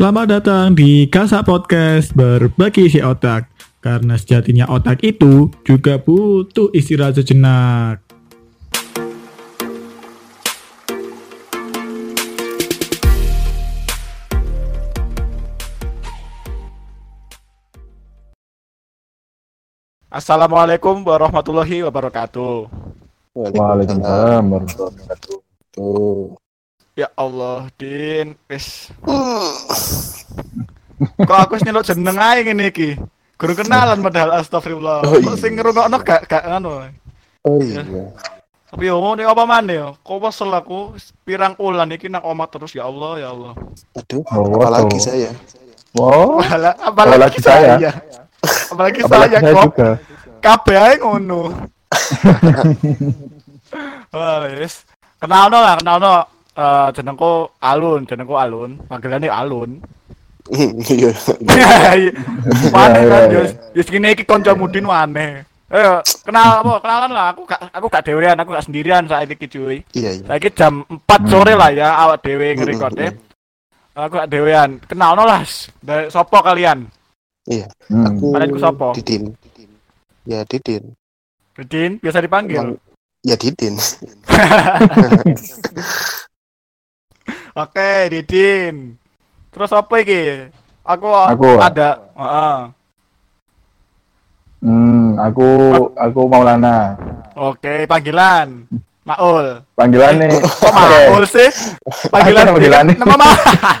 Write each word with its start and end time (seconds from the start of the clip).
Selamat 0.00 0.32
datang 0.32 0.72
di 0.72 1.04
Kasa 1.12 1.44
Podcast 1.44 2.16
Berbagi 2.16 2.88
Isi 2.88 3.04
Otak. 3.04 3.52
Karena 3.84 4.16
sejatinya 4.16 4.64
otak 4.72 5.04
itu 5.04 5.52
juga 5.60 6.00
butuh 6.00 6.72
istirahat 6.72 7.20
sejenak. 7.20 8.00
Assalamualaikum 20.08 21.04
warahmatullahi 21.04 21.84
wabarakatuh. 21.84 22.72
Waalaikumsalam 23.36 24.48
warahmatullahi 24.48 24.96
wabarakatuh. 24.96 26.49
Ya 26.94 27.08
Allah, 27.14 27.70
Din, 27.78 28.34
wis. 28.50 28.90
Kok 31.16 31.38
aku 31.38 31.56
wis 31.56 31.64
nyeluk 31.64 31.82
jeneng 31.82 32.18
ae 32.18 32.44
ngene 32.44 32.68
iki. 32.68 32.98
Guru 33.40 33.56
kenalan 33.56 34.04
padahal 34.04 34.36
astagfirullah. 34.36 35.00
Oh, 35.00 35.16
Kok 35.16 35.32
iya. 35.32 35.40
sing 35.40 35.56
ngrungokno 35.56 35.96
gak 36.04 36.28
gak 36.28 36.44
ngono. 36.44 36.92
Oh 37.40 37.56
iya. 37.58 37.80
Tapi 38.68 38.84
yo 38.84 39.00
ngene 39.00 39.24
apa 39.24 39.42
maneh 39.48 39.80
yo? 39.80 39.88
Kok 39.98 40.18
wesel 40.20 40.52
aku 40.52 40.92
pirang 41.24 41.56
ulan 41.56 41.88
iki 41.90 42.06
nang 42.06 42.20
omah 42.20 42.46
terus 42.46 42.76
ya 42.76 42.84
Allah, 42.84 43.16
ya 43.16 43.28
Allah. 43.32 43.52
Aduh, 43.96 44.20
Oh, 44.28 44.60
apalagi 44.60 44.92
tuh. 44.92 45.00
saya. 45.08 45.30
Wow, 45.90 46.38
Apalagi, 46.38 46.78
Apalagi 46.84 47.38
saya. 47.40 47.74
saya. 47.74 47.90
Apalagi 48.70 48.98
apalagi 49.02 49.34
saya 49.36 49.42
saya 49.42 49.54
kok 49.56 49.72
kabeh 50.38 50.78
ae 50.78 50.94
ngono. 51.00 51.42
Wah, 54.12 54.36
wis. 54.52 54.84
Kenalno 55.16 55.56
lah, 55.56 55.74
kenalno. 55.76 56.39
Eh 56.56 56.88
jenengku 56.92 57.48
Alun, 57.62 58.02
jenengku 58.06 58.34
Alun. 58.34 58.78
Panggilannya 58.90 59.30
Alun. 59.30 59.78
Iya. 60.90 61.14
Iya, 61.46 62.10
kan 62.74 62.90
iya, 62.96 63.18
yo. 63.30 63.42
Yo 63.70 63.80
segini 63.86 64.10
iki 64.10 64.26
kanca 64.26 64.50
mudin 64.56 64.82
waneh. 64.82 65.46
Ayo, 65.70 66.02
kenal 66.26 66.66
apa? 66.66 66.82
Kenalan 66.82 67.10
lah. 67.14 67.26
Aku 67.30 67.46
gak 67.46 67.70
aku 67.70 67.86
gak 67.86 68.02
dewean, 68.02 68.34
aku 68.34 68.50
gak 68.50 68.66
sendirian 68.66 69.06
saat 69.06 69.30
iki 69.30 69.46
cuy. 69.46 69.86
Iya, 69.94 70.18
iya. 70.18 70.26
Saiki 70.26 70.50
jam 70.50 70.82
4 70.82 71.30
sore 71.30 71.54
lah 71.54 71.70
ya 71.70 71.94
awak 71.94 72.26
dhewe 72.26 72.58
ngerekorde. 72.58 73.14
Aku 73.94 74.18
gak 74.18 74.26
dewean. 74.26 74.82
Kenalno 74.82 75.22
lah. 75.22 75.46
Dari 75.78 76.10
sopo 76.10 76.42
kalian? 76.42 76.82
Hmm. 77.46 78.06
Aku 78.10 78.34
Kalian 78.34 78.50
ku 78.50 78.58
sapa? 78.58 78.90
Didin. 78.98 79.30
Ya, 80.26 80.42
Didin. 80.42 80.82
Didin 81.54 82.02
biasa 82.02 82.18
dipanggil. 82.18 82.74
Emang- 82.74 82.82
Ya, 83.20 83.36
Didin. 83.36 83.76
Oke, 87.54 88.10
Didin. 88.10 88.94
Terus 89.50 89.70
apa 89.74 89.94
iki? 89.98 90.46
Aku, 90.86 91.08
Aku. 91.10 91.58
ada. 91.58 91.98
Heeh. 92.14 92.56
Hmm, 94.60 95.16
aku 95.16 95.48
aku 95.96 96.20
Maulana. 96.28 96.94
Oke, 97.34 97.88
panggilan. 97.88 98.68
Maul. 99.00 99.64
Panggilannya 99.74 100.36
Kok 100.38 100.72
Maul 100.76 101.24
sih? 101.24 101.48
Panggilan 102.12 102.44
Apa 102.46 102.54
panggilannya? 102.54 102.94
Nama 103.00 103.14
ma 103.16 103.28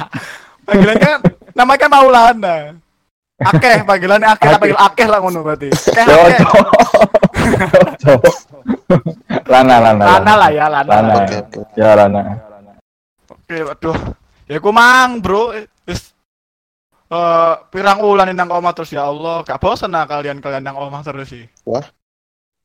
Panggilannya 0.66 1.12
nama 1.52 1.72
kan 1.76 1.88
Maulana. 1.92 2.56
Akeh 3.40 3.76
panggilannya 3.88 4.28
akeh, 4.36 4.48
tak 4.52 4.60
panggil 4.60 4.78
akeh 4.80 5.06
lah 5.08 5.18
ngono 5.24 5.40
berarti. 5.40 5.68
Akeh. 5.72 6.36
Cowok. 8.04 8.34
Lana, 9.48 9.76
Lana. 9.80 10.04
Lana 10.04 10.32
lah 10.36 10.50
ya, 10.52 10.66
Lana. 10.68 10.90
Lana. 10.92 11.14
Oke, 11.24 11.36
oke. 11.40 11.60
Ya, 11.72 11.96
Lana. 11.96 12.20
Oke, 13.50 13.66
waduh. 13.66 13.98
Ya 14.46 14.62
ku 14.62 14.70
mang, 14.70 15.18
Bro. 15.18 15.50
Wis 15.82 16.14
eh 17.10 17.54
pirang 17.74 17.98
wulan 17.98 18.30
nang 18.30 18.46
omah 18.46 18.70
terus 18.70 18.94
ya 18.94 19.10
Allah, 19.10 19.42
gak 19.42 19.58
bosen 19.58 19.90
nah 19.90 20.06
kalian 20.06 20.38
kalian 20.38 20.62
nang 20.62 20.78
omah 20.78 21.02
terus 21.02 21.34
sih. 21.34 21.50
Gak 21.66 21.90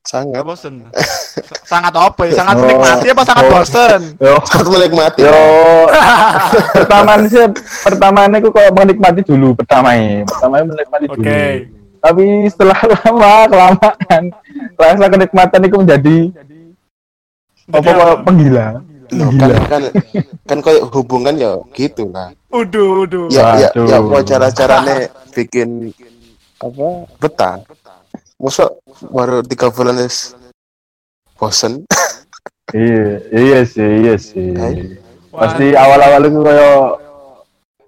Sangat. 0.05 0.45
bosen. 0.45 0.85
S- 0.93 1.41
sangat 1.73 1.89
apa 1.89 2.29
ya? 2.29 2.37
Sangat 2.37 2.61
Oh. 2.61 2.69
menikmati 2.69 3.07
apa 3.09 3.23
sangat 3.25 3.43
Oh. 3.49 3.51
bosen? 3.57 4.01
Yo, 4.21 4.37
Sangat 4.45 4.67
menikmati. 4.69 5.21
yo. 5.25 5.33
pertama 6.77 7.11
sih, 7.25 7.49
pertama 7.81 8.19
aku 8.29 8.47
kok 8.53 8.69
menikmati 8.77 9.21
dulu 9.25 9.57
pertama 9.57 9.89
Pertama 10.29 10.61
menikmati 10.61 11.05
dulu. 11.09 11.17
Oke. 11.17 11.45
Tapi 11.97 12.25
setelah 12.45 12.77
lama 13.09 13.33
kelamaan 13.49 14.23
rasa 14.77 15.05
kenikmatan 15.09 15.65
itu 15.65 15.77
menjadi 15.81 16.17
apa 17.73 18.21
penggila. 18.21 18.85
Loh, 19.13 19.29
kan, 19.37 19.51
kan, 19.69 19.81
kan 20.49 20.57
kayak 20.65 20.89
hubungan 20.89 21.35
ya 21.37 21.61
gitu 21.77 22.09
lah. 22.09 22.33
Uduh, 22.49 23.05
uduh. 23.05 23.25
Ya, 23.29 23.67
ya, 23.67 23.69
Waduh. 23.75 23.85
ya, 23.85 23.97
apa 24.01 24.17
cara-caranya 24.25 24.95
bikin 25.35 25.93
apa 26.57 26.85
betah. 27.21 27.55
Masa 28.41 28.71
baru 29.13 29.45
tiga 29.45 29.69
bulan 29.69 30.01
is 30.01 30.33
bosen. 31.37 31.83
Iya, 32.73 33.21
iya 33.29 33.59
sih, 33.61 33.89
iya 34.01 34.15
sih. 34.17 34.57
Pasti 35.29 35.77
awal-awal 35.77 36.27
itu 36.27 36.41
kayak 36.41 36.97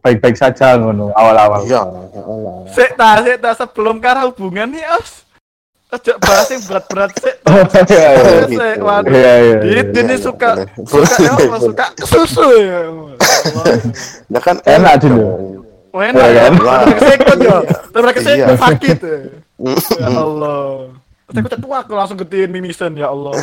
baik-baik 0.05 0.37
saja 0.37 0.77
ngono, 0.77 1.09
awal-awal. 1.17 1.65
Iya, 1.65 1.81
ya 2.13 2.21
Allah. 2.21 2.55
Sik 2.71 2.91
ta, 2.93 3.19
sik 3.25 3.41
ta 3.41 3.51
sebelum 3.57 3.97
kara 3.97 4.29
hubungan 4.29 4.69
nih, 4.69 4.85
Os. 5.01 5.26
Aja 5.87 6.19
bahas 6.19 6.47
yang 6.51 6.61
berat-berat 6.67 7.11
sik. 7.15 7.35
Iya, 7.87 8.09
iya. 8.11 8.41
Gitu. 8.43 8.59
Iya, 9.07 9.33
iya. 9.39 9.57
Gitu 9.63 9.99
iya, 10.03 10.17
suka 10.19 10.49
suka 10.83 11.15
ya 11.23 11.31
suka 11.63 11.85
susu 12.03 12.43
ya. 12.59 12.79
Ya 14.27 14.39
kan 14.43 14.59
Enak 14.67 14.99
dulu. 14.99 15.23
Oh, 15.95 16.03
enak 16.03 16.27
Iya, 16.27 16.27
ya. 16.27 16.51
kan? 16.51 16.53
Terus 16.59 16.91
kesekut 16.99 17.37
ya. 17.39 17.57
Terus 17.95 18.11
kesekut 18.19 18.35
Iya. 18.51 18.57
sakit. 18.59 18.97
ya. 18.99 19.17
Ya 20.03 20.07
Allah. 20.11 20.91
Aku 21.27 21.47
tua 21.59 21.77
aku 21.83 21.91
langsung 21.95 22.19
gedein 22.19 22.51
mimisan 22.51 22.91
ya 22.95 23.07
Allah. 23.11 23.35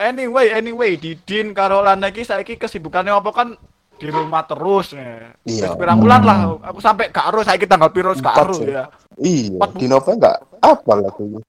anyway, 0.00 0.52
anyway, 0.52 0.96
Didin 1.00 1.52
karo 1.56 1.80
Lana 1.80 2.12
iki 2.12 2.24
saiki 2.24 2.56
kesibukannya 2.56 3.12
apa 3.12 3.30
kan 3.32 3.48
di 3.96 4.08
rumah 4.08 4.44
terus 4.44 4.92
nih. 4.92 5.32
Iya. 5.48 5.72
Wis 5.72 5.80
pirang 5.80 6.00
bulan 6.00 6.20
lah. 6.24 6.38
Aku 6.60 6.80
sampai 6.84 7.08
karo 7.08 7.40
saiki 7.40 7.64
tanggal 7.64 7.88
piro 7.88 8.12
karo 8.20 8.52
sih. 8.52 8.68
ya. 8.68 8.88
Iya, 9.20 9.58
di 9.76 9.86
Nova 9.90 10.10
enggak 10.14 10.36
apa 10.62 10.92
lah 10.96 11.10
tuh. 11.12 11.42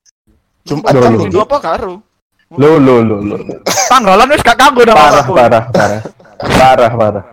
Jumat 0.63 0.91
Loh, 0.96 1.01
kan 1.03 1.12
loh. 1.12 1.22
Dino 1.28 1.40
apa 1.44 1.57
karo? 1.59 1.94
Lo 2.53 2.78
lo 2.78 2.96
lo 3.01 3.16
lo. 3.19 3.35
Tanggalan 3.90 4.29
wis 4.31 4.46
gak 4.46 4.57
kanggo 4.57 4.85
nama 4.85 4.96
Parah, 5.00 5.25
parah, 5.25 5.63
parah. 5.73 6.02
Parah, 6.40 6.90
parah, 6.91 6.91
parah. 6.96 7.23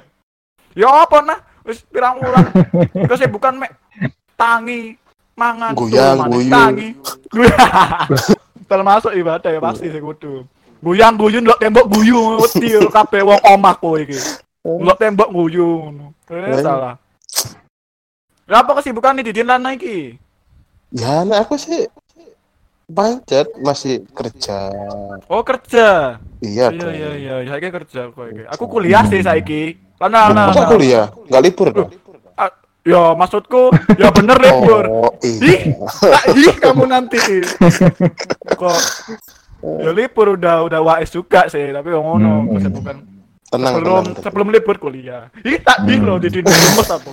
Ya 0.80 0.90
apa 0.90 1.22
nah? 1.22 1.38
Wis 1.62 1.86
pirang 1.86 2.18
wulan. 2.18 2.50
Kesibukan 3.06 3.54
mek 3.54 3.70
tangi 4.34 4.98
mangan 5.38 5.78
Guyang, 5.78 6.18
tuh, 6.26 6.30
guyu. 6.34 6.50
tangi. 6.50 6.88
Guyang. 7.34 8.10
Termasuk 8.66 9.12
ibadah 9.14 9.50
ya 9.54 9.60
pasti 9.62 9.86
sing 9.94 10.02
kudu. 10.02 10.42
Guyang 10.82 11.14
guyu 11.14 11.38
ndelok 11.40 11.62
tembok 11.62 11.86
guyu 11.88 12.42
wedi 12.42 12.74
kabeh 12.90 13.22
wong 13.22 13.40
omah 13.54 13.74
kowe 13.78 13.96
iki. 14.02 14.18
Ndelok 14.66 14.98
tembok 14.98 15.28
guyu 15.30 15.64
ngono. 15.86 16.06
Eh 16.28 16.42
Lah, 16.42 16.58
salah. 16.60 16.94
Lah 18.44 18.60
apa 18.60 18.76
kesibukan 18.76 19.16
nih 19.16 19.24
Didin 19.26 19.48
Lana 19.48 19.72
iki? 19.72 20.20
Ya, 20.90 21.24
nah 21.24 21.40
aku 21.40 21.56
sih 21.56 21.88
pancet 22.86 23.48
masih 23.58 24.04
kerja. 24.10 24.68
Oh 25.26 25.40
kerja. 25.40 26.20
Iya, 26.38 26.68
Iya 26.68 26.76
dong. 26.76 26.92
iya 26.92 27.10
iya, 27.16 27.34
saiki 27.48 27.68
kerja 27.72 28.00
kok 28.08 28.26
iki. 28.28 28.42
Aku 28.46 28.64
kuliah 28.68 29.02
sih 29.04 29.18
saiki. 29.18 29.80
Lana 29.96 30.28
Lana. 30.28 30.42
Masa 30.52 30.68
kuliah? 30.68 31.08
Enggak 31.24 31.42
libur 31.42 31.68
dong? 31.70 31.90
Ah, 32.34 32.52
Ya 32.84 33.16
maksudku, 33.16 33.72
ya 33.96 34.12
bener 34.12 34.36
libur. 34.44 34.84
Oh, 34.84 35.12
iya. 35.24 35.72
ih 36.28 36.54
kamu 36.54 36.84
nanti. 36.84 37.16
Kok 38.60 38.76
ya 39.80 39.90
libur 39.90 40.36
udah 40.36 40.60
udah 40.62 40.80
wais 40.84 41.08
juga 41.08 41.48
sih, 41.48 41.72
tapi 41.72 41.88
yang 41.88 42.04
ngono 42.04 42.44
Hmm. 42.44 42.52
kesibukan. 42.52 42.96
Tenang, 43.54 43.72
Sebelum 43.72 44.02
tenang. 44.04 44.22
sebelum 44.22 44.48
libur 44.50 44.76
kuliah. 44.76 45.22
Ih 45.40 45.58
tak 45.58 45.86
di 45.86 45.94
loh 45.96 46.18
Didin 46.18 46.42
gemes 46.42 46.90
aku. 46.90 47.10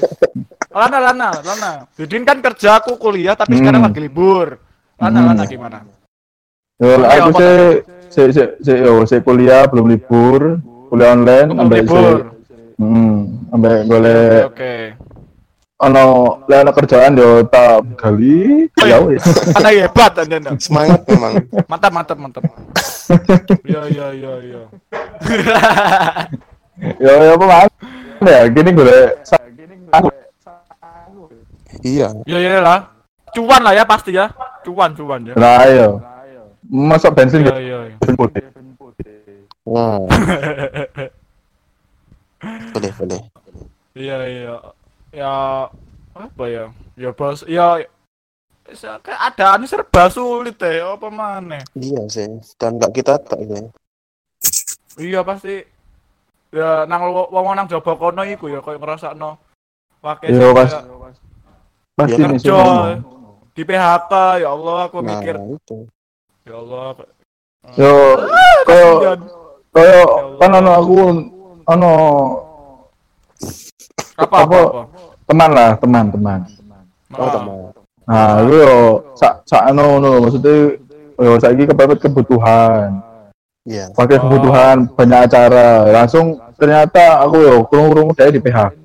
Lana 0.71 0.97
Lana 0.99 1.29
Lana. 1.39 1.71
Didin 1.93 2.25
kan 2.25 2.41
kerja 2.41 2.81
aku 2.81 2.97
kuliah 2.97 3.37
tapi 3.37 3.53
Hmm. 3.53 3.61
sekarang 3.61 3.81
lagi 3.85 4.01
libur. 4.01 4.57
Lana 4.97 5.13
Hmm. 5.15 5.27
Lana 5.29 5.43
gimana? 5.45 5.77
Yo, 6.75 6.97
Ayo, 6.97 7.21
aku 7.23 7.37
sih 7.37 7.53
si 8.09 8.21
si 8.33 8.41
si 8.59 8.71
yo, 8.73 9.05
si 9.05 9.21
kuliah 9.21 9.69
belum 9.69 9.85
libur, 9.85 10.57
kuliah 10.89 11.13
online 11.13 11.47
Belum 11.47 11.59
sampai 11.61 11.77
libur. 11.79 12.17
si 12.41 12.55
hmm, 12.73 13.13
golek 13.85 14.43
Oke. 14.49 14.73
Ono 15.81 16.05
lek 16.45 16.59
ono 16.61 16.71
kerjaan 16.71 17.17
yo 17.17 17.41
tak 17.49 17.81
gali 17.97 18.69
Oh, 18.77 18.85
ya 18.85 18.97
iya. 18.97 18.97
wis. 19.01 19.23
Anda 19.57 19.69
hebat 19.73 20.13
Anda. 20.15 20.51
Semangat 20.61 21.01
memang. 21.09 21.33
Mantap 21.65 21.91
mantap 21.91 22.17
mantap. 22.17 22.43
Iya 23.67 23.81
iya 23.91 24.07
iya 24.15 24.33
iya. 24.39 24.61
Yo 27.03 27.11
yo 27.11 27.33
apa 27.35 27.45
man? 27.45 27.67
Ya 28.23 28.47
gini 28.47 28.69
golek 28.71 29.19
Iya. 31.81 32.07
Iya 32.23 32.37
iya 32.39 32.59
lah. 32.61 32.79
Cuan 33.33 33.61
lah 33.65 33.73
ya 33.75 33.83
pasti 33.83 34.13
ya. 34.13 34.29
Cuan 34.63 34.93
cuan 34.93 35.27
ya. 35.27 35.33
Lah 35.35 35.65
yo. 35.67 35.99
Masuk 36.71 37.11
bensin 37.11 37.41
Iya 37.43 37.51
gitu. 37.51 37.59
iya. 37.59 37.79
iya. 37.89 37.95
Wah. 39.61 39.99
boleh 42.73 42.91
boleh 42.97 43.21
Iya 43.93 44.17
iya. 44.25 44.55
Ya 45.11 45.67
apa 46.15 46.43
ya? 46.47 46.65
Ya 46.95 47.11
bos 47.11 47.43
ya 47.43 47.83
se- 48.71 48.99
keadaan 49.03 49.67
serba 49.67 50.07
sulit 50.07 50.55
ya 50.55 50.95
apa 50.95 51.07
mana? 51.11 51.59
iya 51.75 52.01
sih 52.07 52.39
dan 52.55 52.79
nggak 52.79 52.91
kita 52.95 53.19
tak 53.19 53.39
ya 53.43 53.67
Iya 54.95 55.19
pasti. 55.23 55.63
Ya 56.51 56.83
nang 56.83 57.11
wong 57.11 57.55
nang 57.55 57.67
jaba 57.67 57.95
kono 57.95 58.27
iku 58.27 58.51
ya 58.51 58.59
koyo 58.59 58.75
ngrasakno 58.75 59.39
wake 60.03 60.27
Iya, 60.27 60.35
sing 60.35 60.51
Mas. 60.51 60.71
kayak 60.71 60.83
Pasti 61.95 62.11
Ya, 62.11 62.27
kerja 62.27 62.57
di 63.51 63.61
PHK 63.63 64.13
ya 64.43 64.49
Allah 64.51 64.77
aku 64.87 64.97
nah 64.99 65.19
mikir. 65.19 65.35
itu. 65.47 65.77
Ya 66.43 66.55
Allah 66.55 66.95
Yo, 67.79 67.93
koyo 68.67 68.89
kasihan. 68.99 69.19
koyo 69.71 70.01
kan 70.39 70.51
ono 70.55 70.71
aku 70.75 70.95
ono 71.67 71.91
apa 74.17 74.35
apa, 74.41 74.57
Apa? 74.59 74.81
teman 75.23 75.49
lah, 75.49 75.71
teman, 75.75 76.05
teman. 76.09 76.39
oh 77.13 77.29
teman 77.29 77.57
Nah, 78.01 78.43
lu 78.43 78.55
yo 78.57 78.77
sak 79.13 79.45
sak 79.45 79.61
anu 79.65 79.95
no, 79.97 80.19
maksudnya 80.19 80.75
yo 81.15 81.37
saiki 81.37 81.63
kepepet 81.63 82.01
kebutuhan. 82.01 82.99
iya 83.63 83.87
Pakai 83.89 84.19
Oh. 84.19 84.25
kebutuhan 84.25 84.89
banyak 84.89 85.19
acara. 85.21 85.87
Langsung 85.87 86.35
ternyata 86.53 87.21
aku 87.21 87.35
yo 87.39 87.55
kurung-kurung 87.63 88.11
dari 88.11 88.35
di 88.35 88.41
PHK. 88.41 88.83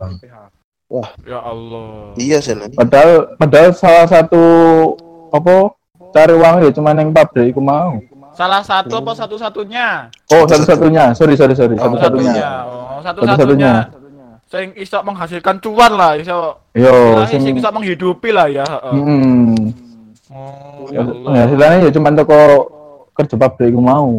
ya 1.26 1.38
Allah 1.40 2.14
iya 2.14 2.38
sih. 2.38 2.55
Padahal 2.70 3.34
padahal 3.34 3.75
salah 3.75 4.06
satu 4.06 4.43
apa 5.28 5.75
cari 6.14 6.32
uang 6.32 6.55
ya 6.62 6.70
cuma 6.70 6.94
yang 6.94 7.11
pabrik 7.11 7.50
aku 7.50 7.58
mau. 7.58 7.99
salah 8.31 8.61
satu 8.61 9.00
apa 9.00 9.17
satu-satunya 9.17 10.12
Oh, 10.28 10.44
satu-satunya. 10.44 11.17
Sorry, 11.17 11.34
sorry, 11.34 11.56
sorry. 11.56 11.75
Oh, 11.75 11.88
Satu-satunya. 11.88 12.46
oh 12.62 13.00
Satu-satunya. 13.00 13.32
satu-satunya 13.32 13.73
sing 14.46 14.70
iso 14.78 14.98
menghasilkan 15.02 15.58
cuan 15.58 15.93
lah 15.94 16.14
iso 16.14 16.62
Yo, 16.76 16.93
sing 17.26 17.54
iso 17.56 17.69
menghidupi 17.70 18.31
lah 18.31 18.46
ya 18.46 18.62
heeh. 18.62 18.94
Oh 20.31 20.87
ya 20.90 21.02
Ya, 21.50 21.82
ya 21.82 21.90
cuma 21.90 22.14
toko 22.14 22.70
kerja 23.16 23.34
pabrik 23.34 23.72
aku 23.75 23.81
mau. 23.81 24.10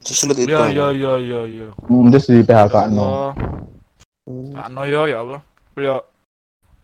Sesulit 0.00 0.42
itu 0.42 0.50
ya 0.50 0.66
ya 0.72 0.88
ya 0.90 1.12
ya 1.20 1.40
ya 1.44 1.68
Hmm, 1.84 2.08
terus 2.08 2.26
di 2.32 2.40
PHK 2.40 2.88
no. 2.90 3.02
Allah 3.04 3.32
Hmm. 4.22 4.54
Ano 4.54 4.86
yo 4.86 5.10
ya 5.10 5.18
Allah. 5.18 5.42
Yo 5.74 5.98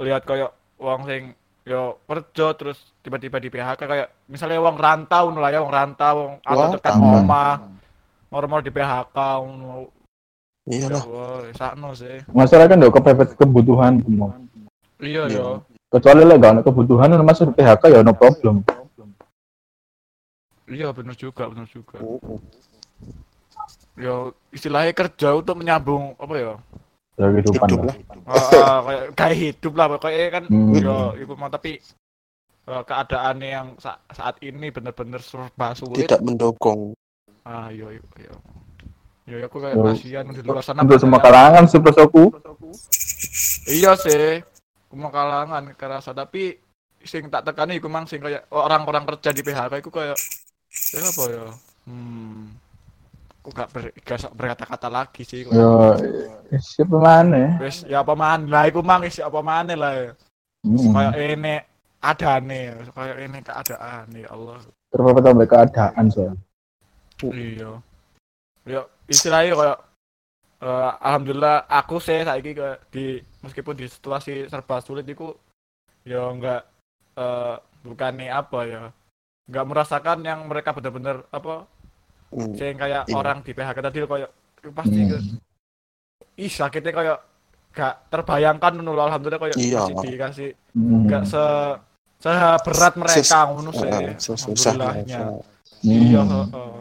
lihat 0.02 0.26
kayak 0.26 0.50
wong 0.78 1.06
sing 1.06 1.38
yo 1.62 2.02
kerja 2.10 2.54
terus 2.58 2.78
tiba-tiba 3.02 3.38
di 3.38 3.46
PHK 3.46 3.78
kayak 3.78 4.08
misalnya 4.26 4.58
wong 4.58 4.74
rantau 4.74 5.30
lah 5.30 5.50
ya 5.54 5.62
wong 5.62 5.70
rantau 5.70 6.14
wong 6.18 6.32
atau 6.42 6.66
tekan 6.74 6.98
omah 6.98 7.62
normal 8.28 8.60
di 8.60 8.74
PHK 8.74 9.16
ngono. 10.68 10.92
Ya 10.92 11.00
Allah, 11.00 11.40
sakno 11.56 11.88
sih. 11.92 12.16
Masalah 12.30 12.68
kan 12.68 12.84
kepepet 12.84 13.28
kebutuhan 13.34 13.92
semua. 14.04 14.28
Iya 15.00 15.24
Iya. 15.26 15.40
yo. 15.40 15.48
Kecuali 15.88 16.22
lah 16.22 16.36
gak 16.36 16.52
ada 16.52 16.62
kebutuhan 16.62 17.16
masuk 17.24 17.48
di 17.48 17.54
PHK 17.56 17.82
ya 17.88 18.00
no 18.04 18.12
problem. 18.12 18.60
Iya 20.68 20.92
bener 20.92 21.16
juga, 21.16 21.48
bener 21.48 21.64
juga. 21.64 21.96
Mm-mm. 21.96 22.36
Yo 23.96 24.14
istilahnya 24.52 24.92
kerja 24.92 25.32
untuk 25.34 25.56
menyambung 25.56 26.12
apa 26.14 26.34
ya? 26.36 26.54
Ya 27.18 27.26
kehidupan 27.32 27.66
hidup 27.66 27.82
lah. 27.82 27.94
lah 27.96 27.96
Ah, 28.28 28.50
ah, 28.54 28.78
kayak 28.84 29.04
kayak 29.16 29.36
hidup 29.40 29.72
lah 29.74 29.86
pokoknya 29.90 30.26
kan 30.30 30.44
Hmm. 30.46 30.76
yo 30.76 30.96
iku 31.16 31.32
mau 31.34 31.48
tapi 31.48 31.80
eh, 32.68 32.82
keadaannya 32.84 33.48
yang 33.48 33.68
sa- 33.80 33.98
saat 34.12 34.38
ini 34.38 34.68
bener-bener 34.68 35.18
serba 35.18 35.72
sulit 35.72 36.04
tidak 36.04 36.20
mendukung 36.20 36.92
Ah, 37.42 37.72
iya, 37.72 37.88
iya, 37.90 38.04
iya. 38.20 38.34
Ya, 39.28 39.44
aku 39.44 39.60
kayak 39.60 39.76
kasihan 39.76 40.24
di 40.24 40.40
luar 40.40 40.64
sana. 40.64 40.80
Untuk 40.88 40.96
semua 40.96 41.20
kalangan 41.20 41.68
super 41.68 41.92
soku. 41.92 42.32
Iya 43.68 43.92
sih, 44.00 44.40
semua 44.88 45.12
kalangan 45.12 45.68
kerasa. 45.76 46.16
Tapi 46.16 46.56
sing 47.04 47.28
tak 47.28 47.44
tekani 47.44 47.76
iku 47.76 47.92
mang 47.92 48.08
sing 48.08 48.24
kayak 48.24 48.48
orang-orang 48.48 49.04
kerja 49.04 49.30
di 49.36 49.44
PHK 49.44 49.84
iku 49.84 49.90
kayak 49.92 50.16
ya 50.96 51.00
apa 51.04 51.22
ya? 51.28 51.44
Hmm. 51.84 52.56
Aku 53.44 53.52
gak 53.52 53.68
ber, 53.72 53.92
gak 54.00 54.32
berkata-kata 54.32 54.88
lagi 54.88 55.22
sih. 55.28 55.44
Ya 55.44 56.58
siapa 56.64 56.96
mana? 56.96 57.60
Wis 57.60 57.84
ya 57.84 58.00
apa 58.00 58.16
maneh 58.16 58.48
lah 58.48 58.64
iku 58.64 58.80
mang 58.80 59.04
wis 59.04 59.20
apa 59.20 59.40
maneh 59.44 59.76
lah. 59.76 59.92
ya. 59.92 60.10
Hmm. 60.64 60.92
Kayak 60.96 61.14
ini 61.36 61.54
adane, 62.00 62.60
kayak 62.96 63.16
ini 63.28 63.38
keadaan 63.44 64.06
ya 64.16 64.28
Allah. 64.32 64.56
Terpapar 64.88 65.20
tambah 65.20 65.48
keadaan 65.48 66.04
soalnya. 66.08 66.40
Iya. 67.28 67.70
Ya 68.64 68.80
istilahnya 69.08 69.56
kayak 69.56 69.78
eh, 70.62 70.90
alhamdulillah 71.00 71.64
aku 71.66 71.96
sih 71.98 72.22
saiki 72.22 72.52
ke 72.52 72.68
di 72.92 73.04
meskipun 73.42 73.74
di 73.74 73.86
situasi 73.88 74.46
serba 74.46 74.78
sulit 74.84 75.08
itu 75.08 75.32
ya 76.04 76.28
enggak 76.28 76.62
eh 77.16 77.56
bukannya 77.82 78.28
apa 78.30 78.58
ya 78.68 78.82
enggak 79.48 79.64
merasakan 79.66 80.18
yang 80.22 80.40
mereka 80.46 80.70
benar-benar 80.76 81.24
apa 81.32 81.64
Hmm. 82.28 82.52
sing 82.60 82.76
kayak 82.76 83.08
Iya. 83.08 83.16
orang 83.16 83.40
di 83.40 83.56
PHK 83.56 83.78
tadi 83.80 84.04
kayak 84.04 84.30
pasti 84.76 85.00
ke, 85.08 85.16
Hmm. 85.16 85.40
ih 86.36 86.52
sakitnya 86.52 86.92
kayak 86.92 87.18
gak 87.72 87.94
terbayangkan 88.12 88.72
menurut 88.76 89.08
alhamdulillah 89.08 89.40
kayak 89.40 89.56
Iya. 89.56 89.88
masih 89.88 90.10
dikasih 90.12 90.50
Hmm. 90.76 91.08
enggak 91.08 91.24
se 91.24 91.42
seberat 92.20 92.94
mereka 93.00 93.38
ngono 93.48 93.70
sih 93.72 93.88
Ah, 93.88 94.12
alhamdulillahnya 94.12 95.20
Hmm. 95.24 95.40
Iya, 95.86 96.20
heeh. 96.20 96.76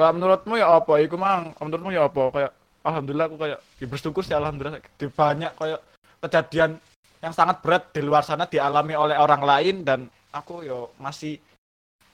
Lah 0.00 0.10
menurutmu 0.16 0.56
ya 0.56 0.80
apa? 0.80 0.96
Iku 0.96 1.20
mang, 1.20 1.52
menurutmu 1.60 1.92
ya 1.92 2.08
apa? 2.08 2.22
Kayak 2.32 2.52
alhamdulillah 2.80 3.26
aku 3.28 3.36
kayak 3.36 3.58
ya 3.76 3.86
bersyukur 3.86 4.22
sih 4.24 4.32
alhamdulillah 4.32 4.80
di 4.96 5.06
banyak 5.12 5.52
kayak 5.60 5.80
kejadian 6.24 6.80
yang 7.20 7.36
sangat 7.36 7.60
berat 7.60 7.92
di 7.92 8.00
luar 8.00 8.24
sana 8.24 8.48
dialami 8.48 8.96
oleh 8.96 9.20
orang 9.20 9.44
lain 9.44 9.84
dan 9.84 10.08
aku 10.32 10.64
yo 10.64 10.96
masih 10.96 11.36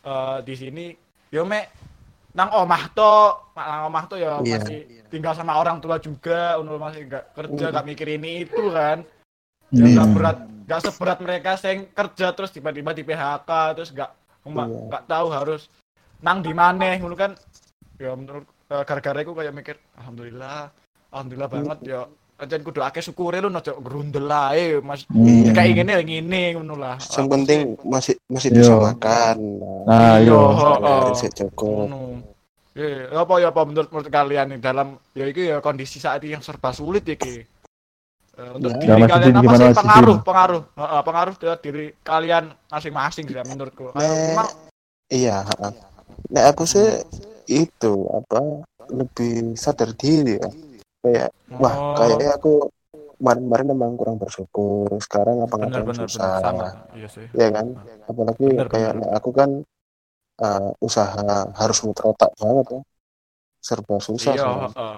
eh, 0.02 0.38
di 0.42 0.54
sini 0.58 0.84
yo 1.30 1.46
me 1.46 1.70
nang 2.34 2.50
omah 2.52 2.84
to, 2.92 3.14
nang 3.54 3.86
omah 3.88 4.04
to 4.10 4.18
ya 4.18 4.42
Iya. 4.42 4.58
masih 4.60 4.78
tinggal 5.08 5.32
sama 5.32 5.56
orang 5.56 5.80
tua 5.80 5.96
juga, 5.96 6.60
untuk 6.60 6.76
masih 6.76 7.08
nggak 7.08 7.24
kerja, 7.32 7.64
Hmm. 7.64 7.72
nggak 7.72 7.86
mikir 7.86 8.08
ini 8.12 8.44
itu 8.44 8.64
kan. 8.68 9.00
Ya 9.72 9.80
Iya. 9.80 9.94
nggak 9.96 10.08
berat, 10.12 10.38
nggak 10.68 10.80
seberat 10.84 11.18
mereka 11.24 11.50
sing 11.56 11.88
kerja 11.96 12.36
terus 12.36 12.52
tiba-tiba 12.52 12.92
di 12.92 13.06
PHK 13.06 13.50
terus 13.72 13.88
nggak 13.94 14.10
nggak 14.44 14.68
Iya. 14.68 14.80
nggak 14.90 15.04
tahu 15.08 15.26
harus 15.32 15.62
nang 16.20 16.42
di 16.44 16.52
mana 16.52 16.92
ngono 16.98 17.16
kan 17.16 17.32
ya 17.96 18.12
menurut 18.12 18.44
eh, 18.68 18.82
gara-gara 18.84 19.18
aku 19.24 19.32
kayak 19.32 19.54
mikir 19.56 19.76
alhamdulillah 19.96 20.68
alhamdulillah 21.12 21.50
banget 21.50 21.78
ya 21.88 22.00
aja 22.36 22.54
kudu 22.60 22.80
akeh 22.84 23.00
syukure 23.00 23.40
lu 23.40 23.48
nojo 23.48 23.72
grundel 23.80 24.28
ae 24.28 24.76
mas 24.84 25.08
Hmm. 25.08 25.48
ya 25.48 25.52
kayak 25.56 25.72
ngene 25.80 25.92
ngene 26.04 26.42
ngono 26.60 26.76
lah 26.76 27.00
yang 27.00 27.28
penting 27.32 27.72
masih 27.88 28.14
masih 28.28 28.48
Iya. 28.52 28.60
bisa 28.60 28.74
makan 28.76 29.36
Nah, 29.86 30.18
Iya, 30.18 30.26
yo. 30.26 30.40
heeh. 30.50 31.04
Bisa 31.14 31.28
cukup 31.30 31.86
Ya, 32.76 33.08
apa 33.24 33.40
ya 33.40 33.48
apa 33.54 33.64
menurut, 33.64 33.88
menurut 33.88 34.10
kalian 34.12 34.52
nih 34.52 34.60
dalam 34.60 35.00
ya 35.16 35.24
itu 35.24 35.48
ya 35.48 35.64
kondisi 35.64 35.96
saat 35.96 36.20
ini 36.20 36.36
yang 36.36 36.44
serba 36.44 36.76
sulit 36.76 37.08
iki. 37.08 37.40
Eh, 38.36 38.50
untuk 38.52 38.76
Ya. 38.76 38.80
diri 38.84 38.92
Ya, 38.92 38.96
Mas 39.00 39.08
kalian 39.08 39.32
Didin, 39.32 39.48
apa 39.48 39.54
sih 39.56 39.68
pengaruh 39.72 40.16
pengaruh 40.20 40.62
Heeh, 40.76 41.00
pengaruh 41.08 41.34
ke 41.40 41.48
diri 41.64 41.84
kalian 42.04 42.44
masing-masing 42.68 43.24
sih 43.32 43.38
menurutku. 43.48 43.96
Kayak 43.96 44.12
Eh, 44.12 44.28
memang 44.28 44.48
iya 45.08 45.36
nah 46.26 46.42
aku 46.50 46.66
sih 46.66 46.84
itu 47.46 47.94
apa 48.10 48.40
lebih 48.90 49.54
sadar 49.58 49.90
diri 49.94 50.38
ya 50.38 50.50
kayak 51.02 51.28
wah 51.58 51.74
Oh. 51.74 51.94
kayaknya 51.98 52.28
aku 52.38 52.52
kemarin-kemarin 53.16 53.66
memang 53.72 53.90
kurang 53.96 54.16
bersyukur 54.20 54.92
sekarang 55.00 55.40
apa 55.40 55.56
benar 55.56 55.82
benar 55.82 56.08
susah 56.10 56.40
iya 56.92 57.08
sih. 57.08 57.26
ya 57.32 57.48
kan 57.48 57.66
apalagi 58.06 58.46
Bener, 58.52 58.68
kayak 58.68 58.92
bener. 58.92 59.02
nah, 59.08 59.10
aku 59.16 59.30
kan 59.32 59.50
uh, 60.42 60.70
usaha 60.84 61.48
harus 61.56 61.78
muter 61.86 62.04
otak 62.12 62.30
banget 62.36 62.66
ya 62.76 62.80
serba 63.64 63.96
susah 63.98 64.34
Iya, 64.36 64.46
heeh. 64.46 64.96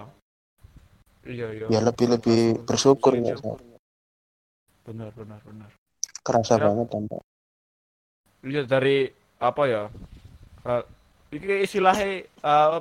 Iya, 1.28 1.46
iya. 1.54 1.66
ya 1.70 1.80
lebih 1.84 2.06
lebih 2.18 2.40
bersyukur 2.66 3.14
Iya, 3.16 3.36
ya 3.36 3.56
Benar, 4.88 5.12
benar, 5.12 5.40
benar. 5.44 5.70
kerasa 6.24 6.56
Ya. 6.56 6.64
banget 6.64 6.86
tampak 6.88 7.20
Iya 8.42 8.62
dari 8.64 9.10
apa 9.38 9.62
ya? 9.66 9.82
Ini 11.30 11.62
istilahnya 11.62 12.06
eh, 12.24 12.78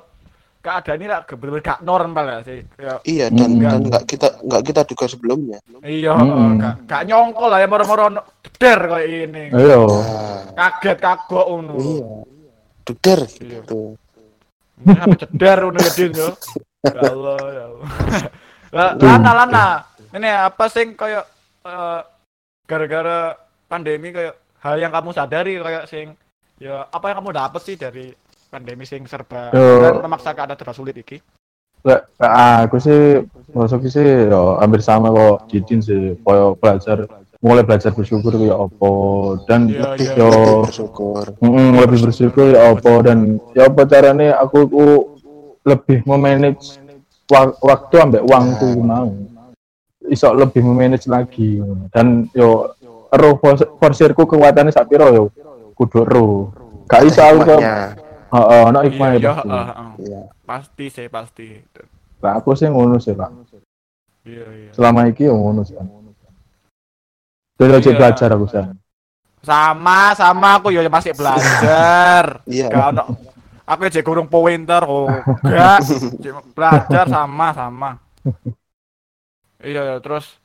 keadaan 0.57 0.99
ini 0.99 1.07
lah 1.07 1.23
benar-benar 1.23 1.63
gak 1.63 1.81
normal 1.81 2.25
ya 2.25 2.39
sih. 2.43 2.59
Iya 3.05 3.25
dan 3.29 3.49
Hmm. 3.49 3.61
dan 3.61 3.81
nggak 3.83 4.03
kita 4.05 4.27
nggak 4.41 4.63
kita 4.63 4.81
duga 4.83 5.05
sebelumnya 5.05 5.57
iya, 5.81 6.11
Hmm. 6.11 6.27
heeh, 6.27 6.49
gak, 6.57 6.75
gak 6.85 7.01
nyongkol 7.05 7.47
lah 7.47 7.59
ya 7.59 7.67
moro-moro 7.67 8.05
no- 8.09 8.27
der 8.53 8.79
kayak 8.81 9.07
ini. 9.07 9.43
Ayo. 9.49 9.85
nah, 10.51 10.71
Kaget 10.75 10.97
kagok 10.97 11.45
ngono. 11.47 11.73
iya 11.77 12.07
duder 12.83 13.19
Iya. 13.23 13.61
gitu 13.61 13.81
Sampai 14.77 15.17
cedar 15.17 15.57
ngono 15.61 15.79
ya 15.79 15.91
Din 15.91 16.11
yo. 16.13 16.29
Ya 16.87 17.01
Allah, 17.03 17.37
ya 17.47 17.63
Allah. 17.65 17.87
Lah, 18.75 18.89
lana 18.95 19.31
lana. 19.33 19.65
Ini 20.09 20.29
apa 20.45 20.65
sing 20.67 20.93
kayak 20.93 21.25
eh, 21.63 21.99
gara-gara 22.63 23.35
pandemi 23.65 24.11
kayak 24.11 24.35
hal 24.59 24.75
yang 24.75 24.91
kamu 24.91 25.09
sadari 25.11 25.55
kayak 25.57 25.83
sing 25.85 26.11
ya 26.57 26.85
apa 26.85 27.07
yang 27.07 27.17
kamu 27.17 27.31
dapat 27.33 27.61
sih 27.61 27.75
dari 27.75 28.11
pandemi 28.47 28.83
sing 28.83 29.03
serba 29.05 29.51
Yo. 29.51 29.83
kan 29.83 29.93
memaksa 30.03 30.31
keadaan 30.31 30.55
serba 30.55 30.73
sulit 30.73 30.95
iki? 30.95 31.19
Lek, 31.83 32.01
lek 32.17 32.31
aku 32.65 32.77
sih 32.77 32.99
Filosofi 33.47 33.87
sih 33.87 34.03
ya 34.27 34.59
hampir 34.59 34.81
sama 34.81 35.07
kok 35.09 35.47
Didin 35.47 35.79
sih. 35.79 36.19
Koyo 36.19 36.55
belajar 36.55 37.07
mulai 37.37 37.61
belajar 37.61 37.93
bersyukur 37.93 38.33
ya 38.35 38.57
apa 38.57 38.91
dan 39.45 39.69
Iya, 39.69 39.93
iya. 39.95 40.13
yo 40.17 40.29
bersyukur. 40.65 41.37
mm, 41.37 41.69
lebih 41.77 41.99
bersyukur 42.03 42.45
ya 42.49 42.73
apa 42.73 42.91
dan 43.05 43.37
ya 43.53 43.69
apa 43.69 43.85
caranya 43.85 44.41
aku 44.41 44.59
ku 44.65 44.85
lebih 45.61 46.01
memanage 46.03 46.81
wa- 47.29 47.53
waktu 47.61 47.95
ambek 48.01 48.25
uangku 48.25 48.81
mau 48.81 49.13
iso 50.09 50.33
lebih 50.33 50.65
memanage 50.65 51.05
lagi 51.05 51.61
dan 51.93 52.25
yo 52.33 52.73
fors- 53.37 53.69
forsirku 53.77 54.25
kekuatannya 54.25 54.73
sak 54.73 54.89
piro 54.89 55.07
yo 55.13 55.23
kudu 55.77 56.09
ero 56.09 56.49
gak 56.89 57.05
iso 57.05 57.21
aku 57.21 57.53
kok 58.27 58.35
heeh 58.35 58.61
ono 58.67 58.79
Iya, 58.79 58.85
hikmah 58.91 59.07
iya, 59.09 59.19
pasti 59.19 59.49
heeh. 59.49 59.67
Iya. 60.03 60.21
pasti 60.43 60.85
sih 60.91 61.07
pasti. 61.07 61.47
Lah, 62.23 62.33
aku 62.41 62.49
sih 62.57 62.67
ngono 62.67 62.97
sih 62.99 63.13
pak 63.13 63.29
Iya, 64.27 64.45
iya. 64.51 64.71
selama 64.75 65.07
iki 65.07 65.23
yo 65.27 65.35
ngono 65.39 65.63
sih 65.63 65.75
Iya. 65.75 65.83
aja 67.79 67.91
belajar 67.95 68.29
aku 68.35 68.45
sih 68.51 68.59
Sama, 69.47 70.11
sama 70.17 70.59
aku 70.59 70.67
ya 70.75 70.83
masih 70.91 71.13
belajar. 71.15 72.23
Iya. 72.51 72.67
Gak 72.67 72.85
ono. 72.91 73.03
Aku 73.63 73.87
aja 73.87 74.03
kurung 74.03 74.27
pointer 74.27 74.83
oh. 74.83 75.07
Enggak. 75.43 75.79
Cuma 76.19 76.41
belajar 76.51 77.05
sama 77.07 77.47
sama. 77.55 77.91
Iya, 79.63 79.81
ya, 79.87 79.95
terus 80.03 80.35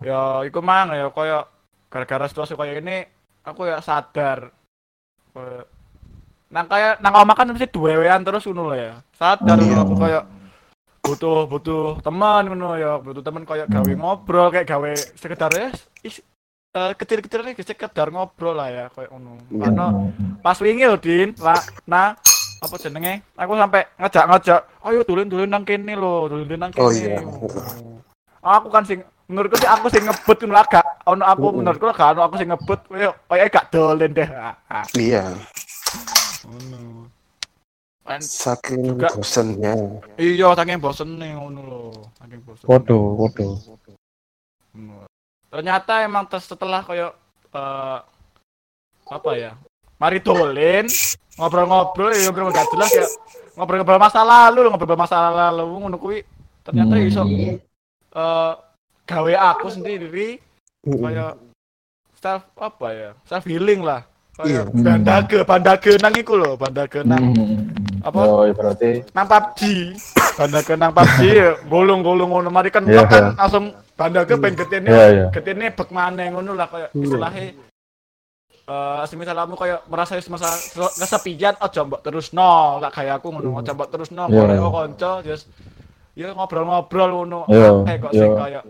ya 0.00 0.40
iku 0.44 0.60
mang 0.64 0.92
ya 0.92 1.08
koyo 1.12 1.44
gara-gara 1.88 2.28
situasi 2.28 2.52
kayak 2.56 2.76
ini 2.84 2.96
aku 3.44 3.64
ya 3.68 3.80
sadar 3.80 4.52
koyo 5.32 5.64
nang 6.56 6.66
kayak 6.72 7.04
nang 7.04 7.12
omah 7.12 7.36
kan 7.36 7.52
mesti 7.52 7.68
duwean 7.68 8.24
terus 8.24 8.48
ngono 8.48 8.72
lho 8.72 8.76
ya. 8.80 8.92
Sadar 9.12 9.60
Iya. 9.60 9.84
aku 9.84 9.94
kayak 10.00 10.24
butuh 11.04 11.44
butuh 11.44 12.00
teman 12.00 12.48
ngono 12.48 12.80
ya, 12.80 12.96
butuh 12.96 13.20
teman 13.20 13.44
kayak 13.44 13.68
gawe 13.68 13.92
ngobrol 13.92 14.48
kayak 14.48 14.64
gawe 14.64 14.90
sekedar 15.20 15.52
ya 15.52 15.68
is, 16.00 16.24
eh, 16.72 16.92
kecil-kecil 16.96 17.44
nih 17.44 17.60
sekedar 17.60 18.08
ngobrol 18.08 18.56
lah 18.56 18.72
ya 18.72 18.84
kayak 18.88 19.12
ngono. 19.12 19.36
Iya. 19.52 19.68
Karena 19.68 19.86
pas 20.40 20.56
wingi 20.64 20.88
lho 20.88 20.96
Din, 20.96 21.36
lah 21.44 21.60
nah 21.84 22.16
apa 22.64 22.74
jenenge? 22.80 23.20
Aku 23.36 23.52
sampai 23.52 23.84
ngajak-ngajak, 24.00 24.60
ayo 24.80 25.00
tulen-tulen 25.04 25.52
nang 25.52 25.68
kene 25.68 25.92
lho, 25.92 26.24
tulen 26.32 26.56
nang 26.56 26.72
kene. 26.72 26.80
Oh, 26.80 26.88
iya. 26.88 27.20
Aku 28.40 28.72
kan 28.72 28.88
sing 28.88 29.04
menurutku 29.28 29.60
sih 29.60 29.68
aku 29.68 29.92
sing 29.92 30.08
ngebut 30.08 30.38
ngono 30.40 30.54
lah 30.54 30.64
gak 30.70 30.86
ono 31.04 31.22
aku 31.26 31.46
menurutku 31.60 31.90
gak 31.92 32.14
ono 32.16 32.30
aku 32.30 32.40
sing 32.40 32.48
ngebut 32.48 32.80
koyo 32.88 33.10
koyo 33.28 33.44
gak 33.52 33.68
dolen 33.74 34.10
deh. 34.16 34.28
Iya. 34.96 35.36
Ngono. 36.46 37.10
Kan 38.06 38.22
Saking 38.22 38.94
Juga. 38.94 39.10
bosennya. 39.10 39.74
iya 40.14 40.54
saking 40.54 40.78
bosen 40.78 41.18
nih 41.18 41.34
ngono 41.34 41.60
lho, 41.66 41.82
saking 42.22 42.40
bosen. 42.46 42.66
Foto. 42.70 42.98
Ngono. 44.70 45.10
Ternyata 45.50 46.06
emang 46.06 46.30
tes- 46.30 46.46
setelah 46.46 46.86
koyo 46.86 47.10
eh 47.50 47.98
apa 49.06 49.30
ya? 49.34 49.52
Mari 49.96 50.20
dolen, 50.20 50.86
ngobrol-ngobrol 51.34 52.12
ya 52.12 52.28
ngobrol 52.28 52.52
gak 52.52 52.68
jelas 52.70 52.92
ya. 52.92 53.06
Ngobrol-ngobrol 53.56 53.98
masa 53.98 54.20
lalu, 54.22 54.68
ngobrol 54.68 54.94
masa 54.94 55.16
lalu 55.32 55.66
ngono 55.66 55.96
kuwi 55.96 56.20
ternyata 56.62 56.94
Hmm. 56.94 57.06
iso 57.10 57.22
eh 57.26 58.52
gawe 59.06 59.32
aku 59.50 59.66
sendiri 59.66 60.38
Mm-mm. 60.86 61.02
kayak 61.02 61.34
self 62.22 62.42
apa 62.54 62.86
ya? 62.94 63.10
Self 63.26 63.42
healing 63.46 63.82
lah. 63.82 64.06
Iya. 64.44 64.62
Bandage, 64.68 65.38
bandage 65.48 65.92
nang 65.96 66.12
iku 66.12 66.36
lho, 66.36 66.60
bandage 66.60 67.00
nang 67.08 67.32
Hmm. 67.32 68.04
apa? 68.04 68.20
Oh, 68.20 68.44
iya, 68.44 68.52
berarti 68.52 68.90
nang 69.16 69.24
PUBG. 69.24 69.60
Bandage 70.36 70.72
nang 70.76 70.92
PUBG 70.92 71.20
ya 71.24 71.50
golong-golong 71.64 72.28
ngono 72.28 72.50
mari 72.52 72.68
kan 72.68 72.84
Iya, 72.84 73.08
kan 73.08 73.32
iya. 73.32 73.40
langsung 73.40 73.64
bandage 73.96 74.36
pengen 74.36 74.56
getene 74.60 74.88
Iya, 74.92 75.72
bek 75.72 75.88
maneh 75.88 76.28
ngono 76.36 76.52
lah 76.52 76.68
kayak 76.68 76.92
Iya. 76.92 77.00
istilahnya 77.00 77.42
eh 78.66 79.02
semisal 79.06 79.38
kamu 79.38 79.54
kayak 79.54 79.80
merasa 79.86 80.18
masa 80.26 80.50
kesepian 80.98 81.54
aja 81.54 81.86
mbok 81.86 82.02
terus 82.02 82.34
no 82.34 82.82
gak 82.82 82.98
kayak 82.98 83.22
aku 83.22 83.30
ngono 83.30 83.62
aja 83.62 83.70
mbok 83.70 83.94
terus 83.94 84.10
no 84.10 84.26
boleh 84.26 84.58
kok 84.58 84.72
kanca 84.74 85.10
terus 85.22 85.42
ya 86.18 86.34
ngobrol-ngobrol 86.34 87.10
ngono 87.14 87.46
akeh 87.46 87.94
kok 88.02 88.10
sing 88.10 88.26
iya. 88.26 88.38
kayak 88.42 88.62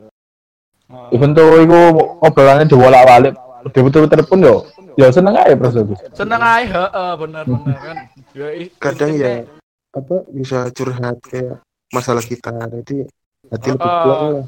Heeh. 0.92 1.08
even 1.16 1.32
tuh 1.32 1.48
iku 1.64 1.80
obrolannya 2.20 2.68
diwolak-walik 2.68 3.34
diputer-puter 3.72 4.20
pun 4.26 4.38
yo 4.42 4.56
yo 4.96 5.06
seneng 5.10 5.34
aja 5.36 5.52
aku. 5.54 5.94
seneng 6.14 6.40
ae 6.40 6.64
heeh 6.66 7.10
bener 7.18 7.44
bener 7.44 7.76
kan 7.82 7.96
ya 8.38 8.46
Kadang 8.78 9.12
ya 9.16 9.44
apa 9.96 10.14
bisa 10.28 10.68
curhat 10.76 11.16
kayak 11.24 11.64
masalah 11.88 12.20
kita. 12.20 12.52
Jadi 12.52 13.08
hati 13.48 13.68
lebih 13.72 13.90
plong 14.02 14.22
lah. 14.34 14.44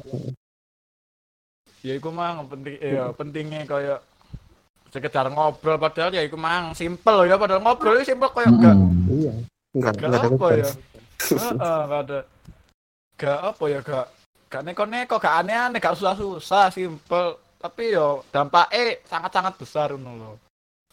ya 1.79 1.93
iku 1.95 2.11
mang 2.11 2.43
penting 2.51 2.75
ya 2.83 3.15
pentingnya 3.15 3.63
kayak 3.63 3.99
sekedar 4.91 5.31
ngobrol 5.31 5.79
padahal 5.79 6.11
ya 6.11 6.21
iku 6.25 6.35
mang 6.35 6.75
simple 6.75 7.23
ya 7.23 7.39
padahal 7.39 7.63
ngobrol 7.63 7.95
itu 7.95 8.11
simple 8.11 8.29
kayak 8.35 8.51
gak 8.59 8.75
Hmm. 8.75 9.07
Iya. 9.09 9.33
Enggak, 9.73 9.93
gak 9.95 10.07
enggak 10.09 10.19
ada 10.19 10.29
apa 10.33 10.47
ya 10.49 10.67
Heeh, 11.19 11.79
gak 11.89 12.01
ada 12.03 12.19
gak 13.15 13.39
apa 13.53 13.63
ya 13.69 13.79
gak 13.85 14.07
gak 14.49 14.61
neko-neko 14.65 15.15
gak 15.21 15.35
aneh-aneh 15.45 15.79
gak 15.79 15.95
susah-susah 15.95 16.67
simple 16.73 17.37
tapi 17.59 17.91
yo 17.91 18.23
dampaknya 18.31 19.03
sangat-sangat 19.05 19.53
besar 19.59 19.91
ngono 19.93 20.13
lho 20.15 20.31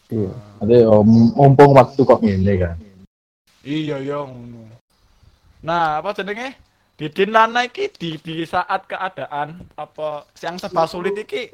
Iya. 0.06 0.30
Yo 0.62 1.02
mumpung 1.34 1.74
waktu 1.74 1.98
kok 2.06 2.22
ngene 2.22 2.54
kan. 2.62 2.76
iya 3.66 3.98
iya 3.98 4.22
ngono 4.22 4.70
nah 5.66 5.98
apa 5.98 6.14
jenenge 6.14 6.54
Didin 6.96 7.34
Lana 7.34 7.66
iki 7.66 7.90
di 7.90 8.14
di 8.16 8.46
saat 8.46 8.86
keadaan 8.86 9.66
apa 9.74 10.24
yang 10.38 10.56
serba 10.56 10.86
sulit 10.86 11.18
iki 11.18 11.50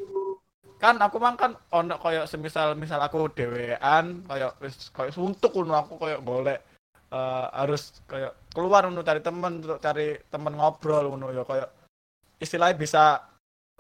kan 0.77 1.01
aku 1.01 1.17
mang 1.17 1.41
kan 1.41 1.57
ono 1.73 1.97
koyo 1.97 2.29
semisal 2.29 2.77
misal 2.77 3.01
aku 3.01 3.33
dhewean 3.33 4.21
koyo 4.29 4.53
wis 4.61 4.93
koyo 4.93 5.09
suntuk 5.09 5.57
ngono 5.57 5.81
aku 5.81 5.97
koyo 5.97 6.21
golek 6.21 6.61
eh, 7.09 7.47
harus 7.57 7.97
koyo 8.05 8.37
keluar 8.53 8.85
ngono 8.85 9.01
cari 9.01 9.25
temen 9.25 9.65
untuk 9.65 9.81
cari 9.81 10.21
temen 10.29 10.53
ngobrol 10.61 11.09
ngono 11.09 11.33
ya 11.33 11.43
koyo 11.49 11.65
istilahnya 12.37 12.77
bisa 12.77 13.32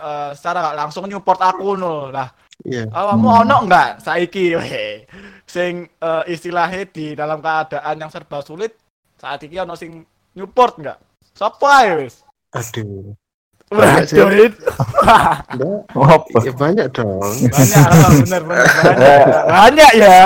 eh, 0.02 0.30
secara 0.34 0.58
gak 0.66 0.78
langsung 0.78 1.06
nyupport 1.06 1.40
aku 1.40 1.62
ngono 1.72 2.10
lah 2.10 2.28
Iya. 2.62 2.86
awakmu 2.90 3.26
Hmm. 3.26 3.40
ono 3.42 3.56
enggak 3.66 3.90
saiki 3.98 4.54
weh 4.54 5.02
sing 5.44 5.82
eh, 5.88 6.22
istilahnya 6.28 6.86
di 6.86 7.14
dalam 7.14 7.38
keadaan 7.38 7.96
yang 7.96 8.06
serba 8.06 8.38
sulit 8.38 8.74
saat 9.16 9.42
ini 9.42 9.58
ono 9.58 9.74
sing 9.74 10.02
nyupport 10.34 10.74
enggak 10.78 10.98
Sopo 11.32 11.64
ae 11.64 12.04
wis 12.04 12.22
Aduh. 12.52 13.16
Banyak? 13.72 14.04
Ya 16.44 16.52
banyak 16.52 16.86
dong. 16.92 17.24
banyak 17.48 17.86
bener 18.20 18.42
bener 18.44 18.64
banyak 18.68 19.44
banyak 19.56 19.90
ya 19.96 20.20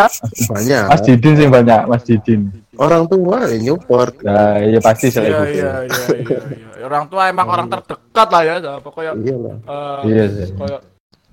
Banyak. 0.50 0.82
Mas 0.90 1.00
Didin 1.02 1.34
sih 1.36 1.46
banyak, 1.46 1.80
Mas 1.86 2.02
Didin. 2.02 2.50
Orang 2.76 3.04
tua 3.06 3.36
ya 3.44 3.56
nyupport. 3.58 4.14
Nah, 4.20 4.60
iya 4.60 4.78
pasti 4.78 5.08
saya 5.08 5.26
iya 5.26 5.40
gitu. 5.42 5.56
iya 5.56 5.72
iya 5.82 6.02
iya 6.12 6.38
iya. 6.52 6.84
orang 6.84 7.04
tua 7.08 7.22
emang 7.26 7.46
orang 7.46 7.66
terdekat 7.66 8.28
lah 8.28 8.42
ya 8.42 8.54
pokoknya 8.78 9.12
Iya 9.16 9.36
lah. 9.36 9.56
eh, 9.58 9.98
Iya 10.06 10.24
sih. 10.28 10.48
kayak 10.54 10.80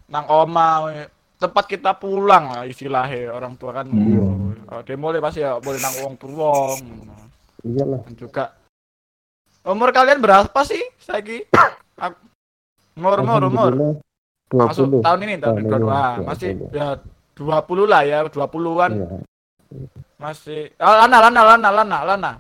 nang 0.07 0.25
oma 0.25 0.89
tempat 1.35 1.65
kita 1.67 1.91
pulang 1.93 2.47
lah 2.47 2.63
istilahnya 2.63 3.29
orang 3.29 3.53
tua 3.53 3.71
kan 3.73 3.85
Hmm. 3.85 4.55
oh, 4.65 4.81
dia 4.81 4.95
boleh 4.95 5.19
pasti 5.19 5.39
ya 5.39 5.59
boleh 5.59 5.77
nang 5.77 5.93
tua 6.15 6.73
Iya 7.62 7.83
lah. 7.85 8.00
dan 8.01 8.13
juga 8.15 8.43
umur 9.63 9.89
kalian 9.89 10.19
berapa 10.19 10.59
sih 10.63 10.81
Ak- 11.95 12.19
umur 12.95 13.19
umur 13.19 13.41
umur 13.45 13.71
Dua 14.47 14.69
masuk 14.69 14.85
puluh. 14.88 15.01
tahun 15.01 15.19
ini 15.23 15.35
tahun 15.38 15.59
ah, 15.88 16.13
20. 16.21 16.29
masih 16.29 16.50
ya 16.69 16.88
20 17.33 17.83
lah 17.85 18.01
ya 18.03 18.19
20-an 18.25 18.91
Iya. 18.93 19.07
Masih 20.24 20.72
oh, 20.80 20.96
lana 21.03 21.18
lana 21.20 21.42
lana 21.44 21.70
lana 21.70 21.98
lana 22.08 22.32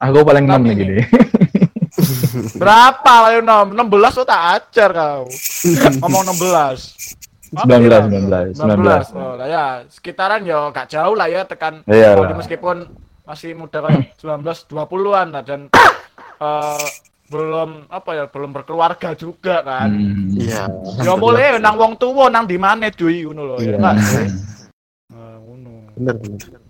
Aku 0.00 0.22
paling 0.22 0.46
enam 0.48 0.62
nih 0.62 0.72
ini- 0.72 0.80
gini. 0.80 0.96
berapa 2.62 3.12
ayo 3.28 3.42
nom 3.42 3.68
16 3.74 3.84
tuh 4.14 4.24
tak 4.24 4.40
ajar 4.56 4.90
kau 4.94 5.26
ngomong 6.00 6.22
16 6.32 7.50
Apa 7.50 7.66
19, 7.66 7.82
ya? 7.82 7.98
19, 8.54 8.54
19. 8.54 9.10
Oh, 9.18 9.34
lah 9.34 9.48
ya, 9.50 9.64
sekitaran 9.90 10.46
ya 10.46 10.70
gak 10.70 10.86
jauh 10.86 11.18
lah 11.18 11.26
ya 11.26 11.42
tekan 11.42 11.82
Iya 11.84 12.14
lah. 12.14 12.38
meskipun 12.38 12.86
masih 13.26 13.58
muda 13.58 13.82
kayak 13.82 14.14
19 14.22 14.70
20-an 14.70 15.26
lah 15.34 15.42
dan 15.42 15.60
eh, 16.38 16.84
belum 17.26 17.90
apa 17.90 18.10
ya, 18.14 18.24
belum 18.26 18.50
berkeluarga 18.50 19.14
juga 19.14 19.62
kan. 19.62 19.86
Hmm. 19.86 20.34
Iya. 20.34 20.66
Ya 20.98 21.14
boleh 21.14 21.62
nang 21.62 21.78
wong 21.78 21.94
tuwa 21.94 22.26
nang 22.26 22.42
di 22.42 22.58
mana 22.58 22.90
cuy 22.90 23.22
ngono 23.22 23.54
lho 23.54 23.56
ya. 23.62 23.78
Iya. 23.78 23.90
Ngono. 26.00 26.16
Bener 26.16 26.16
bener. 26.16 26.60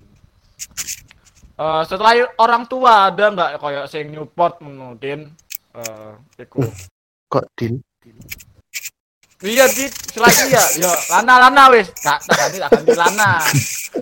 Eh, 1.61 1.83
setelah 1.85 2.13
orang 2.41 2.65
tua 2.67 3.13
ada 3.13 3.25
nggak 3.31 3.51
kayak 3.61 3.87
sing 3.87 4.11
nyupport 4.11 4.59
ngono 4.65 4.97
Din? 4.99 5.31
Eh, 5.77 6.43
iku. 6.43 6.65
Kok 7.31 7.45
Din? 7.55 7.79
Iya 9.41 9.65
di 9.73 9.89
selagi 9.89 10.53
ya, 10.53 10.85
yo 10.85 10.93
lana 11.09 11.49
lana 11.49 11.73
wis, 11.73 11.89
gak 12.05 12.21
tak 12.29 12.37
ganti 12.37 12.61
tak 12.61 12.71
ganti 12.77 12.93
lana. 12.93 13.41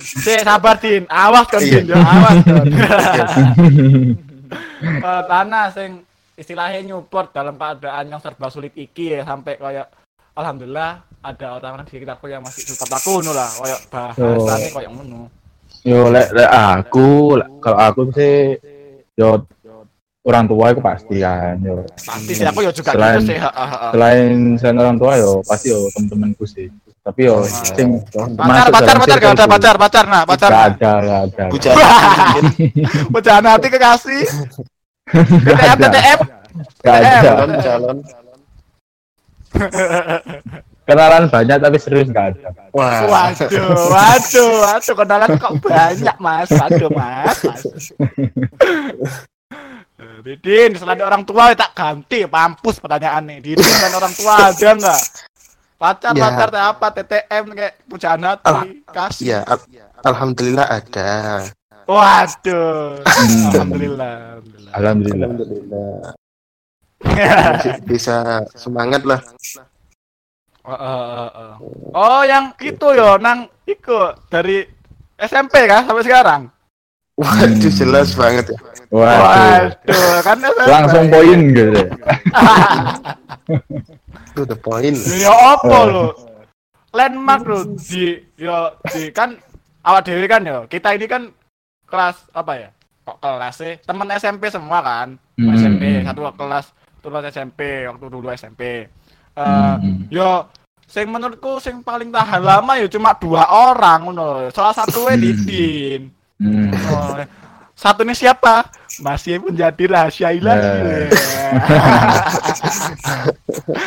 Si 0.03 0.35
sabar 0.43 0.75
din, 0.83 1.07
awas 1.07 1.47
kan 1.47 1.63
din, 1.63 1.87
yo 1.87 1.95
awas 1.95 2.43
kan. 2.43 2.67
Eh, 4.79 5.23
lana 5.29 5.69
sing 5.75 6.03
istilahnya 6.39 6.81
nyupport 6.87 7.35
dalam 7.35 7.59
keadaan 7.59 8.15
yang 8.15 8.23
serba 8.23 8.49
sulit 8.49 8.71
iki 8.79 9.11
ya 9.13 9.27
sampai 9.27 9.59
kayak 9.59 9.91
alhamdulillah 10.39 10.91
ada 11.19 11.47
orang-orang 11.59 11.85
di 11.85 11.99
sekitarku 11.99 12.31
yang 12.31 12.41
masih 12.41 12.63
support 12.63 12.95
aku 12.95 13.19
ngono 13.19 13.35
lah 13.35 13.51
kayak 13.51 13.81
bahasane 13.91 14.69
kayak 14.71 14.91
ngono 14.91 15.27
Yo 15.83 16.11
lek 16.11 16.35
lek 16.35 16.51
aku, 16.51 17.39
kalau 17.63 17.79
aku 17.79 18.01
sih 18.13 18.59
yo 19.15 19.41
orang 20.27 20.45
tua 20.45 20.75
itu 20.75 20.83
pasti 20.83 21.17
kan 21.17 21.55
yo. 21.63 21.87
pasti 21.97 22.33
sih 22.35 22.45
aku 22.45 22.61
ya 22.67 22.71
juga 22.75 22.93
Selain- 22.93 23.15
gitu 23.15 23.31
sih 23.31 23.39
ha, 23.39 23.49
ha, 23.49 23.65
ha. 23.65 23.89
Selain 23.95 24.29
selain 24.59 24.77
orang 24.77 24.99
tua 24.99 25.13
yo 25.17 25.41
pasti 25.47 25.71
yo 25.71 25.87
temen-temenku 25.95 26.45
sih. 26.45 26.67
Tapi 27.01 27.21
yo 27.25 27.41
sing 27.47 27.95
pacar 28.05 28.67
masuk 28.69 28.75
pacar 28.75 28.95
dalam 28.95 29.01
pacar 29.01 29.17
gak 29.17 29.33
ada 29.33 29.45
pacar 29.47 29.75
pacar 29.79 30.05
nah 30.11 30.23
pacar 30.27 30.51
Gak 30.51 30.65
ada, 30.77 30.93
gak 30.99 31.21
ada. 31.25 31.45
Pecahan 33.15 33.45
hati 33.49 33.67
kekasih 33.71 34.23
ada. 35.73 35.87
TTF 35.89 36.21
Gak 36.85 36.97
ada. 37.01 37.33
calon. 37.65 37.97
Kenalan 40.85 41.29
banyak 41.29 41.59
tapi 41.61 41.77
serius 41.77 42.09
gak 42.09 42.33
ada. 42.33 42.49
Wah. 42.73 43.05
waduh 43.05 43.49
waduh 43.93 44.51
waduh 44.65 44.95
kenalan 44.97 45.31
kok 45.37 45.53
banyak 45.61 46.17
mas 46.17 46.49
waduh 46.49 46.91
mas, 46.91 47.39
mas. 47.45 47.65
Eh, 49.99 50.19
Didin, 50.23 50.79
selain 50.79 51.03
orang 51.03 51.27
tua 51.27 51.51
tak 51.53 51.75
ganti, 51.75 52.23
pampus 52.25 52.79
pertanyaannya. 52.79 53.43
Didin 53.43 53.77
dan 53.83 53.93
orang 53.93 54.15
tua 54.15 54.33
ada 54.49 54.69
nggak? 54.73 55.01
Pacar, 55.79 56.11
Ya. 56.11 56.23
pacar, 56.27 56.49
teh 56.51 56.59
apa, 56.65 56.87
TTM 56.91 57.45
kayak 57.55 57.75
pujaan 57.87 58.23
hati, 58.23 58.47
Alah. 58.51 58.65
kasih. 58.91 59.25
Ya, 59.25 59.39
al- 59.47 59.63
alhamdulillah 60.05 60.67
ada. 60.67 61.11
Waduh, 61.85 62.99
Hmm. 62.99 63.49
alhamdulillah. 63.49 64.15
alhamdulillah. 64.75 65.29
Alhamdulillah. 65.31 65.95
Bisa 67.87 68.43
semangat 68.59 69.03
lah. 69.07 69.21
Oh, 70.69 70.75
oh, 70.75 71.01
oh, 71.01 71.31
oh. 71.33 71.55
Oh, 71.97 72.21
yang 72.29 72.53
itu 72.61 72.87
yo, 72.93 73.17
nang 73.17 73.49
ikut 73.65 74.29
dari 74.29 74.69
SMP 75.17 75.65
kan 75.65 75.89
sampai 75.89 76.05
sekarang. 76.05 76.43
Waduh, 77.19 77.51
Hmm. 77.51 77.75
jelas 77.75 78.15
banget 78.15 78.55
ya. 78.55 78.59
Waduh. 78.95 79.75
Waduh, 79.91 80.17
kan. 80.23 80.39
Langsung 80.71 81.11
poin 81.11 81.41
gitu. 81.51 81.73
Itu 84.31 84.43
the 84.47 84.55
point. 84.55 84.95
Ya 85.19 85.35
apa 85.35 85.79
lo? 85.89 86.15
Landmark 86.95 87.43
lo 87.49 87.59
di 87.75 88.23
yo 88.39 88.71
di 88.95 89.11
kan 89.11 89.35
awak 89.83 90.07
dewi 90.07 90.31
kan 90.31 90.47
yo. 90.47 90.71
Kita 90.71 90.95
ini 90.95 91.11
kan 91.11 91.27
kelas 91.91 92.23
apa 92.31 92.53
ya? 92.55 92.69
Kok 93.03 93.19
kelas 93.19 93.55
sih? 93.59 93.75
Temen 93.83 94.15
SMP 94.15 94.47
semua 94.53 94.79
kan. 94.79 95.19
Hmm. 95.35 95.59
SMP 95.59 96.07
satu 96.07 96.23
kelas 96.39 96.71
terus 96.99 97.25
SMP 97.29 97.61
waktu 97.85 98.07
dulu 98.07 98.27
SMP. 98.31 98.63
Eh 99.33 99.75
Hmm. 99.79 100.07
yo 100.09 100.47
sing 100.85 101.07
menurutku 101.07 101.59
sing 101.59 101.81
paling 101.81 102.09
tahan 102.09 102.41
lama 102.41 102.75
ya 102.75 102.87
cuma 102.87 103.15
dua 103.15 103.45
orang 103.47 104.05
ngono. 104.05 104.49
Salah 104.51 104.75
satu 104.75 105.07
Hmm. 105.07 105.17
Didin. 105.17 106.03
Hmm. 106.39 106.71
Oh, 106.91 107.19
satunya 107.75 108.15
siapa? 108.15 108.67
Masih 108.99 109.39
menjadi 109.39 109.85
rahasia 109.87 110.31
ilahi. 110.31 110.59
Eh. 110.59 111.09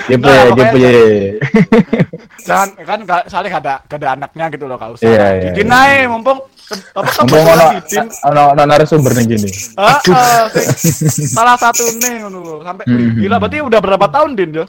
Gitu 0.08 0.24
Nah, 0.24 0.34
ya, 0.34 0.44
pokoknya- 0.50 0.72
gitu 0.72 0.78
ya. 0.80 0.92
Jangan 2.42 2.68
kan 2.82 3.00
gak, 3.06 3.22
soalnya 3.30 3.50
gak 3.52 3.64
ada, 3.64 3.76
gak 3.86 4.00
ada 4.02 4.10
anaknya 4.16 4.46
gitu 4.50 4.66
loh 4.66 4.78
kau 4.78 4.94
usah. 4.96 5.06
Iya, 5.08 5.26
iya, 5.38 5.52
Didin 5.54 5.70
iya. 5.72 5.82
ae, 5.84 6.00
mumpung 6.08 6.40
apa 6.92 7.10
ono 7.24 7.66
Didin 7.78 8.06
ono 8.26 8.42
ono 8.56 8.62
narasumber 8.64 9.12
nih 9.16 9.26
gini. 9.28 9.50
Heeh, 9.76 10.44
sing 10.78 11.28
salah 11.28 11.56
satu 11.56 11.84
nih 12.00 12.24
ngono 12.24 12.38
lho. 12.40 12.56
Sampai 12.64 12.86
Hmm. 12.88 13.20
gila 13.20 13.36
berarti 13.38 13.58
udah 13.62 13.80
berapa 13.80 14.06
tahun 14.08 14.36
Din 14.36 14.52
yo? 14.58 14.66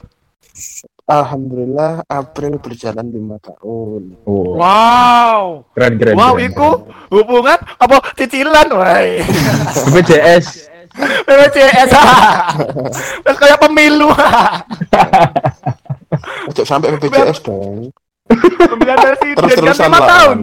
Alhamdulillah 1.03 2.07
April 2.07 2.63
berjalan 2.63 3.03
lima 3.11 3.35
tahun. 3.43 4.15
Oh, 4.23 4.55
Wow. 4.55 5.67
keren 5.75 5.99
keren. 5.99 6.15
Wow, 6.15 6.39
keren. 6.39 6.47
iku 6.47 6.69
hubungan 7.11 7.59
apa 7.59 7.97
cicilan 8.15 8.67
wae. 8.71 9.19
BPJS. 9.91 10.71
BPJS. 11.27 11.89
Terus 13.25 13.37
kayak 13.37 13.59
pemilu. 13.59 14.13
Ojo 16.47 16.61
sampai 16.63 16.93
BPJS 16.95 17.41
dong. 17.41 17.89
Pemilihan 18.23 18.97
presiden 18.97 19.35
kan 19.35 19.43
Terus-terusan 19.43 19.85
lima 19.85 19.99
lah. 19.99 20.07
tahun. 20.07 20.37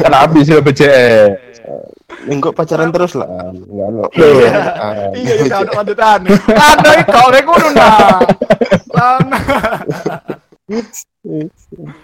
Kan 0.00 0.12
habis 0.16 0.44
ya 0.48 0.58
BPJS. 0.58 1.56
Minggu 2.24 2.48
pacaran 2.50 2.88
terus 2.88 3.12
lah. 3.12 3.28
Enggak 3.52 3.88
lo. 3.90 4.04
Iya. 4.12 4.50
Iya, 5.12 5.32
iya, 5.36 5.46
kalau 5.46 5.72
lanjutan. 5.76 6.20
Kok 7.04 7.28
rek 7.30 7.44
ngono 7.44 7.68
nah. 7.70 8.18
Lan- 8.90 9.32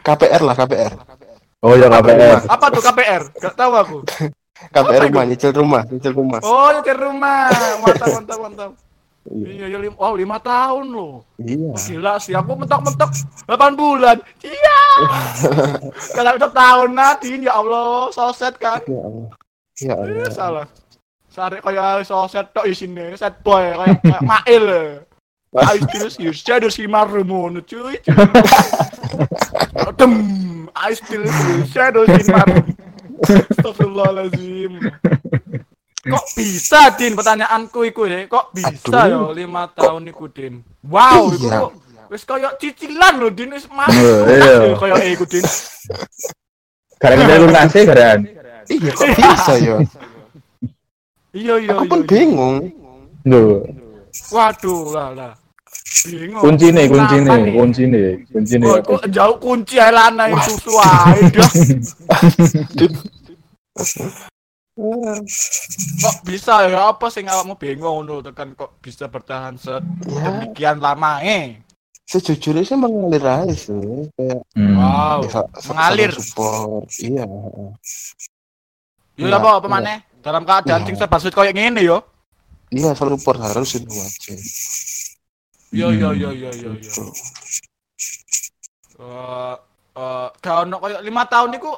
KPR 0.02 0.42
lah 0.44 0.54
KPR. 0.54 0.92
Oh 1.60 1.72
ya 1.74 1.88
KPR. 1.88 2.38
Apa 2.46 2.66
tuh 2.68 2.82
KPR? 2.82 3.22
Gak 3.34 3.54
tahu 3.54 3.72
aku. 3.74 3.96
KPR 4.70 5.08
rumah 5.08 5.24
nyicil 5.24 5.50
rumah 5.50 5.82
nyicil 5.88 6.12
rumah. 6.12 6.40
Oh, 6.44 6.68
nyetir 6.70 6.92
rumah. 6.94 7.48
Mantap, 7.80 8.08
mantap, 8.12 8.38
mantap. 8.38 8.70
Iya. 9.28 9.46
Iya, 9.46 9.66
iya, 9.68 9.78
lim- 9.78 9.98
wow, 10.00 10.16
lima 10.16 10.40
tahun 10.40 10.86
loh. 10.90 11.28
Iya. 11.36 11.76
Gila 11.76 12.16
sih, 12.16 12.32
aku 12.32 12.56
mentok-mentok 12.56 13.10
8 13.44 13.76
bulan. 13.76 14.16
Iya. 14.40 14.80
Kalau 16.16 16.32
udah 16.40 16.50
tahun 16.50 16.90
Nadine, 16.96 17.44
ya 17.44 17.60
Allah, 17.60 18.08
soset 18.10 18.56
kan. 18.56 18.80
Ya 18.88 18.96
Allah. 18.96 19.28
Ya 19.76 19.92
Eh, 19.92 19.96
Allah. 19.96 20.32
salah. 20.32 20.66
Sari 21.30 21.62
kayak 21.62 22.02
soset 22.02 22.50
tok 22.50 22.66
isine, 22.66 23.14
set 23.14 23.38
boy 23.40 23.62
kayak 23.62 24.02
kayak 24.02 24.22
mail. 24.24 24.66
Ayo 25.50 25.82
terus 25.86 26.18
you 26.18 26.34
shadow 26.34 26.66
si 26.66 26.90
marmo 26.90 27.46
cuy. 27.62 27.98
Dem, 29.98 30.12
I 30.74 30.90
still 30.94 31.22
shadow 31.70 32.02
si 32.02 32.26
marmo. 32.30 32.66
Astagfirullahaladzim. 33.52 34.80
Kok 36.00 36.26
bisa 36.32 36.96
Din 36.96 37.12
pertanyaanku 37.12 37.84
iku 37.84 38.08
deh 38.08 38.24
kok 38.24 38.56
bisa 38.56 39.04
Aduh. 39.04 39.28
yo 39.28 39.36
lima 39.36 39.68
tahun 39.68 40.08
iku 40.08 40.32
Din 40.32 40.64
wow 40.88 41.28
iku 41.28 41.44
Iya. 41.44 41.58
kok 41.60 41.72
wis 42.08 42.22
koyo 42.24 42.48
cicilan 42.56 43.20
lho 43.20 43.28
Din 43.28 43.52
wis 43.52 43.68
Oh, 43.68 43.84
iya. 44.24 44.64
masuk 44.64 44.80
koyo 44.80 44.96
iku 44.96 45.24
Din 45.28 45.44
Karena 46.96 47.14
kita 47.20 47.34
lunasi 47.36 47.80
karena 47.84 48.16
Iya 48.64 48.90
kok 48.96 49.08
bisa 49.12 49.54
ya? 49.60 49.76
iya 51.36 51.54
iya 51.60 51.72
Aku 51.76 51.84
iya, 51.84 51.90
pun 51.92 52.00
iya. 52.00 52.08
bingung. 52.08 52.56
Duh, 53.20 53.60
waduh 54.32 54.82
lah 54.96 55.08
lah 55.12 55.32
bingung 56.08 56.40
kunci 56.40 56.72
nih, 56.72 56.88
kunci 56.88 57.16
nih, 57.20 57.40
kunci 57.52 57.82
nih, 57.84 58.08
kunci 58.32 58.54
nih. 58.56 58.68
Oh, 58.72 58.80
kok 58.80 59.04
jauh 59.12 59.36
kunci 59.36 59.76
ae 59.76 59.92
lana 59.92 60.32
itu 60.32 60.56
suai 60.64 61.20
dah. 61.28 61.50
Kok 64.80 66.16
bisa 66.24 66.64
ya 66.66 66.90
apa 66.90 67.06
sih 67.08 67.20
awakmu 67.22 67.54
bingung 67.54 68.02
ngono 68.02 68.24
tekan 68.24 68.56
kok 68.56 68.80
bisa 68.80 69.06
bertahan 69.06 69.54
Ya, 69.56 69.76
sedemikian 69.80 70.80
lama 70.80 71.20
eh. 71.20 71.60
sejujurnya 72.04 72.64
sih 72.64 72.74
mengalir 72.74 73.22
aja 73.22 73.54
sih. 73.54 74.10
Kayak 74.16 74.42
Hmm. 74.56 74.74
Wow. 74.74 75.20
ya, 75.22 75.42
mengalir. 75.68 76.10
support. 76.10 76.90
Iya. 76.98 77.22
Yo 79.14 79.26
Iya, 79.26 79.36
apa 79.36 79.48
apa 79.60 79.68
maneh? 79.68 79.98
Dalam 80.18 80.42
keadaan 80.42 80.80
Iya. 80.82 80.86
sing 80.86 80.96
serba 80.96 81.16
sulit 81.16 81.32
koyo 81.32 81.52
ngene 81.52 81.80
yo. 81.80 82.02
Iya, 82.68 82.94
selalu 82.94 83.14
support 83.14 83.38
harus 83.38 83.70
itu 83.74 83.86
aja. 83.86 84.34
Yo 85.70 85.94
yo 85.94 86.10
Hmm. 86.10 86.18
yo 86.18 86.30
yo 86.34 86.50
yo 86.50 86.50
yo. 86.50 86.70
Gitu. 86.74 87.04
Eh 88.98 89.54
eh 89.94 90.26
gak 90.40 90.56
ono 90.66 90.76
koyo 90.78 90.98
5 90.98 91.22
tahun 91.26 91.50
niku 91.52 91.70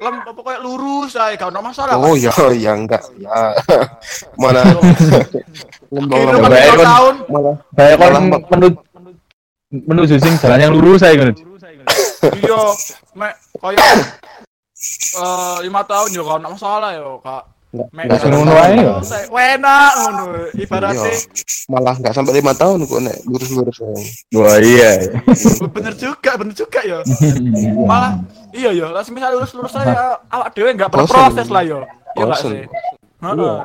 lem 0.00 0.14
apa 0.22 0.40
koyo 0.40 0.58
lurus 0.62 1.14
ae 1.18 1.34
gak 1.34 1.50
ono 1.50 1.60
masalah. 1.60 1.94
Oh 1.98 2.14
ya, 2.14 2.30
ya 2.54 2.72
enggak. 2.74 3.02
Ya. 3.24 3.54
Mana 4.38 4.62
lima 5.90 6.46
kon. 6.74 6.82
tahun. 6.82 7.14
malah 7.30 7.56
Kayak 7.74 7.96
kon 7.98 8.12
menuju 8.50 8.78
menuju 9.74 10.14
sing 10.22 10.34
jalan 10.38 10.60
yang 10.62 10.72
lurus 10.74 11.02
saya 11.02 11.14
kan. 11.18 11.34
Iya, 12.24 12.62
mek 13.18 13.34
koyo 13.58 13.78
eh 13.78 15.56
5 15.64 15.90
tahun 15.90 16.08
yo 16.12 16.22
gak 16.22 16.36
ono 16.42 16.48
masalah 16.52 16.90
yo, 16.92 17.16
Kak. 17.22 17.44
enggak, 17.74 18.22
ngono 18.30 18.52
ae. 18.54 18.78
lima 18.78 19.02
Selesai. 19.02 19.22
Enak 19.34 19.92
ngono. 19.98 20.22
Ibaratnya 20.54 21.10
Iya. 21.10 21.26
malah 21.66 21.94
enggak 21.98 22.14
sampai 22.14 22.32
lima 22.38 22.52
tahun 22.54 22.86
kok 22.86 23.00
nek 23.02 23.16
lurus-lurus 23.26 23.78
aja. 23.82 24.02
Wah 24.38 24.58
iya. 24.62 24.90
bener 25.74 25.94
juga, 25.98 26.30
bener 26.38 26.54
juga 26.54 26.80
ya. 26.90 26.98
Malah 27.82 28.22
iya 28.54 28.70
ya, 28.70 28.86
lah 28.88 29.02
misal 29.04 29.30
lurus-lurus 29.34 29.72
saya 29.72 30.16
awak 30.30 30.54
dhewe 30.54 30.70
enggak 30.70 30.88
Bosen. 30.88 31.04
berproses 31.04 31.48
lah 31.50 31.62
yo. 31.62 31.78
Iya 32.14 32.22
enggak 32.22 32.28
Bosen. 32.30 32.50
sih? 32.50 32.62
Iya. 32.62 32.68
Heeh. 33.20 33.34
Enggak 33.34 33.64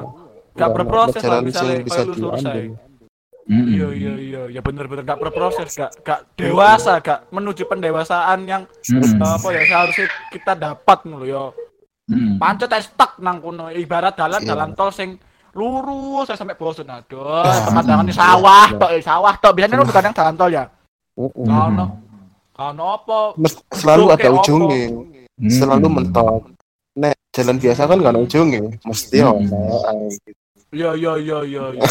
Enggak, 0.50 0.70
berproses 0.76 1.22
lah 1.24 1.40
misalnya 1.40 1.76
bisa 1.80 2.02
aja. 2.02 2.12
diambil. 2.12 2.66
Hmm. 3.50 3.66
Iya 3.66 3.88
iya 3.90 4.14
iya, 4.14 4.42
ya 4.54 4.62
bener-bener 4.62 5.02
gak 5.02 5.18
berproses, 5.18 5.74
gak 5.74 5.90
gak 6.06 6.22
dewasa, 6.38 7.02
gak 7.02 7.34
menuju 7.34 7.66
pendewasaan 7.66 8.46
yang 8.46 8.62
apa 9.18 9.48
ya 9.50 9.62
seharusnya 9.66 10.06
kita 10.30 10.54
dapat 10.54 10.98
ngono 11.02 11.26
ya. 11.26 11.50
Hmm. 12.06 12.38
Pancet 12.38 12.70
stuck 12.84 13.18
nang 13.18 13.42
kono 13.42 13.70
ibarat 13.70 14.14
dalan 14.14 14.42
Iya. 14.42 14.54
dalan 14.54 14.74
tol 14.74 14.90
sing 14.90 15.18
lurus 15.54 16.30
saya 16.30 16.38
sampai 16.38 16.54
bosan 16.54 16.86
aduh 16.86 17.42
pemandangannya 17.66 18.14
iya. 18.14 18.22
sawah 18.22 18.68
Iya. 18.70 18.78
tok 18.78 18.90
eh, 18.94 19.02
sawah 19.02 19.34
tok 19.38 19.54
biasanya 19.58 19.82
lu 19.82 19.90
kadang 19.90 20.14
jalan 20.14 20.34
tol 20.38 20.50
ya 20.50 20.64
Mm-mm. 21.18 21.46
Kano 21.46 21.86
kano 22.60 22.84
apa 22.94 23.20
selalu 23.72 24.06
ada 24.12 24.30
ujungnya 24.34 24.84
Hmm. 25.40 25.48
selalu 25.48 25.88
mentok 25.90 26.52
nek 26.94 27.16
jalan 27.32 27.56
biasa 27.56 27.88
kan 27.88 27.96
gak 27.98 28.12
ada 28.12 28.20
ujungnya 28.20 28.76
mesti 28.84 29.24
Hmm. 29.24 29.48
ono 29.48 29.64
iya 30.70 30.92
iya 30.94 31.16
iya 31.16 31.38
iya 31.42 31.64
iya. 31.72 31.88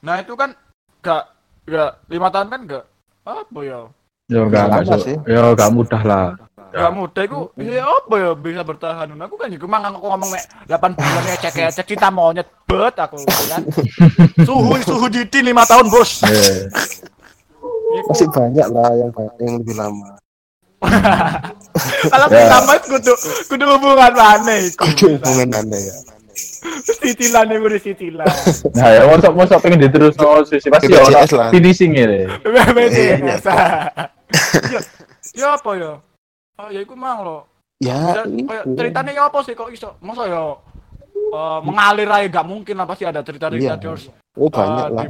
nah 0.00 0.16
itu 0.16 0.32
kan 0.32 0.56
gak 0.98 1.28
gak 1.64 2.00
lima 2.08 2.32
tahun 2.32 2.48
kan 2.48 2.60
gak 2.64 2.84
apa 3.22 3.60
ya 3.60 3.80
Yo 4.24 4.48
gak 4.48 4.72
Lama 4.72 4.80
masuk. 4.80 5.04
sih. 5.04 5.16
Yo 5.28 5.52
gak 5.52 5.68
mudah 5.68 6.00
lah. 6.00 6.26
gak 6.72 6.90
mudah 6.90 7.22
itu 7.22 7.38
ya 7.60 7.84
apa 7.84 8.14
ya 8.16 8.30
bisa 8.32 8.64
bertahan 8.64 9.06
aku 9.14 9.36
kan 9.36 9.46
juga 9.46 9.66
mang 9.68 9.84
aku 9.86 10.00
ngomong 10.02 10.26
nek 10.26 10.44
8 10.66 10.90
bulan 10.90 11.22
ya 11.22 11.36
cek 11.38 11.54
ya 11.54 11.68
cek 11.70 11.86
cinta 11.86 12.08
monyet 12.08 12.48
bet 12.64 12.96
aku 12.96 13.20
kan 13.22 13.62
suhu 14.48 14.74
suhu 14.80 15.06
diti 15.06 15.38
lima 15.38 15.62
tahun 15.62 15.86
bos 15.86 16.24
Eh, 16.24 16.66
Iku- 16.66 17.13
masih 18.04 18.28
banyak 18.28 18.66
lah 18.68 18.88
yang 18.94 19.10
yang 19.38 19.54
lebih 19.58 19.74
lama. 19.74 20.16
Kalau 22.04 22.26
Ya. 22.28 22.36
kita 22.44 22.58
mas 22.68 22.82
kudu 22.84 23.12
kudu 23.48 23.64
hubungan 23.66 24.12
mana 24.12 24.54
Kudu 24.76 25.16
hubungan 25.16 25.48
anda 25.54 25.78
ya. 25.78 25.94
Titilan 27.00 27.46
iku 27.50 27.66
di 27.68 27.80
titilan 27.82 28.26
Nah, 28.76 28.88
ya 28.90 29.02
mosok 29.04 29.32
mosok 29.32 29.58
pengen 29.60 29.80
diterus 29.80 30.16
no 30.16 30.44
sisi. 30.44 30.68
Pasti 30.68 30.92
ya 30.92 31.04
lah. 31.04 31.50
finishing 31.50 31.92
ya. 31.94 32.06
BPJS 32.40 33.44
ya 33.44 34.80
ya 35.34 35.46
apa 35.56 35.70
ya? 35.74 35.92
Oh 36.54 36.68
ya 36.70 36.80
iku 36.80 36.94
mang 36.94 37.22
lo 37.22 37.38
ya 37.78 38.22
itu. 38.24 38.70
ceritanya 38.74 39.10
ya 39.10 39.22
apa 39.26 39.38
sih 39.42 39.52
kok 39.52 39.68
iso? 39.68 39.98
Masa 39.98 40.24
ya 40.26 40.42
eh, 41.10 41.58
mengalir 41.62 42.06
aja 42.06 42.26
gak 42.30 42.46
mungkin 42.46 42.74
lah 42.76 42.86
pasti 42.86 43.02
ada 43.02 43.20
cerita-cerita 43.20 43.74
Iya. 43.74 43.80
terus 43.80 44.08
oh 44.34 44.48
banyak 44.48 44.86
eh, 44.86 44.94
lah 44.94 45.06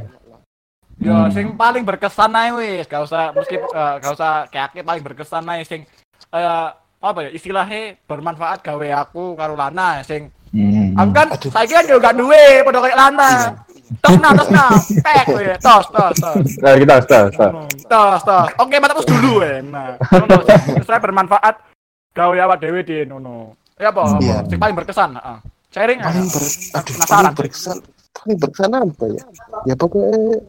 Ya, 0.95 1.27
Hmm. 1.27 1.31
sing 1.31 1.45
paling 1.59 1.83
berkesan 1.83 2.31
ae 2.31 2.49
wis, 2.55 2.87
gak 2.87 3.03
usah 3.03 3.35
meski 3.35 3.59
eh, 3.59 3.93
gak 3.99 4.13
usah 4.15 4.47
kayak 4.47 4.79
paling 4.79 5.03
berkesan 5.03 5.43
ae 5.51 5.61
sing 5.67 5.83
eh, 6.31 6.67
apa 7.03 7.19
ya 7.21 7.29
istilahnya 7.29 7.99
bermanfaat 8.07 8.63
gawe 8.63 8.87
aku 9.03 9.35
karo 9.35 9.53
Lana 9.53 9.99
sing 10.01 10.31
Hmm. 10.55 10.95
aku 10.95 11.11
kan 11.11 11.27
Aduh. 11.35 11.51
saiki 11.51 11.75
kan 11.75 11.83
yo 11.83 11.99
gak 11.99 12.15
duwe 12.15 12.63
padha 12.63 12.79
kayak 12.79 12.95
Lana. 12.95 13.31
Tos 14.01 14.17
nah, 14.17 14.31
tos 14.33 14.49
nah, 14.49 14.71
pek 15.03 15.25
we, 15.29 15.45
tos, 15.61 15.85
tos, 15.93 16.15
tos. 16.17 16.47
Nah, 16.57 16.73
kita 16.73 16.95
start, 17.05 17.27
start. 17.37 17.53
Tos, 17.85 18.21
tos. 18.23 18.47
Oke, 18.57 18.81
mata 18.81 18.97
terus 18.97 19.05
dulu 19.05 19.45
we. 19.45 19.61
Nah, 19.61 19.93
ngono 20.09 20.41
sing 20.41 20.81
saya 20.81 20.97
bermanfaat 20.97 21.55
gawe 22.15 22.35
awak 22.39 22.57
dhewe 22.63 22.81
di 22.81 23.03
ngono. 23.05 23.53
Ya 23.77 23.91
apa? 23.93 24.07
apa? 24.09 24.17
Iya. 24.23 24.37
Sing 24.47 24.57
paling 24.57 24.73
berkesan, 24.73 25.13
heeh. 25.13 25.37
Sharing 25.69 25.99
ah. 25.99 26.07
paling 26.07 26.25
ber 26.31 26.43
aduh 26.71 26.93
Penasaran. 26.95 27.11
paling 27.11 27.35
berkesan 27.35 27.77
paling 28.15 28.37
berkesan 28.39 28.71
apa 28.71 29.05
ya 29.11 29.23
ya 29.67 29.73
pokoknya 29.75 30.39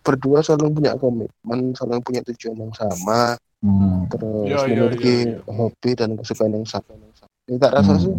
berdua 0.00 0.38
selalu 0.40 0.66
punya 0.74 0.92
komitmen 0.94 1.60
selalu 1.72 2.00
punya 2.00 2.20
tujuan 2.26 2.56
yang 2.58 2.72
sama 2.72 3.36
Hmm. 3.60 4.08
terus 4.08 4.48
Iya, 4.48 4.58
iya, 4.64 4.72
memiliki 4.72 5.14
iya, 5.20 5.36
iya. 5.36 5.52
hobi 5.52 5.90
dan 5.92 6.16
kesukaan 6.16 6.52
yang 6.52 6.64
sama 6.64 6.96
ya 7.44 7.56
tak 7.58 7.72
rasa 7.74 7.92
Hmm. 7.92 8.00
sih 8.00 8.14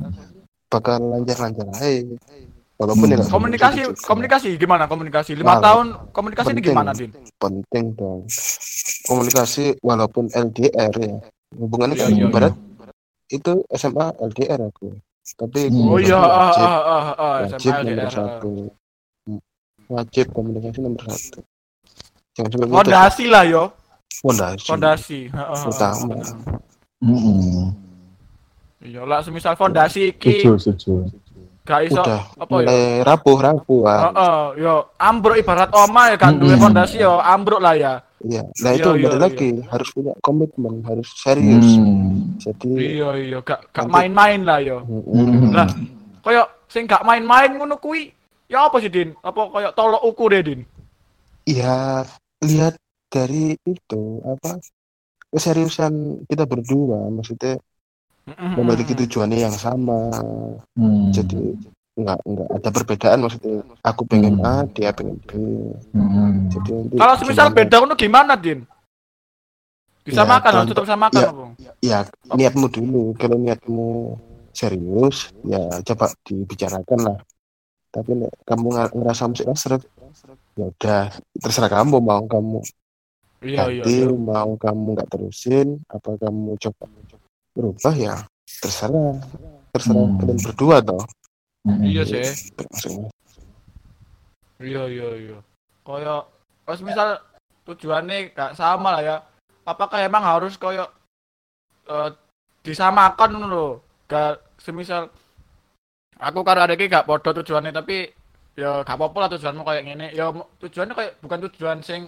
bakal 0.67 1.02
lancar-lancar 1.02 1.67
aja 1.74 2.13
walaupun 2.78 3.06
Hmm. 3.06 3.13
ya 3.13 3.26
Komunikasi, 3.26 3.80
sama 3.80 3.89
juga. 3.89 4.06
komunikasi 4.06 4.50
gimana 4.56 4.84
komunikasi? 4.86 5.32
Lima 5.34 5.54
Nah, 5.54 5.62
tahun 5.62 5.88
komunikasi 6.10 6.48
ini 6.48 6.54
penting. 6.56 6.70
gimana, 6.72 6.91
Din? 6.94 7.12
penting 7.36 7.86
dong 7.94 8.22
komunikasi 9.04 9.63
walaupun 9.82 10.26
LDR 10.30 10.94
ya 10.94 11.15
hubungannya 11.54 11.96
Iya, 11.96 12.04
kan 12.04 12.12
iya, 12.12 12.26
ibarat 12.28 12.54
itu 13.28 13.54
SMA 13.72 14.08
LDR 14.22 14.62
aku 14.63 14.88
tapi 15.36 15.60
Hmm. 15.67 15.89
Oh 15.89 15.98
iya, 15.98 16.15
komunikasi 16.15 16.22
ah, 16.22 16.38
wajib, 16.38 16.62
ah, 16.62 16.82
ah, 16.86 17.06
ah, 17.17 17.34
wajib 17.41 17.58
SMA 17.58 17.74
nomor 17.74 17.89
LDR. 17.98 18.12
satu 18.13 18.52
wajib 19.89 20.26
komunikasi 20.32 20.80
nomor 20.80 21.02
satu 21.04 21.39
Fondasi 22.36 23.28
lah 23.28 23.44
yo, 23.44 23.76
fondasi 24.24 24.63
fondasi. 24.63 25.20
Heeh, 25.28 25.48
heeh. 25.52 25.67
Utama. 25.67 26.15
Hmm. 27.02 27.76
Iya 28.82 29.06
lah, 29.06 29.22
semisal 29.22 29.54
fondasi 29.54 30.10
iki 30.10 30.41
Setuju, 30.41 30.58
setuju. 30.58 30.94
gak 31.62 31.82
iso 31.86 32.02
udah 32.02 32.22
apa 32.34 32.56
ya? 32.65 33.06
rapuh 33.06 33.38
rapuh 33.38 33.82
ah. 33.86 34.00
Heeh, 34.10 34.65
yo 34.65 34.74
ambruk 34.98 35.38
ibarat 35.38 35.70
oma 35.70 36.10
ya 36.10 36.17
kan 36.17 36.34
duwe 36.34 36.58
fondasi 36.58 36.98
yo 36.98 37.22
ambruk 37.22 37.62
lah 37.62 37.78
ya. 37.78 37.94
iya 38.22 38.41
nah 38.62 38.72
itu 38.72 38.86
Iya, 38.86 38.98
iya, 38.98 39.10
iya. 39.10 39.17
lagi 39.17 39.50
harus 39.65 39.89
punya 39.94 40.13
komitmen 40.22 40.82
harus 40.86 41.10
serius 41.17 41.65
Hmm. 41.78 42.38
jadi 42.38 42.70
Iya 42.98 43.10
iya 43.17 43.38
gak 43.41 43.70
gak 43.70 43.86
main-main 43.86 44.41
lah 44.41 44.58
yo. 44.62 44.82
Hmm. 44.86 45.54
Lah, 45.54 45.70
Kayak 46.22 46.48
sing 46.65 46.86
gak 46.86 47.02
main-main 47.02 47.50
ngono 47.54 47.78
kuwi 47.78 48.13
ya 48.46 48.65
apa 48.65 48.78
sih 48.78 48.89
Din? 48.89 49.13
Apa 49.22 49.50
kayak 49.50 49.74
tolok 49.74 50.02
ukur 50.06 50.34
ya 50.34 50.41
Din? 50.41 50.62
ya 51.46 52.06
lihat 52.41 52.73
dari 53.08 53.54
itu 53.63 54.01
apa 54.23 54.58
keseriusan 55.30 56.25
kita 56.25 56.43
berdua 56.43 57.08
maksudnya 57.08 57.60
memiliki 58.58 58.93
tujuannya 58.95 59.39
yang 59.39 59.56
sama 59.56 60.12
Hmm. 60.73 61.12
jadi 61.12 61.56
nggak 61.91 62.19
nggak 62.23 62.49
ada 62.56 62.69
perbedaan 62.71 63.19
maksudnya 63.19 63.62
aku 63.84 64.01
pengen 64.08 64.39
Hmm. 64.39 64.47
A 64.47 64.65
dia 64.65 64.89
pengen 64.95 65.19
B 65.21 65.32
Hmm. 65.91 66.47
jadi 66.49 66.69
nanti 66.71 66.95
Kalau 66.97 67.15
semisal 67.19 67.49
beda 67.51 67.75
ngono 67.77 67.95
gimana 67.95 68.34
Din? 68.36 68.63
Bisa 70.01 70.25
Ya, 70.25 70.30
makan, 70.34 70.51
harus 70.58 70.69
tetap 70.73 70.84
bisa 70.89 70.97
makan 70.97 71.21
ya. 71.21 71.30
apa? 71.30 71.45
ya 71.77 71.99
niatmu 72.34 72.65
dulu 72.71 73.13
kalau 73.17 73.38
niatmu 73.38 74.17
serius 74.51 75.30
ya 75.45 75.62
coba 75.84 76.10
dibicarakan 76.25 76.99
lah 77.06 77.17
tapi 77.91 78.17
nek 78.17 78.32
kamu 78.47 78.67
ngerasa 78.97 79.30
musik 79.30 79.45
seret 79.54 79.84
ya 80.60 80.65
udah 80.69 81.04
terserah 81.39 81.71
kamu 81.71 81.97
mau 82.04 82.24
kamu 82.28 82.60
Iya 83.41 83.74
iya. 83.74 83.82
ganti 83.82 84.06
iya. 84.06 84.13
mau 84.13 84.54
kamu 84.54 84.88
nggak 84.93 85.10
terusin 85.10 85.82
apa 85.89 86.13
kamu 86.21 86.54
coba 86.62 86.86
berubah 87.58 87.95
ya 87.97 88.15
terserah 88.62 89.17
terserah 89.74 90.04
Hmm. 90.06 90.19
kalian 90.19 90.39
berdua 90.43 90.78
toh 90.84 91.04
Hmm. 91.62 91.86
Iya 91.86 92.02
sih. 92.02 92.26
Iya 94.58 94.82
iya 94.89 95.10
iya. 95.13 95.38
Kayak 95.86 96.26
pas 96.65 96.80
misal 96.82 97.21
tujuannya 97.69 98.34
gak 98.34 98.58
sama 98.58 98.97
lah 98.97 99.02
ya. 99.06 99.17
Apakah 99.62 100.02
emang 100.02 100.26
harus 100.26 100.58
kayak 100.58 100.89
eh, 101.86 102.10
disamakan 102.65 103.45
lho? 103.45 103.78
Gak 104.10 104.41
semisal 104.58 105.13
aku 106.17 106.41
karo 106.41 106.65
adeke 106.65 106.89
gak 106.89 107.06
podo 107.06 107.30
tujuannya 107.30 107.74
tapi 107.74 108.10
ya 108.62 108.86
gak 108.86 108.93
apa-apa 108.93 109.17
lah 109.26 109.30
tujuanmu 109.34 109.65
kayak 109.65 109.84
gini. 109.84 110.08
Ya 110.13 110.30
tujuannya 110.62 110.93
kayak 110.93 111.12
bukan 111.26 111.39
tujuan 111.50 111.78
sing 111.82 112.02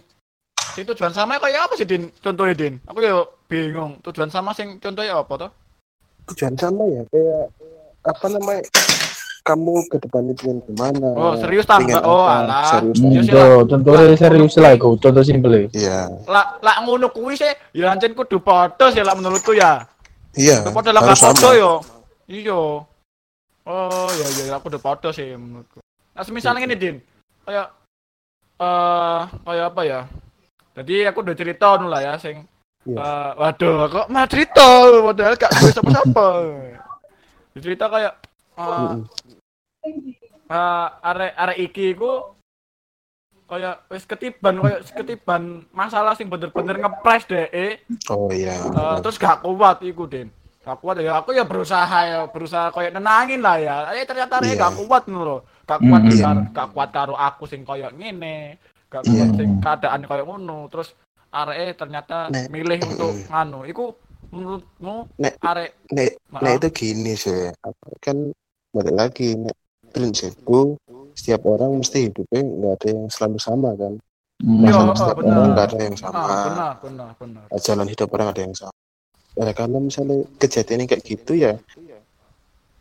sing 0.78 0.86
tujuan 0.86 1.10
sama 1.10 1.42
kayak 1.42 1.66
apa 1.66 1.74
sih 1.74 1.89
Din? 1.89 2.13
Contohnya 2.22 2.54
Din. 2.54 2.78
Aku 2.86 3.02
ya 3.02 3.26
bingung. 3.50 3.98
Tujuan 4.06 4.30
sama 4.30 4.54
sing 4.54 4.78
contohnya 4.78 5.18
apa 5.18 5.34
toh? 5.36 5.52
tujuan 6.24 6.56
sama 6.56 6.88
ya 6.88 7.04
kayak 7.12 7.52
apa 8.08 8.26
namanya 8.32 8.63
kamu 9.44 9.76
ke 9.92 10.00
depan 10.00 10.24
itu 10.32 10.56
gimana 10.72 11.12
Oh, 11.20 11.36
serius 11.36 11.68
tambah. 11.68 12.00
Pengen 12.00 12.00
Oh, 12.08 12.24
apa, 12.24 12.48
alah. 12.48 12.63
serius 12.96 13.28
tuh, 13.28 13.68
contohnya 13.68 14.16
serius 14.16 14.56
lah 14.56 14.72
iku, 14.72 14.96
contoh 14.96 15.20
simple. 15.20 15.68
iya 15.76 16.08
Lah 16.24 16.56
lah 16.63 16.80
ngono 16.88 17.12
kuwi 17.12 17.36
sih 17.36 17.52
ya 17.76 17.92
ancen 17.92 18.16
kudu 18.16 18.39
podo 18.39 18.88
sih 18.88 19.04
lah 19.04 19.12
menurutku 19.20 19.52
ya. 19.52 19.84
iya 20.39 20.63
Padha 20.63 20.96
lah 20.96 21.04
sama 21.12 21.52
yo. 21.60 21.84
Iya. 22.24 22.56
Oh, 23.68 24.08
iya 24.16 24.28
iya 24.48 24.56
aku 24.56 24.72
udah 24.72 24.80
podo 24.80 25.12
sih 25.12 25.28
menurutku. 25.36 25.84
Nah, 26.13 26.23
misalnya 26.30 26.65
ini 26.69 26.78
Din. 26.78 26.97
Kayak 27.43 27.67
eh 28.62 29.21
kayak 29.43 29.65
apa 29.73 29.82
ya? 29.84 30.02
Jadi 30.73 30.95
aku 31.06 31.21
udah 31.21 31.36
cerita 31.38 31.78
dulu 31.78 31.89
lah 31.89 32.02
ya 32.02 32.13
sing 32.17 32.45
eh, 32.86 33.32
waduh 33.38 33.88
kok 33.89 34.08
mah 34.10 34.26
cerita 34.26 34.65
padahal 34.89 35.38
gak 35.38 35.54
duwe 35.58 35.71
sapa-sapa. 35.71 36.28
Cerita 37.63 37.86
kayak 37.86 38.13
eh 38.58 38.65
Mm-mm. 38.65 39.02
eh, 40.49 40.88
arek 41.06 41.34
arek 41.38 41.58
iki 41.69 41.93
ku 41.93 42.34
kayak 43.45 43.86
wis 43.93 44.06
ketiban 44.10 44.58
kayak 44.58 44.82
ketiban 44.97 45.62
masalah 45.69 46.17
sing 46.17 46.26
bener-bener 46.26 46.82
ngepres 46.82 47.30
deh 47.30 47.78
oh 48.10 48.34
iya 48.34 48.58
Eh, 48.58 48.95
terus 49.06 49.21
gak 49.21 49.45
kuat 49.45 49.86
iku 49.86 50.10
Den 50.10 50.34
gak 50.63 50.78
kuat 50.80 50.95
ya. 51.04 51.19
Aku 51.19 51.36
ya 51.36 51.43
berusaha 51.43 51.99
ya 52.08 52.19
berusaha 52.32 52.71
kayak 52.71 52.95
nenangin 52.95 53.43
lah 53.43 53.60
ya. 53.60 53.76
Eh 53.91 54.08
ternyata 54.08 54.39
dia 54.39 54.56
Iya. 54.56 54.63
gak 54.63 54.73
kuat 54.88 55.04
ngono 55.12 55.23
lho 55.28 55.38
gak 55.67 55.80
kuat 55.84 56.02
Mm, 56.08 56.19
karo 56.23 56.41
gak 56.56 56.67
kuat 56.71 56.89
karo 56.95 57.13
aku 57.19 57.43
sing 57.45 57.67
koyo 57.67 57.91
ngene. 57.91 58.58
Gak 58.88 59.04
kuat 59.04 59.12
Iya. 59.12 59.36
sing 59.36 59.49
keadaan 59.60 60.02
koyo 60.08 60.23
ngono. 60.23 60.71
Terus 60.71 60.95
arek 61.36 61.76
ternyata 61.76 62.32
milih 62.47 62.80
untuk 62.88 63.12
nganu. 63.28 63.60
Iku 63.67 63.86
menurutmu 64.32 64.95
Nek. 65.19 65.34
arek 65.43 65.69
nek 65.91 66.10
nek 66.41 66.54
itu 66.63 66.67
gini 66.71 67.13
sih. 67.13 67.52
Kan 67.99 68.32
balik 68.71 68.95
lagi 68.95 69.36
nek 69.36 69.54
prinsipku 69.93 70.80
setiap 71.13 71.45
orang 71.45 71.78
mesti 71.78 72.10
hidupnya 72.10 72.41
nggak 72.41 72.73
ada 72.82 72.88
yang 72.89 73.06
selalu 73.12 73.38
sama 73.38 73.69
kan? 73.78 73.93
Hmm. 74.41 74.65
Masa 74.65 74.80
oh, 74.82 74.95
setiap 74.97 75.17
benar. 75.21 75.36
orang 75.38 75.49
nggak 75.54 75.67
ada 75.69 75.78
yang 75.86 75.97
sama. 75.99 76.17
Ah, 76.17 76.43
benar 76.47 76.73
benar 76.82 77.10
benar. 77.19 77.43
Nah, 77.52 77.60
jalan 77.62 77.88
hidup 77.91 78.10
orang 78.15 78.28
ada 78.34 78.41
yang 78.41 78.56
sama 78.58 78.73
ya 79.34 79.52
kalau 79.52 79.80
misalnya 79.82 80.24
kejadian 80.38 80.86
yang 80.86 80.89
kayak 80.89 81.04
gitu 81.04 81.34
ya 81.34 81.54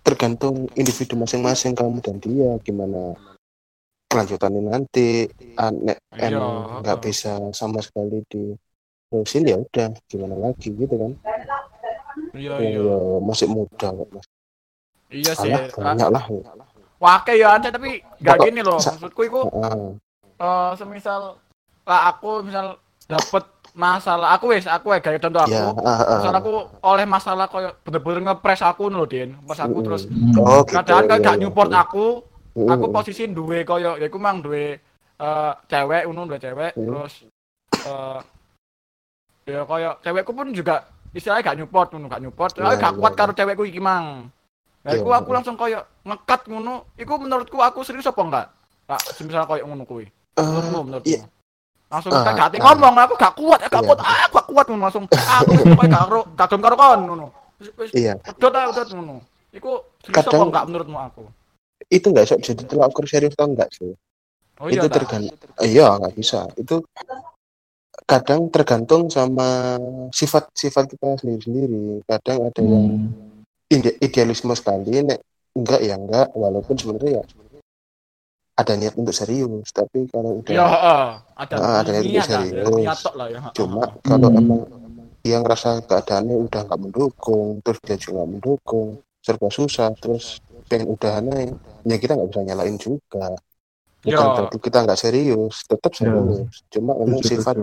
tergantung 0.02 0.66
individu 0.74 1.14
masing-masing 1.14 1.78
kamu 1.78 2.02
dan 2.02 2.16
dia 2.18 2.58
gimana 2.60 3.14
kelanjutannya 4.10 4.60
nanti. 4.66 5.30
Aneh 5.56 5.96
Iya. 6.12 6.36
emang 6.36 6.82
nggak 6.84 6.98
bisa 7.00 7.32
sama 7.56 7.80
sekali 7.80 8.20
di 8.28 8.52
terusin 9.08 9.48
ya 9.48 9.56
udah 9.56 9.88
gimana 10.10 10.36
lagi 10.36 10.68
gitu 10.74 10.92
kan? 10.92 11.12
Iya 12.36 12.56
ya, 12.60 12.68
iya. 12.76 12.80
ya, 12.82 12.96
masih 13.24 13.46
muda 13.48 13.88
kok 13.88 14.08
mas. 14.12 14.26
Iya 15.08 15.32
sih. 15.32 15.52
Alah, 15.52 15.68
banyak 15.72 16.08
lah. 16.12 16.24
Wake 17.00 17.32
ya 17.34 17.56
ada 17.56 17.68
tapi 17.72 17.98
gak 18.20 18.36
Pokok- 18.38 18.46
gini 18.46 18.60
loh 18.62 18.78
maksudku 18.78 19.22
itu 19.24 19.40
eh 20.42 20.70
semisal 20.76 21.36
lah 21.82 22.00
aku 22.10 22.42
misal 22.46 22.78
dapet 23.10 23.42
masalah 23.72 24.36
aku 24.36 24.52
wes 24.52 24.68
aku 24.68 24.92
ya 24.92 25.00
kayak 25.00 25.20
contoh 25.24 25.48
aku 25.48 25.56
ya 25.56 25.72
ah, 25.72 25.88
ah. 26.04 26.16
misal 26.20 26.34
aku 26.36 26.50
oleh 26.84 27.06
masalah 27.08 27.46
koyo 27.48 27.72
bener-bener 27.80 28.20
ngepres 28.28 28.60
aku 28.60 28.92
loh 28.92 29.08
Din 29.08 29.32
pas 29.48 29.56
aku 29.56 29.80
Mm-mm. 29.80 29.86
terus 29.88 30.02
oh 30.36 30.60
gitu 30.60 30.76
kadang 30.76 31.08
kan 31.08 31.16
ya, 31.16 31.24
gak 31.24 31.36
ya. 31.36 31.40
nyupport 31.40 31.72
aku 31.72 32.06
Mm-mm. 32.52 32.68
aku 32.68 32.84
posisi 32.92 33.24
duwe 33.32 33.64
koyo 33.64 33.96
ya 33.96 34.06
aku 34.12 34.18
mang 34.20 34.44
duwe 34.44 34.76
eh 35.16 35.52
cewek 35.72 36.04
unu 36.04 36.28
duwe 36.28 36.36
cewek 36.36 36.72
Hmm. 36.76 36.84
terus 36.84 37.14
eh 37.88 38.20
ya 39.48 39.64
koyo 39.64 39.90
cewekku 40.04 40.32
pun 40.36 40.52
juga 40.52 40.84
istilahnya 41.12 41.42
gak 41.42 41.56
nyupport 41.64 41.88
ngono 41.96 42.06
gak 42.12 42.22
nyupport 42.22 42.52
aku 42.52 42.76
gak 42.76 42.94
kuat 43.00 43.12
iya. 43.12 43.18
karo 43.24 43.32
cewekku 43.32 43.64
iki 43.66 43.80
mang 43.80 44.28
Nah, 44.82 44.98
iku 44.98 45.14
aku 45.14 45.30
langsung 45.30 45.54
koyo 45.54 45.78
ngekat 46.02 46.50
ngono 46.50 46.90
iku 46.98 47.14
menurutku 47.14 47.54
aku 47.62 47.86
serius 47.86 48.10
apa 48.10 48.18
enggak 48.18 48.46
Pak, 48.82 49.14
semisal 49.14 49.46
koyo 49.46 49.62
ngono 49.64 49.86
kuwi 49.86 50.10
Eh, 50.34 50.42
menurutmu 50.42 50.78
menurutmu 50.90 51.06
iya. 51.08 51.22
Langsung 51.92 52.10
Ah, 52.10 52.24
kan 52.24 52.34
gak 52.34 52.48
ah. 52.56 52.72
ngomong 52.72 52.94
aku 52.98 53.14
gak 53.14 53.34
kuat 53.36 53.60
aku 53.60 53.68
gak 53.68 53.82
Iya. 53.84 53.88
kuat 53.92 54.00
ah, 54.00 54.20
aku 54.24 54.32
gak 54.32 54.46
kuat 54.48 54.66
ngono 54.66 54.82
langsung 54.82 55.04
aku 55.06 55.50
gak 55.52 55.90
karo 55.92 56.20
gak 56.32 56.46
gelem 56.48 56.62
karo 56.64 56.74
kon 56.74 57.00
ngono 57.04 57.26
iya 57.92 58.14
Udot 58.32 58.52
ah, 58.52 58.64
udot 58.66 58.88
ngono. 58.90 59.14
Iku 59.52 59.70
serius 60.00 60.16
Kadang- 60.16 60.32
apa 60.34 60.46
enggak 60.48 60.64
menurutmu 60.66 60.98
aku? 60.98 61.22
itu 61.86 62.06
nggak 62.08 62.24
bisa 62.24 62.36
jadi 62.40 62.62
tolak 62.64 62.88
ukur 62.88 63.04
serius 63.04 63.36
atau 63.36 63.46
enggak 63.46 63.68
sih 63.68 63.92
Oh 64.56 64.66
itu 64.66 64.78
iya 64.78 64.88
ta? 64.88 64.96
tergantung 64.96 65.36
iya 65.60 65.86
nggak 65.92 66.14
bisa 66.14 66.40
itu 66.56 66.80
kadang 68.02 68.48
tergantung 68.48 69.02
sama 69.08 69.76
sifat-sifat 70.10 70.84
kita 70.88 71.20
sendiri-sendiri 71.20 72.00
kadang 72.04 72.48
ada 72.48 72.60
yang 72.60 72.86
Hmm. 72.88 73.44
ide- 73.68 73.98
idealisme 73.98 74.54
sekali 74.54 75.02
nek 75.02 75.20
enggak 75.52 75.80
ya 75.80 75.94
enggak 75.94 76.32
walaupun 76.32 76.74
sebenarnya 76.74 77.20
ya 77.20 77.24
ada 78.52 78.72
niat 78.76 78.94
untuk 79.00 79.14
serius 79.16 79.72
tapi 79.72 80.06
kalau 80.12 80.40
udah 80.44 80.52
Ya, 80.52 80.64
heeh. 80.68 81.08
ada 81.36 81.54
Ah, 81.56 81.76
ada 81.82 81.90
yang 81.96 82.04
niat 82.08 82.28
lah, 82.28 82.44
serius. 82.44 83.00
lah 83.16 83.26
ya. 83.28 83.40
heeh. 83.40 83.52
cuma 83.56 83.82
kalau 84.04 84.28
Hmm. 84.28 84.38
emang 84.40 84.60
dia 85.22 85.36
ngerasa 85.38 85.86
keadaannya 85.86 86.36
udah 86.50 86.60
nggak 86.66 86.80
mendukung 86.82 87.62
terus 87.62 87.78
dia 87.86 87.96
juga 87.96 88.22
mendukung 88.26 88.98
serba 89.22 89.48
susah 89.48 89.94
terus 90.02 90.42
pengen 90.66 90.90
udahan 90.90 91.24
aja 91.30 91.54
ya 91.86 91.96
kita 91.98 92.12
nggak 92.18 92.28
bisa 92.32 92.42
nyalain 92.42 92.76
juga 92.76 93.26
Ya. 94.02 94.18
bukan 94.18 94.26
berarti 94.34 94.56
kita 94.58 94.78
nggak 94.82 94.98
serius 94.98 95.54
tetap 95.62 95.92
Ya. 95.94 96.10
serius 96.10 96.66
cuma 96.74 96.92
memang 96.98 97.22
sifat 97.22 97.54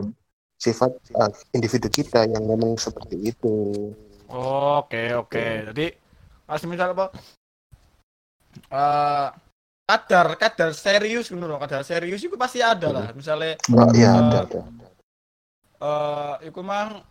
sifat 0.56 0.92
ah, 1.20 1.28
individu 1.52 1.92
kita 1.92 2.24
yang 2.32 2.44
memang 2.48 2.80
seperti 2.80 3.36
itu 3.36 3.56
Oke, 4.30 5.18
oke. 5.18 5.46
Jadi 5.74 5.90
pas 6.46 6.62
misal 6.70 6.94
apa? 6.94 7.10
Eh 8.70 9.28
kadar 9.90 10.38
kadar 10.38 10.70
serius 10.78 11.34
ngono 11.34 11.50
loh, 11.50 11.58
kadar 11.58 11.82
serius 11.82 12.22
itu 12.22 12.38
pasti 12.38 12.62
ada 12.62 12.94
lah. 12.94 13.06
Misalnya 13.12 13.58
oh, 13.74 13.90
iya 13.92 14.10
Hmm. 14.14 14.22
ada 14.30 14.38
ada 14.46 14.60
eh 15.80 16.34
iku 16.46 16.62
mang 16.62 17.02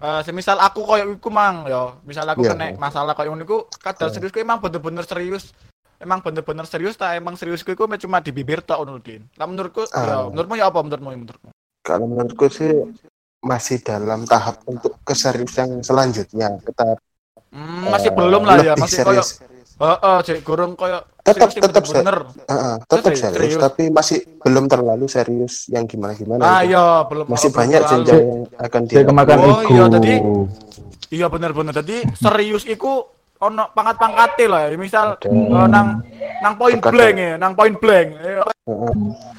eh 0.00 0.20
semisal 0.26 0.58
aku 0.58 0.82
koyo 0.82 1.14
iku 1.14 1.30
mang 1.30 1.68
ya, 1.68 1.94
misal 2.02 2.26
aku 2.26 2.42
Iya. 2.42 2.50
kena 2.56 2.66
masalah 2.74 3.14
koyo 3.14 3.30
ngono 3.30 3.44
iku 3.44 3.58
kadar 3.78 4.10
Iya. 4.10 4.14
seriusku 4.18 4.42
emang 4.42 4.58
bener-bener 4.58 5.06
serius. 5.06 5.54
Emang 5.94 6.18
bener-bener 6.20 6.66
serius 6.66 6.98
ta 6.98 7.14
emang 7.14 7.38
seriusku 7.38 7.70
iku 7.70 7.86
cuma 7.86 8.18
di 8.18 8.34
bibir 8.34 8.60
tok 8.60 8.82
ngono 8.82 8.98
Din. 8.98 9.22
Lah 9.38 9.46
menurutku 9.46 9.86
ya 9.86 9.94
Ah. 9.94 10.26
menurutmu 10.26 10.54
ya 10.58 10.66
apa 10.66 10.82
menurutmu 10.82 11.10
ya 11.10 11.18
menurutmu? 11.22 11.50
kalau 11.84 12.04
menurutku 12.08 12.48
sih 12.48 12.72
masih 13.44 13.76
dalam 13.78 14.24
tahap 14.24 14.64
untuk 14.64 14.96
keseriusan 15.04 15.84
selanjutnya 15.84 16.56
kita 16.64 16.96
Hmm, 17.54 17.86
masih 17.86 18.10
eh, 18.10 18.16
belum 18.16 18.42
lah 18.42 18.56
ya, 18.58 18.72
masih 18.74 19.04
koyo 19.04 19.22
serius 19.22 19.38
heeh, 19.76 20.16
cek 20.22 20.38
gorong 20.40 20.72
koyo 20.74 21.02
Tetap- 21.20 21.50
tetap 21.50 21.80
bener-bener. 21.82 22.16
Ah, 22.44 22.52
ah, 22.52 22.74
tetap 22.80 23.10
Serius, 23.10 23.20
serius, 23.24 23.36
serius. 23.50 23.56
tapi 23.58 23.88
masih 23.88 24.18
belum 24.38 24.64
terlalu 24.66 25.06
serius 25.06 25.64
yang 25.66 25.84
gimana 25.84 26.12
gimana 26.12 26.42
Ah 26.42 26.60
iya, 26.60 27.00
belum 27.02 27.24
masih 27.26 27.48
belum 27.48 27.60
banyak 27.64 27.80
jenjang 27.82 28.20
yang 28.20 28.40
akan 28.60 28.80
Saya 28.84 29.04
kemakan 29.04 29.36
Oh, 29.40 29.60
iya, 29.64 29.84
tadi- 29.88 30.24
Iya 31.10 31.26
bener-bener. 31.28 31.72
Jadi 31.72 31.96
serius 32.12 32.64
iku 32.64 33.06
ono 33.36 33.70
pangkat-pangkate 33.70 34.44
lah. 34.44 34.60
ya. 34.66 34.74
Misal 34.74 35.16
eh, 35.16 35.32
nang 35.66 36.02
nang 36.40 36.54
point 36.54 36.76
Terkadang. 36.76 36.92
blank 36.92 37.16
ya, 37.16 37.32
nang 37.36 37.52
point 37.52 37.76
blank. 37.78 38.08
Heeh. 38.18 38.92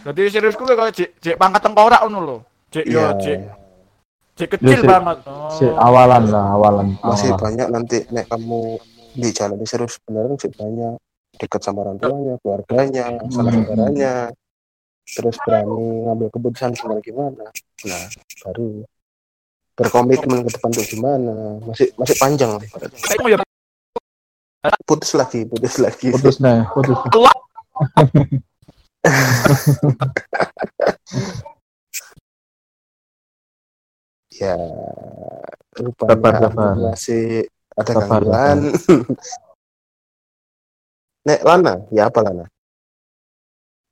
Jadi 0.03 0.21
seriusku 0.31 0.63
kayak 0.63 0.89
jek 0.89 1.09
jek 1.19 1.35
pangkat 1.35 1.61
tengkorak 1.61 2.01
ngono 2.01 2.19
lho. 2.19 2.37
Jek 2.71 2.85
yo 2.87 2.97
Iya. 2.97 3.09
jek 3.17 3.39
jek 4.35 4.49
kecil 4.51 4.81
banget. 4.83 5.17
Oh. 5.25 5.51
Si 5.51 5.65
awalan 5.67 6.23
lah, 6.27 6.45
awalan. 6.51 6.87
masih 6.99 7.29
awalan. 7.29 7.43
banyak 7.43 7.67
nanti 7.69 7.97
nek 8.09 8.25
kamu 8.25 8.77
di 9.15 9.29
jalan 9.31 9.57
serius 9.63 9.95
beneran 10.01 10.35
sih 10.35 10.51
banyak 10.51 10.99
dekat 11.35 11.61
sama 11.61 11.83
orang 11.83 11.97
tuanya 11.97 12.35
keluarganya 12.39 13.05
salah 13.27 13.51
Hmm. 13.51 13.63
saudaranya. 13.63 14.13
Terus 15.05 15.37
berani 15.39 15.77
ngambil 16.01 16.27
keputusan 16.29 16.71
gimana 16.73 16.99
gimana? 16.99 17.45
Nah 17.85 18.03
baru 18.41 18.67
berkomitmen 19.75 20.39
ke 20.41 20.51
depan 20.51 20.69
tuh 20.71 20.85
gimana? 20.85 21.33
Masih 21.61 21.93
masih 21.95 22.15
panjang. 22.17 22.51
Lah 24.61 24.75
putus 24.83 25.13
lagi 25.13 25.45
putus 25.45 25.77
lagi. 25.77 26.09
Putus 26.09 26.39
nih, 26.39 26.65
putus. 26.73 26.97
ya 34.31 34.55
Sabar, 35.75 36.07
rupanya 36.15 36.39
sabar. 36.47 36.73
masih 36.91 37.25
ada 37.75 37.91
gangguan 37.93 38.57
nek 41.25 41.39
Lana 41.41 41.73
ya 41.89 42.07
apa 42.07 42.19
Lana 42.21 42.45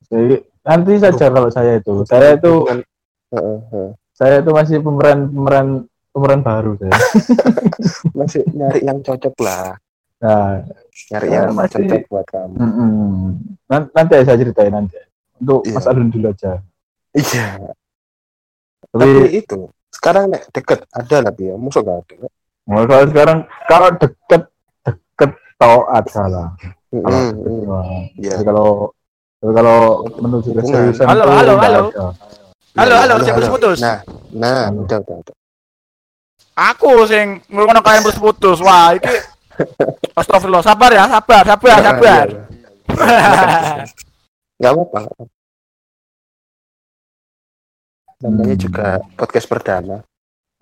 Jadi, 0.04 0.36
nanti 0.62 0.92
saja 1.00 1.26
kalau 1.26 1.48
saya 1.48 1.80
itu. 1.80 2.04
Saya 2.04 2.36
itu 2.36 2.52
heeh. 3.32 3.88
saya 4.12 4.38
itu 4.38 4.50
masih 4.52 4.76
pemeran 4.78 5.26
pemeran 5.26 5.66
pemeran 6.12 6.40
baru 6.40 6.76
saya. 6.76 6.92
masih 8.18 8.42
nyari 8.48 8.80
yang 8.82 8.98
cocok 9.00 9.34
lah 9.40 9.74
Nah, 10.20 10.62
nyari 11.10 11.26
Ya, 11.26 11.32
yang 11.42 11.52
masih- 11.52 11.82
cocok 11.82 12.00
buat 12.06 12.24
kamu 12.26 12.54
mm-mm. 12.54 12.90
Nan- 13.66 13.90
nanti 13.90 14.12
saya 14.22 14.36
ceritain 14.36 14.70
nanti. 14.70 14.94
Untuk 15.34 15.64
Iya. 15.64 15.72
Mas 15.74 15.84
Arun 15.84 16.08
dulu 16.08 16.30
aja. 16.30 16.62
iya 17.12 17.46
Tapi, 18.86 18.94
tapi 18.94 19.18
itu 19.34 19.58
sekarang 19.90 20.22
nek 20.28 20.42
deket 20.50 20.78
ada 20.86 21.16
lah 21.18 21.32
dia 21.32 21.54
musuh 21.54 21.80
gak 21.80 22.02
ada 22.04 22.28
mau 22.64 22.82
kalau 22.88 23.04
sekarang 23.12 23.38
kalau 23.68 23.88
deket 24.00 24.42
deket 24.84 25.30
tau 25.60 25.84
ada 25.88 26.22
lah. 26.28 26.48
Kalau 26.90 27.18
deket 27.30 27.52
hmm. 27.52 27.68
mah. 27.68 27.84
Iya. 28.16 28.34
Kalau 28.44 28.68
kalau 29.44 29.78
menuju 30.24 30.56
keseriusan 30.56 31.04
Halo, 31.04 31.24
halo, 31.28 31.52
halo. 31.60 31.80
ada. 31.92 32.08
Halo, 32.74 32.94
halo, 32.96 33.14
siapa 33.22 33.46
putus? 33.46 33.78
nah 33.78 34.02
nah 34.34 34.66
udah 34.72 34.98
udah 34.98 35.16
udah 35.22 35.34
aku 36.54 37.06
sing 37.10 37.42
ngono 37.50 37.82
kalian 37.82 38.02
putus-putus. 38.06 38.58
Wah, 38.62 38.94
iki 38.94 39.10
Astagfirullah, 40.18 40.62
sabar 40.66 40.90
ya, 40.90 41.06
sabar, 41.06 41.42
sabar, 41.46 41.78
sabar. 41.78 42.26
Iya, 42.26 42.42
iya. 42.94 43.84
nggak 44.58 44.70
apa-apa 44.70 44.98
nggak 45.02 45.14
apa-apa. 45.14 45.24
namanya 48.22 48.54
Hmm. 48.56 48.62
juga 48.62 48.86
podcast 49.18 49.46
perdana 49.50 49.98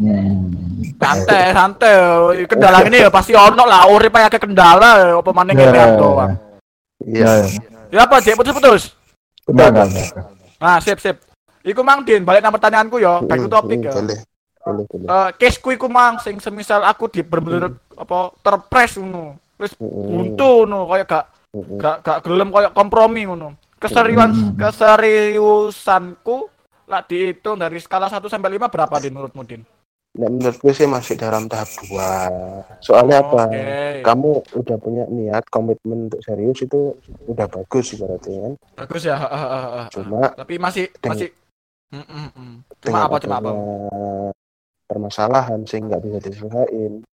Hmm. 0.00 0.48
santai, 0.96 1.52
santai. 1.52 1.94
Kendala 2.48 2.82
ini 2.82 3.04
ya 3.04 3.10
pasti 3.12 3.36
ono 3.36 3.62
lah, 3.62 3.86
urip 3.86 4.10
kayak 4.10 4.40
kendala 4.40 5.14
apa 5.14 5.30
maning 5.30 5.54
Ya, 5.54 5.68
ngene 5.68 5.82
doang. 5.94 6.30
iya 7.04 7.28
Ya, 7.28 7.32
ya. 7.44 7.60
Ya 7.92 8.00
apa, 8.08 8.18
Jek, 8.18 8.34
putus-putus? 8.34 8.96
Enggak. 9.44 9.84
Nah, 10.56 10.80
sip, 10.80 10.96
sip. 10.96 11.16
Iku 11.62 11.84
mang 11.84 12.02
Din, 12.02 12.24
balik 12.24 12.42
nang 12.42 12.50
pertanyaanku 12.50 12.98
ya, 12.98 13.20
back 13.20 13.38
to 13.38 13.46
Hmm, 13.46 13.54
topic 13.54 13.78
ya. 13.78 13.92
boleh 13.94 14.18
boleh 14.58 14.84
boleh 14.88 15.06
Eh, 15.06 15.28
caseku 15.36 15.68
iku 15.70 15.86
mang 15.86 16.18
sing 16.18 16.38
semisal 16.38 16.82
aku 16.82 17.06
di 17.06 17.22
bener-bener 17.22 17.70
apa 17.92 18.32
terpres 18.40 18.96
ngono. 18.96 19.38
Wis 19.58 19.74
Hmm, 19.76 19.86
buntu 20.08 20.66
ngono, 20.66 20.88
kayak 20.88 21.06
gak 21.06 21.24
gak 21.78 21.96
gak 22.00 22.18
gelem 22.24 22.48
kayak 22.50 22.72
kompromi 22.72 23.22
ngono. 23.22 23.54
Keseriusan 23.76 24.30
Hmm. 24.30 24.54
keseriusanku 24.56 26.46
lah 26.86 27.02
dihitung 27.02 27.58
dari 27.58 27.78
skala 27.78 28.06
1 28.06 28.26
sampai 28.26 28.58
5 28.58 28.66
berapa 28.66 28.94
Din 28.98 29.14
menurutmu 29.14 29.42
Din? 29.44 29.62
Nah, 30.12 30.28
menurut 30.28 30.60
gue 30.60 30.72
sih 30.72 30.84
masih 30.84 31.16
dalam 31.16 31.48
tahap 31.48 31.72
dua. 31.80 32.28
Soalnya 32.84 33.24
apa? 33.24 33.48
Oke. 33.48 34.04
Kamu 34.04 34.30
udah 34.60 34.76
punya 34.76 35.04
niat, 35.08 35.48
komitmen 35.48 36.12
untuk 36.12 36.20
serius 36.20 36.60
itu 36.60 36.92
udah 37.24 37.48
bagus 37.48 37.96
ibaratnya 37.96 38.38
kan. 38.44 38.52
Bagus 38.76 39.02
ya. 39.08 39.16
ah, 39.16 39.24
ah, 39.24 39.46
ah, 39.48 39.66
ah. 39.80 39.86
Cuma 39.88 40.20
Tapi 40.36 40.60
masih 40.60 40.92
Dengan- 41.00 41.16
masih 41.16 41.28
Mm, 41.92 42.08
mm, 42.08 42.28
mm. 42.32 42.54
Cuma 42.88 43.04
apa 43.04 43.16
cuma 43.20 43.36
apa? 43.36 43.52
permasalahan 44.88 45.60
sehingga 45.64 46.00
bisa 46.00 46.18
diselesaikan 46.20 47.04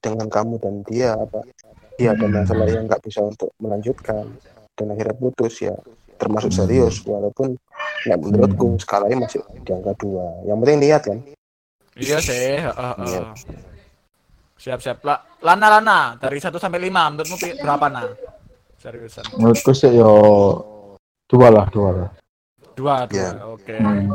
dengan 0.00 0.28
kamu 0.32 0.56
dan 0.56 0.74
dia 0.88 1.12
apa 1.12 1.44
dia 1.96 2.16
ada 2.16 2.24
Hmm. 2.24 2.40
masalah 2.40 2.64
yang 2.64 2.88
nggak 2.88 3.04
bisa 3.04 3.20
untuk 3.20 3.52
melanjutkan 3.60 4.24
dan 4.72 4.86
akhirnya 4.88 5.16
putus 5.16 5.60
ya 5.60 5.76
termasuk 6.16 6.48
serius 6.48 7.04
walaupun 7.04 7.60
nggak 8.04 8.18
menurutku 8.20 8.80
skalanya 8.80 9.28
masih 9.28 9.44
di 9.60 9.70
angka 9.72 9.92
dua 10.00 10.44
yang 10.44 10.56
penting 10.60 10.78
niat 10.80 11.02
kan 11.04 11.18
Iya 11.96 12.18
sih, 12.20 12.60
heeh, 12.60 12.70
heeh. 12.70 13.06
Iya. 13.06 13.22
Siap-siap. 14.54 15.00
La, 15.02 15.16
Lana 15.40 15.66
Lana 15.72 15.98
dari 16.14 16.36
1 16.36 16.52
sampai 16.54 16.78
5 16.78 17.10
menurutmu 17.10 17.36
berapa 17.58 17.86
nah? 17.88 18.04
Seriusan. 18.76 19.24
menurutku 19.36 19.76
sih 19.76 19.92
yo 19.92 20.08
dua 21.28 21.52
lah 21.52 21.68
dua 21.68 21.90
lah 21.92 22.10
Dua, 22.72 23.04
dua. 23.04 23.12
Iya. 23.12 23.28
Oke. 23.44 23.76
Hmm. 23.76 24.08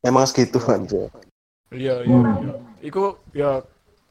emang 0.00 0.24
segitu 0.24 0.56
aja 0.56 1.04
Iya, 1.68 2.00
iya, 2.00 2.16
Hmm. 2.16 2.24
iya. 2.40 2.52
Iku 2.80 3.04
ya 3.36 3.60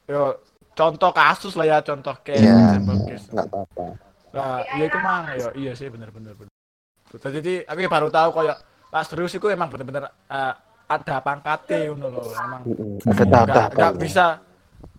ya 0.06 0.30
contoh 0.78 1.10
kasus 1.10 1.58
lah 1.58 1.66
ya, 1.66 1.78
contoh 1.82 2.14
case, 2.22 2.38
ya 2.38 2.54
example 2.54 2.98
case. 3.02 3.26
nggak 3.34 3.46
apa-apa 3.50 3.86
Nah, 4.30 4.60
iya 4.76 4.84
iku 4.84 4.98
mang 5.00 5.24
ya, 5.32 5.48
iya 5.56 5.72
sih 5.72 5.88
bener-bener 5.88 6.36
bener. 6.36 6.52
Jadi 7.10 7.64
aku 7.64 7.78
baru 7.88 8.06
tahu 8.06 8.28
kayak 8.36 8.58
pas 8.86 9.06
serius 9.08 9.34
iku 9.34 9.48
emang 9.48 9.72
bener-bener 9.72 10.06
eh, 10.28 10.54
ada 10.86 11.16
pangkatnya 11.18 11.90
ngono 11.90 12.08
loh, 12.14 12.30
emang. 12.38 12.62
Ada 13.02 13.22
nggak 13.26 13.28
tahap-tahap 13.28 13.70
nggak 13.74 13.94
bisa 13.98 14.26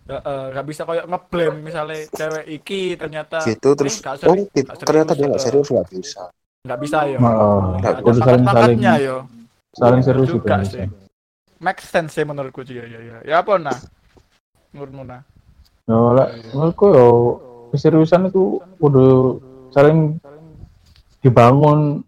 nggak 0.08 0.22
nggak 0.24 0.66
bisa 0.72 0.82
kayak 0.88 1.06
ngeblame 1.12 1.58
misalnya 1.64 2.00
cewek 2.16 2.46
iki 2.48 2.82
ternyata 2.96 3.44
gitu 3.44 3.70
terus 3.76 4.00
eh, 4.00 4.28
oh 4.28 4.36
gitu, 4.56 4.72
ternyata 4.88 5.12
dia 5.16 5.26
nggak 5.28 5.42
eh, 5.42 5.46
serius 5.48 5.68
nggak 5.72 5.88
bisa. 5.92 6.24
Nggak 6.64 6.80
bisa 6.84 6.98
ya 7.08 7.18
Oh, 7.24 7.76
ada 7.80 8.00
kudu 8.04 8.20
saling- 8.24 8.48
saling- 8.48 8.82
yo. 9.04 9.18
saling 9.76 10.02
serius 10.04 10.28
juga 10.32 10.60
itu 10.64 10.80
sih. 10.80 10.88
make 11.60 11.82
sense 11.84 12.16
sih 12.16 12.24
menurutku 12.28 12.64
sih 12.68 12.76
ya 12.80 12.86
ya 12.88 13.00
ya. 13.00 13.18
Ya 13.24 13.36
apa 13.44 13.56
nah? 13.60 13.80
Menurutmu 14.76 15.04
nah? 15.08 15.22
Yo 15.88 16.12
lah 16.16 16.28
menurutku 16.52 16.86
yo 16.92 17.08
keseriusan 17.72 18.28
itu 18.28 18.60
kudu 18.80 19.40
saling 19.72 20.16
dibangun 21.20 22.04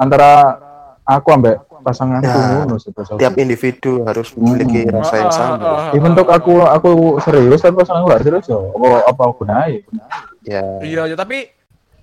antara 0.00 0.56
aku 1.04 1.28
ambek 1.32 1.56
Ya, 1.82 2.34
ngono 2.38 2.78
sih 2.78 2.90
Bos. 2.90 3.10
tiap 3.18 3.34
individu 3.34 4.06
harus 4.06 4.30
memiliki 4.32 4.86
Hmm. 4.86 4.94
rasa 4.94 5.14
yang 5.18 5.32
sama 5.32 5.54
Ah, 5.58 5.90
ah, 5.90 5.92
Even 5.92 6.14
untuk 6.14 6.28
ah, 6.28 6.38
aku 6.38 6.52
aku 6.62 6.90
serius 7.20 7.58
tapi 7.58 7.74
pasanganku 7.74 8.08
gak 8.08 8.22
serius 8.22 8.46
yo 8.46 8.70
apa 8.72 8.88
apa 9.10 9.22
gunanya 9.34 9.66
ya 10.42 10.62
Iya, 10.78 11.02
ya, 11.06 11.16
tapi 11.16 11.50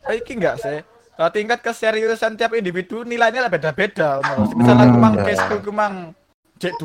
eh, 0.06 0.16
iki 0.16 0.36
enggak 0.36 0.60
sih. 0.60 0.80
Eh, 1.20 1.30
tingkat 1.30 1.60
keseriusan 1.60 2.36
tiap 2.36 2.56
individu 2.56 3.04
nilainya 3.04 3.44
lah 3.44 3.52
beda-beda. 3.52 4.24
Misalnya 4.50 4.88
Hmm, 4.88 4.96
kemang 4.96 5.14
ya. 5.18 5.24
caseku 5.28 5.58
kemang 5.62 5.94
J2, 6.60 6.84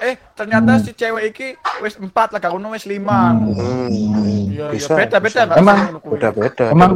eh 0.00 0.14
ternyata 0.34 0.78
Hmm. 0.78 0.82
si 0.82 0.90
cewek 0.90 1.24
iki 1.30 1.48
wis 1.82 1.94
4 1.94 2.30
lah 2.30 2.38
kamu 2.38 2.62
wis 2.70 2.86
5. 2.86 3.34
hmm, 3.34 3.90
Iya, 3.90 4.18
iya 4.46 4.66
bisa 4.70 4.94
beda-beda 4.94 5.40
enggak 5.42 5.58
Emang 5.58 5.78
beda-beda 6.00 6.64
emang 6.70 6.90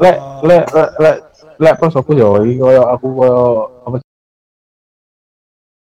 lek 0.00 0.16
lek 0.42 0.64
lek 0.64 0.90
lek 0.96 1.16
lek 1.54 1.74
pas 1.76 1.92
aku 1.92 2.10
yo 2.12 2.40
iki 2.40 2.56
koyo 2.56 2.82
aku 2.88 3.06
koyo 3.14 3.40
apa 3.84 3.96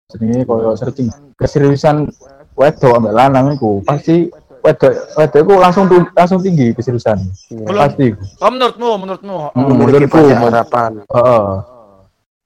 jenenge 0.07 0.45
koyo 0.45 0.77
searching 0.77 1.09
keseriusan 1.33 2.05
wedok 2.53 2.93
ambek 2.95 3.13
lanang 3.13 3.57
iku 3.57 3.81
pasti 3.81 4.29
wedok 4.61 4.93
wedok 5.17 5.39
iku 5.41 5.53
langsung 5.57 5.85
tu- 5.89 6.09
langsung 6.13 6.39
tinggi 6.39 6.71
keseriusan 6.71 7.17
Ya. 7.49 7.65
Belum. 7.65 7.81
pasti 7.81 8.03
iku. 8.07 8.21
Oh, 8.37 8.49
menurutmu, 8.49 8.89
menurutmu. 8.97 9.35
Hmm, 9.51 9.65
memiliki 9.67 10.05
menurutku, 10.05 10.21
harapan 10.31 10.91
Heeh. 11.03 11.47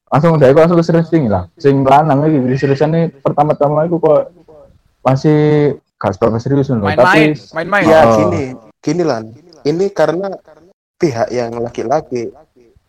Langsung 0.10 0.32
dari 0.41 0.50
aku 0.50 0.60
langsung 0.60 0.82
serius 0.82 1.06
tinggi 1.08 1.30
lah. 1.30 1.45
Sing 1.54 1.84
lanang 1.84 2.26
iki 2.26 2.38
keseriusan 2.56 2.89
pertama-tama 3.19 3.86
iku 3.86 4.00
kok 4.00 4.22
masih 5.02 5.39
gak 5.95 6.15
seberapa 6.15 6.39
serius 6.39 6.72
loh. 6.72 6.82
Main-main, 6.82 7.36
Tapi 7.36 7.54
main-main. 7.54 7.84
ya 7.86 8.00
Oh. 8.02 8.15
gini 8.17 8.43
gini 8.80 9.04
lan 9.04 9.24
ini 9.62 9.86
karena 9.91 10.32
pihak 10.95 11.28
yang 11.30 11.52
laki-laki 11.56 12.32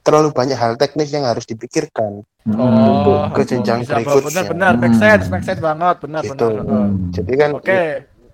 terlalu 0.00 0.28
banyak 0.30 0.54
hal 0.54 0.74
teknis 0.74 1.10
yang 1.10 1.24
harus 1.24 1.44
dipikirkan 1.44 2.24
Hmm. 2.40 2.56
Oh, 2.56 3.28
ke 3.36 3.44
jenjang 3.44 3.84
bisa, 3.84 4.00
berikutnya. 4.00 4.48
Benar, 4.48 4.72
benar, 4.72 4.72
make 4.80 4.96
sense, 4.96 5.28
make 5.28 5.44
sense 5.44 5.60
banget, 5.60 6.00
benar, 6.00 6.24
Gitu. 6.24 6.40
benar. 6.40 6.64
Hmm. 6.64 7.12
jadi 7.12 7.32
kan 7.36 7.50
Oke. 7.52 7.80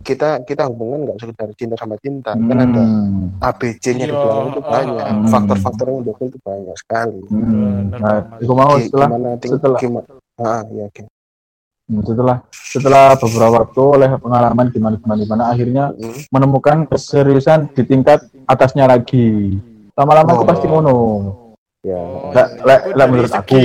kita 0.01 0.29
kita 0.47 0.63
hubungan 0.71 0.99
nggak 1.03 1.19
sekedar 1.19 1.51
cinta 1.59 1.75
sama 1.75 1.99
cinta 1.99 2.31
kan 2.31 2.55
ada 2.57 2.83
Hmm. 2.87 3.35
ABC-nya 3.43 4.07
di 4.07 4.15
Iya, 4.15 4.23
belakang 4.23 4.47
itu 4.47 4.61
ah, 4.61 4.71
banyak 4.71 5.03
ah, 5.03 5.17
faktor-faktor 5.27 5.85
yang 5.85 5.99
mendukung 6.01 6.27
itu 6.31 6.39
banyak 6.39 6.77
sekali 6.79 7.19
Hmm. 7.27 7.91
Nah, 7.91 8.19
iku 8.39 8.53
mau 8.55 8.79
setelah 8.79 9.09
gimana 9.09 9.29
setelah 9.37 9.79
gimana 9.83 10.07
ah 10.39 10.63
ya 10.71 10.85
oke 10.87 11.03
Hmm, 11.87 12.03
setelah 12.03 12.37
setelah 12.53 13.05
beberapa 13.17 13.53
waktu 13.61 13.81
oleh 13.81 14.11
pengalaman 14.17 14.67
gimana 14.71 14.95
gimana 14.97 15.19
gimana 15.21 15.43
akhirnya 15.51 15.85
Hmm. 15.93 16.19
menemukan 16.31 16.79
keseriusan 16.85 17.71
di 17.71 17.83
tingkat 17.83 18.23
atasnya 18.45 18.87
lagi. 18.87 19.59
Lama-lama 19.93 20.31
aku 20.33 20.43
Oh. 20.43 20.49
pasti 20.49 20.67
ngono. 20.67 20.95
Ya 21.87 22.01
Oh, 22.03 22.35
Lek 22.35 22.49
iya, 22.51 22.67
lek 22.67 22.81
dari 22.91 23.11
menurut 23.15 23.31
segi- 23.31 23.39
aku. 23.39 23.59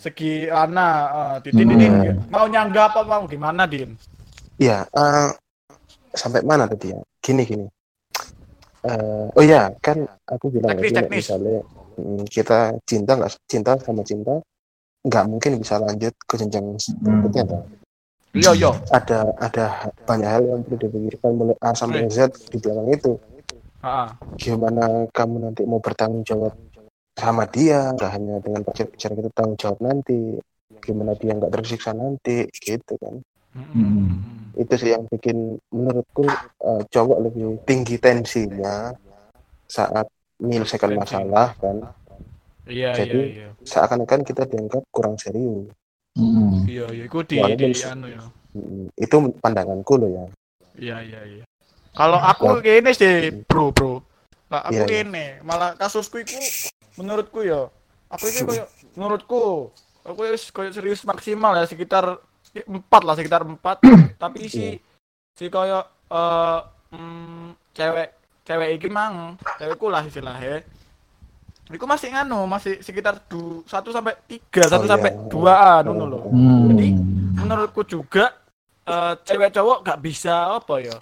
Segi 0.00 0.32
Ana, 0.48 0.88
uh, 1.08 1.36
Didin, 1.40 1.68
Hmm. 1.68 1.76
Didin, 1.76 1.92
mau 2.28 2.44
nyanggap 2.44 2.92
apa 2.92 3.04
mau 3.04 3.24
gimana, 3.24 3.64
Din? 3.64 3.96
ya 4.60 4.84
eh, 4.84 5.28
sampai 6.12 6.44
mana 6.44 6.68
tadi 6.68 6.92
ya 6.92 7.00
gini 7.18 7.48
gini 7.48 7.66
Eh, 8.80 9.26
oh 9.36 9.44
ya 9.44 9.68
kan 9.76 10.08
aku 10.24 10.48
bilang 10.48 10.72
Teknis, 10.72 10.88
tadi 10.88 10.96
teknis. 10.96 11.24
misalnya 11.28 11.60
mm, 11.96 12.24
kita 12.32 12.58
cinta 12.88 13.12
nggak 13.12 13.32
cinta 13.44 13.72
sama 13.76 14.00
cinta 14.00 14.40
nggak 15.04 15.24
mungkin 15.28 15.60
bisa 15.60 15.76
lanjut 15.76 16.12
ke 16.24 16.34
jenjang 16.40 16.64
berikutnya 17.00 17.44
toh. 17.44 17.60
Yo 18.32 18.52
yo. 18.56 18.72
ada 18.88 19.36
ada 19.36 19.64
banyak 20.08 20.28
hal 20.28 20.42
yang 20.48 20.60
perlu 20.64 20.76
dipikirkan 20.80 21.32
mulai 21.36 21.56
A 21.60 21.76
sampai 21.76 22.08
Z 22.08 22.32
di 22.48 22.56
belakang 22.56 22.88
itu 22.88 23.12
Heeh. 23.84 24.08
gimana 24.38 24.84
kamu 25.12 25.36
nanti 25.44 25.62
mau 25.68 25.76
bertanggung 25.76 26.24
jawab 26.24 26.52
sama 27.20 27.44
dia 27.46 27.92
nggak 27.92 28.10
hanya 28.10 28.40
dengan 28.40 28.64
pacar-pacar 28.64 29.10
kita 29.12 29.30
tanggung 29.30 29.58
jawab 29.60 29.78
nanti 29.78 30.40
gimana 30.80 31.12
dia 31.14 31.36
nggak 31.36 31.52
tersiksa 31.52 31.92
nanti 31.92 32.48
gitu 32.56 32.96
kan 32.96 33.20
Hmm. 33.50 34.14
itu 34.54 34.70
sih 34.78 34.94
yang 34.94 35.10
bikin 35.10 35.58
menurutku 35.74 36.22
eh, 36.62 36.82
cowok 36.86 37.18
lebih 37.18 37.58
tinggi 37.66 37.98
tensinya 37.98 38.94
saat 39.66 40.06
menyelesaikan 40.38 40.94
masalah 40.94 41.58
kan 41.58 41.82
Iya 42.64 42.94
iya 42.94 42.98
Jadi- 43.02 43.30
iya. 43.34 43.48
seakan-akan 43.60 44.22
kita 44.22 44.46
dianggap 44.46 44.86
kurang 44.88 45.18
serius 45.18 45.66
Hmm. 46.14 46.62
Iya 46.62 46.86
iya. 46.90 47.02
Iku 47.06 47.22
di 47.22 47.38
Walaupun- 47.38 47.74
di 47.74 47.82
anu 47.82 48.06
ya. 48.06 48.22
Itu 48.94 49.16
pandanganku 49.38 49.94
loh 49.94 50.10
ya 50.10 50.24
Iya 50.78 50.96
iya 51.02 51.20
iya. 51.26 51.44
Kalau 51.90 52.18
aku 52.18 52.62
gini 52.62 52.90
sih, 52.90 53.34
bro 53.46 53.70
bro. 53.70 53.98
Nah, 54.46 54.62
aku 54.62 54.74
Iya, 54.74 54.86
iya. 54.86 54.90
gini, 55.02 55.26
malah 55.42 55.74
kasusku 55.74 56.22
itu 56.22 56.38
menurutku 56.98 57.44
ya, 57.44 57.70
aku 58.10 58.24
ini 58.30 58.40
kayak 58.46 58.66
menurutku, 58.98 59.70
aku 60.02 60.20
ya 60.26 60.34
kayak 60.34 60.72
serius 60.74 61.02
maksimal 61.06 61.54
ya 61.54 61.66
sekitar 61.66 62.18
empat 62.66 63.02
lah 63.06 63.14
sekitar 63.14 63.42
empat. 63.46 63.82
tapi 64.22 64.50
si 64.50 64.78
si 65.36 65.44
kayak 65.46 65.86
eh 66.10 66.60
mm, 66.94 67.74
cewek 67.76 68.08
cewek 68.42 68.68
iki 68.80 68.88
mang, 68.90 69.38
cewekku 69.60 69.86
lah 69.86 70.02
istilahnya. 70.02 70.66
Iku 71.70 71.86
masih 71.86 72.10
nganu, 72.10 72.50
masih 72.50 72.82
sekitar 72.82 73.22
du, 73.30 73.62
satu 73.62 73.94
sampai 73.94 74.18
tiga, 74.26 74.66
satu 74.66 74.90
iya. 74.90 74.98
sampai 74.98 75.14
dua 75.30 75.78
an, 75.78 75.86
ngono 75.86 76.04
loh. 76.10 76.22
Hmm. 76.26 76.74
Jadi, 76.74 76.98
menurutku 77.38 77.86
juga 77.86 78.34
eh, 78.90 79.14
cewek 79.22 79.54
cowok 79.54 79.78
gak 79.86 80.00
bisa 80.02 80.58
apa 80.58 80.74
ya 80.82 80.98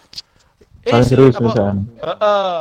si- 0.84 1.08
serius 1.08 1.34
apa- 1.36 1.52
seriusan. 1.52 1.74
Heeh. 2.00 2.56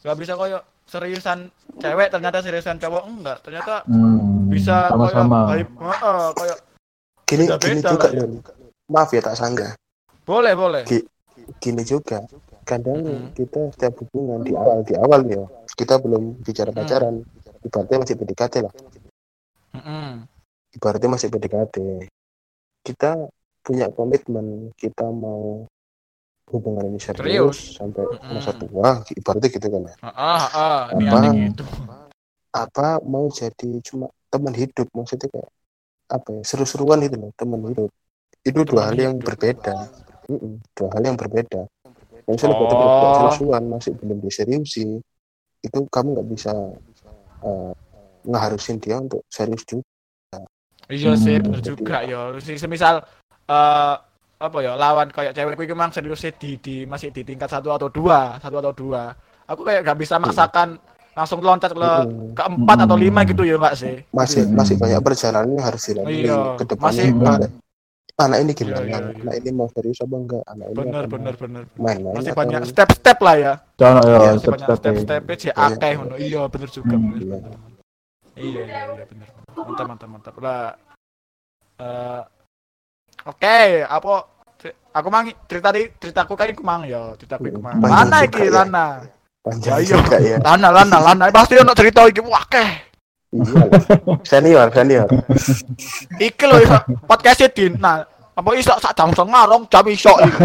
gak 0.00 0.16
bisa 0.16 0.32
koyo 0.32 0.58
seriusan 0.90 1.46
cewek 1.78 2.10
ternyata 2.10 2.42
seriusan 2.42 2.76
cowok 2.76 3.04
enggak 3.06 3.38
ternyata 3.40 3.86
Hmm. 3.86 4.50
bisa 4.50 4.90
sama-sama. 4.90 5.46
koyo 5.46 5.62
vibe- 5.62 5.78
heeh, 5.78 6.26
koyo 6.34 6.54
gini 7.24 7.44
Beda-beda 7.46 7.62
gini 7.64 7.80
juga 7.80 8.08
ya. 8.10 8.24
Maaf 8.90 9.08
ya 9.08 9.22
tak 9.22 9.38
sanggah 9.38 9.72
boleh 10.26 10.52
boleh 10.52 10.82
Gi- 10.82 11.06
gini 11.56 11.82
juga 11.82 12.26
kadang 12.62 12.98
Mm-mm. 13.00 13.30
kita 13.32 13.70
setiap 13.70 13.94
hubungan 13.96 14.42
di 14.42 14.52
awal 14.52 14.82
di 14.82 14.94
awal 14.94 15.22
ya 15.24 15.46
kita 15.72 15.96
belum 15.96 16.38
bicara 16.40 16.70
Mm. 16.70 16.76
pacaran 16.76 17.14
ibaratnya 17.60 17.98
masih 17.98 18.14
PDKT 18.16 18.54
lah 18.60 18.74
Heeh. 19.72 20.10
ibaratnya 20.72 21.08
masih 21.08 21.28
PDKT 21.28 21.76
kita 22.82 23.30
punya 23.60 23.86
komitmen 23.88 24.74
kita 24.74 25.06
mau 25.06 25.66
hubungan 26.50 26.84
ini 26.90 26.98
serius, 26.98 27.22
Serius. 27.22 27.58
sampai 27.78 28.04
Mm-mm. 28.06 28.34
masa 28.36 28.50
tua 28.54 28.90
ibaratnya 29.14 29.48
gitu 29.50 29.66
kan 29.70 29.82
ya 29.86 29.94
Heeh, 30.02 30.40
heeh, 30.50 30.82
Apa? 30.90 30.98
niatnya 30.98 31.30
gitu. 31.50 31.64
apa 32.50 32.98
mau 33.06 33.30
jadi 33.30 33.78
cuma 33.86 34.10
teman 34.26 34.50
hidup 34.54 34.90
maksudnya 34.90 35.30
kayak 35.30 35.50
apa 36.10 36.28
ya 36.34 36.42
seru-seruan 36.42 36.98
itu 37.06 37.14
loh 37.14 37.30
teman 37.38 37.62
hidup 37.70 37.90
itu 38.42 38.58
dua 38.66 38.66
Teman 38.66 38.86
hal 38.90 38.96
yang 38.98 39.14
hidup. 39.14 39.26
berbeda 39.30 39.76
dua 40.74 40.88
hal 40.90 41.02
yang 41.06 41.14
berbeda 41.18 41.60
yang 42.26 42.32
misalnya 42.34 42.56
buat 42.58 42.70
Oh. 42.74 43.14
seru-seruan 43.14 43.62
masih 43.70 43.92
belum 43.94 44.18
diseriusi 44.18 44.98
itu 45.62 45.78
kamu 45.86 46.08
nggak 46.18 46.28
bisa 46.34 46.52
eh, 47.46 47.72
ngeharusin 48.26 48.82
dia 48.82 48.98
untuk 48.98 49.22
serius 49.30 49.62
juga 49.62 49.86
Iya 50.90 51.14
sih, 51.14 51.38
Hmm. 51.38 51.46
bener 51.46 51.62
juga 51.62 52.02
ya. 52.02 52.34
Semisal 52.42 53.06
eh 53.46 53.94
apa 54.40 54.58
ya 54.58 54.72
lawan 54.72 55.12
kayak 55.12 55.36
cewekku 55.36 55.62
itu 55.62 55.76
memang 55.76 55.92
seriusnya 55.92 56.32
di, 56.32 56.56
di 56.56 56.74
masih 56.82 57.12
di 57.12 57.20
tingkat 57.22 57.46
satu 57.46 57.68
atau 57.70 57.86
dua, 57.86 58.40
satu 58.40 58.56
atau 58.56 58.72
dua. 58.72 59.12
aku 59.44 59.66
kayak 59.66 59.82
gak 59.84 59.98
bisa 59.98 60.14
maksakan 60.16 60.78
langsung 61.10 61.42
loncat 61.42 61.74
ke 61.74 61.90
keempat 62.32 62.76
atau 62.86 62.96
lima 62.96 63.26
gitu 63.26 63.42
ya 63.42 63.58
enggak 63.58 63.74
sih. 63.76 64.00
Masih 64.10 64.46
Hmm. 64.46 64.54
masih 64.56 64.74
banyak 64.78 65.00
perjalanan 65.02 65.50
yang 65.52 65.66
harus 65.66 65.82
dilalui 65.84 66.22
Iya, 66.22 66.54
ke 66.54 66.64
depannya. 66.64 67.02
masih- 67.02 67.10
anak, 67.18 67.50
anak 68.16 68.38
ini 68.38 68.52
gimana? 68.54 68.78
Iya, 68.78 68.84
iya, 68.86 68.98
iya. 69.02 69.20
anak 69.20 69.34
ini 69.36 69.50
mau 69.50 69.68
serius 69.68 69.98
apa 69.98 70.16
enggak? 70.16 70.42
Anak 70.46 70.66
ini 70.66 70.76
bener 70.78 71.04
bener 71.04 71.34
bener. 71.34 71.62
main-main 71.74 72.14
masih 72.14 72.30
atau- 72.30 72.40
banyak 72.40 72.62
step-step 72.64 73.18
lah 73.20 73.34
ya. 73.36 73.52
Jangan 73.76 74.00
ya, 74.00 74.16
masih 74.16 74.38
step 74.38 74.52
banyak 74.54 74.64
step. 74.70 74.78
step-step 74.78 75.22
sih 75.36 75.50
akeh 75.52 75.92
ngono. 75.98 76.14
Iya 76.16 76.42
bener 76.46 76.68
juga 76.70 76.94
Hmm. 76.94 77.10
bener, 77.10 77.38
bener. 77.42 77.58
iya 78.38 78.62
iya 78.62 78.80
iya 78.94 79.04
bener. 79.04 79.28
Mantap 79.50 79.84
mantap 79.84 80.08
mantap. 80.08 80.34
Lah 80.38 80.62
eh 81.76 82.22
oke 83.26 83.58
apa? 83.86 84.14
Aku 84.90 85.06
mang 85.06 85.30
cerita 85.46 85.70
di 85.70 85.86
ceritaku 86.02 86.34
kayak 86.34 86.58
aku 86.58 86.66
mang 86.66 86.82
ya 86.82 87.14
ceritaku 87.14 87.46
iku 87.46 87.62
mang 87.62 87.78
lana 87.78 88.26
iki 88.26 88.50
ya. 88.50 88.66
lana 88.66 89.06
panjang 89.40 89.78
Ayo. 89.80 90.02
juga 90.02 90.18
ya. 90.18 90.36
Lana 90.42 90.68
lana 90.74 90.98
lana 90.98 91.24
pasti 91.30 91.54
ono 91.56 91.72
cerita 91.78 92.04
iki 92.10 92.20
wah 92.26 92.42
iya. 92.50 92.90
Senior 94.26 94.66
senior. 94.74 95.06
Iki 96.18 96.44
lho 96.44 96.56
iso 96.58 96.78
podcast 97.06 97.46
din 97.54 97.78
nah 97.78 98.02
apa 98.30 98.50
iso 98.54 98.72
sak 98.78 98.94
jam 98.94 99.10
setengah 99.10 99.42
rong 99.44 99.62
jam 99.66 99.84
iso 99.86 100.14
iki 100.16 100.42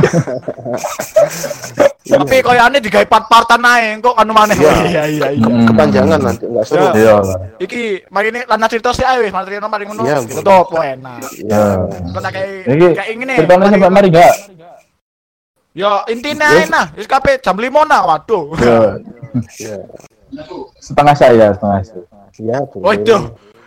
tapi 2.18 2.38
koyane 2.40 2.78
digawe 2.78 3.06
part-partan 3.06 3.62
ae 3.66 3.98
engko 3.98 4.14
anu 4.14 4.32
maneh 4.32 4.54
Iya. 4.54 4.74
iya 4.86 5.04
iya 5.06 5.28
iya 5.32 5.48
Hmm. 5.48 5.66
kepanjangan 5.66 6.20
nanti 6.22 6.46
enggak 6.46 6.66
seru 6.66 6.86
Ya. 6.86 6.92
Iya. 6.94 7.16
iki 7.58 7.82
mari 8.10 8.30
ini 8.30 8.42
lana 8.46 8.66
cerita 8.68 8.90
sih 8.92 9.02
ae 9.02 9.26
wis 9.26 9.34
mari 9.34 9.46
cerita 9.50 9.66
mari 9.66 9.84
ngono 9.86 10.02
Iya, 10.06 10.22
po 10.44 10.78
enak 10.78 11.20
ya 11.46 11.66
Kok 12.14 12.22
tak 12.22 12.32
kayak 12.34 12.50
kayak 12.94 13.10
ngene 13.16 13.34
ceritanya 13.42 13.68
sampai 13.74 13.90
mari 13.90 14.08
enggak? 14.14 14.34
Ya 15.76 15.92
intinya 16.08 16.48
nah, 16.72 16.86
wis 16.96 17.04
kabeh 17.04 17.36
jam 17.44 17.60
5 17.60 17.68
nah, 17.84 18.00
waduh. 18.08 18.48
Ya. 18.64 19.76
Setengah 20.80 21.12
saya, 21.12 21.52
setengah 21.52 21.80
saya. 21.84 22.04
ya 22.40 22.58
boleh. 22.64 22.84
Waduh. 22.96 23.24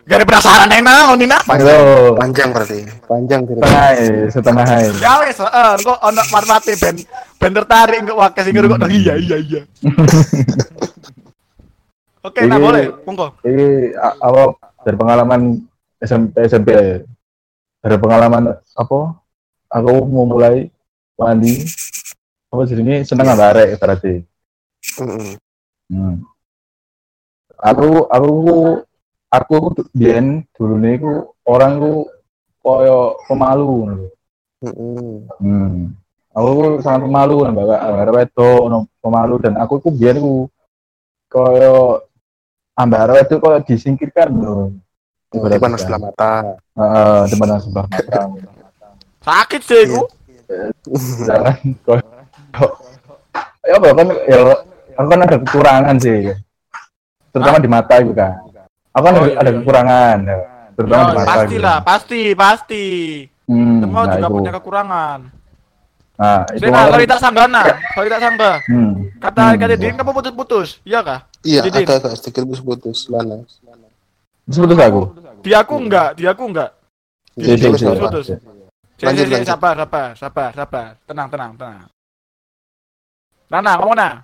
Gak 0.09 0.17
ada 0.17 0.25
penasaran 0.25 0.73
enak 0.73 0.97
ngono 1.13 1.25
nah. 1.29 1.43
Halo. 1.45 2.17
panjang 2.17 2.49
berarti 2.49 2.81
panjang 3.05 3.45
cerita 3.45 3.69
Setengah 3.69 3.93
ya, 3.93 4.33
setengah 4.33 4.65
ya. 4.65 4.91
Ya 5.05 5.13
wis, 5.21 5.37
heeh, 5.37 5.71
kok 5.85 5.99
ono 6.01 6.23
marmate 6.33 6.73
ben 6.81 6.97
ben 7.37 7.53
tertarik 7.53 8.01
kok 8.09 8.17
wae 8.17 8.41
sing 8.41 8.53
kok 8.57 8.89
iya 8.89 9.15
iya 9.21 9.37
iya. 9.37 9.61
Oke, 12.19 12.43
nah 12.45 12.59
Ini- 12.59 12.65
boleh, 12.65 12.85
monggo. 13.07 13.31
Ini 13.47 13.95
a- 13.95 14.19
apa 14.19 14.59
dari 14.83 14.97
pengalaman 14.99 15.41
SMP 16.03 16.35
SMP. 16.51 16.69
Dari 17.79 17.97
pengalaman 17.97 18.59
apa? 18.75 18.99
Aku 19.71 19.93
mau 20.09 20.27
mulai 20.27 20.67
mandi. 21.15 21.63
Apa 22.51 22.67
jenenge 22.67 23.07
seneng 23.07 23.33
ambek 23.33 23.49
arek 23.55 23.69
berarti. 23.79 24.15
Mm-mm. 24.99 25.39
Hmm. 25.89 26.15
Aku 27.55 28.11
aku 28.11 28.31
aku 29.29 29.77
biyen 29.93 30.45
dulu 30.57 30.75
niku 30.81 31.13
orang 31.45 31.81
ku 31.81 31.93
koyo 32.65 33.17
pemalu 33.29 33.65
ngono. 33.65 33.97
Mm-mm. 34.59 35.09
Hmm. 35.39 35.77
Aku 36.35 36.83
sangat 36.83 37.07
pemalu 37.07 37.35
kan 37.45 37.51
Mbak. 37.55 37.79
Arek 37.79 38.15
wedok 38.15 38.61
pemalu 39.01 39.35
dan 39.41 39.55
aku 39.61 39.81
ku 39.81 39.89
biyen 39.93 40.19
ku 40.21 40.49
koyo 41.29 42.05
arek 42.77 43.15
wedok 43.25 43.39
koyo 43.41 43.59
disingkirkan 43.65 44.33
lho. 44.33 44.73
di 45.29 45.37
mana 45.61 45.77
sebelah 45.77 46.01
mata 46.01 46.57
Heeh, 46.73 47.21
di 47.29 47.37
mana 47.37 47.61
sebelah 47.61 47.85
mata. 47.85 48.21
Sakit 49.21 49.61
sih 49.61 49.81
iku. 49.85 50.09
Jangan 51.29 51.57
koyo 51.85 52.05
ya 53.69 53.77
apa 53.77 53.89
kan 53.93 54.09
ya 54.25 54.39
aku 54.97 55.07
kan 55.13 55.21
ada 55.21 55.37
kekurangan 55.37 55.97
sih. 56.01 56.33
Terutama 57.29 57.61
di 57.61 57.69
mata 57.69 58.01
itu 58.01 58.17
kan. 58.17 58.48
Kan 58.99 59.13
Oh, 59.13 59.19
ada, 59.19 59.27
iya, 59.27 59.37
ada 59.37 59.49
iya. 59.49 59.57
kekurangan. 59.57 60.19
Ya. 60.21 60.39
Terutama 60.73 61.03
di 61.03 61.11
mata. 61.13 61.27
pasti 61.29 61.47
gitu. 61.49 61.63
lah, 61.63 61.79
pasti, 61.83 62.21
pasti. 62.33 62.85
Hmm, 63.49 63.81
Semua 63.81 64.01
nah, 64.01 64.13
juga 64.13 64.23
itu. 64.23 64.37
punya 64.37 64.53
kekurangan. 64.55 65.19
Nah, 66.19 66.43
itu 66.51 66.59
Sina, 66.61 66.75
malah- 66.75 66.91
sorry 66.91 67.05
tak 67.07 67.21
sanggana, 67.21 67.63
sorry 67.95 68.09
tak 68.09 68.21
sangga. 68.21 68.53
Hmm. 68.67 68.93
Kata 69.19 69.43
Hmm. 69.45 69.57
kata 69.57 69.75
Din 69.75 69.95
kamu 69.95 70.11
putus-putus, 70.13 70.69
iya 70.83 70.99
kah? 71.01 71.21
iya 71.41 71.63
Didin. 71.63 71.87
agak 71.87 71.97
agak 72.03 72.15
sedikit 72.19 72.43
putus-putus 72.45 73.07
lana 73.07 73.47
Terus 74.45 74.59
putus 74.59 74.79
aku. 74.79 75.03
Di 75.39 75.53
aku 75.55 75.75
enggak, 75.79 76.09
di 76.15 76.25
aku 76.25 76.43
enggak. 76.45 76.71
Iya, 77.37 77.55
iya, 77.55 77.71
Terus, 77.71 77.81
iya. 77.81 77.89
Lana. 77.89 78.03
Putus. 78.03 78.27
Cek, 78.99 79.07
Lanjut, 79.07 79.27
lanjut. 79.31 79.47
sabar, 79.47 79.75
sabar, 79.79 80.09
sabar, 80.19 80.51
sabar. 80.53 80.89
Tenang, 81.07 81.29
tenang, 81.31 81.51
tenang. 81.55 81.87
Nana, 83.49 83.73
kamu 83.79 83.95
nah? 83.95 84.15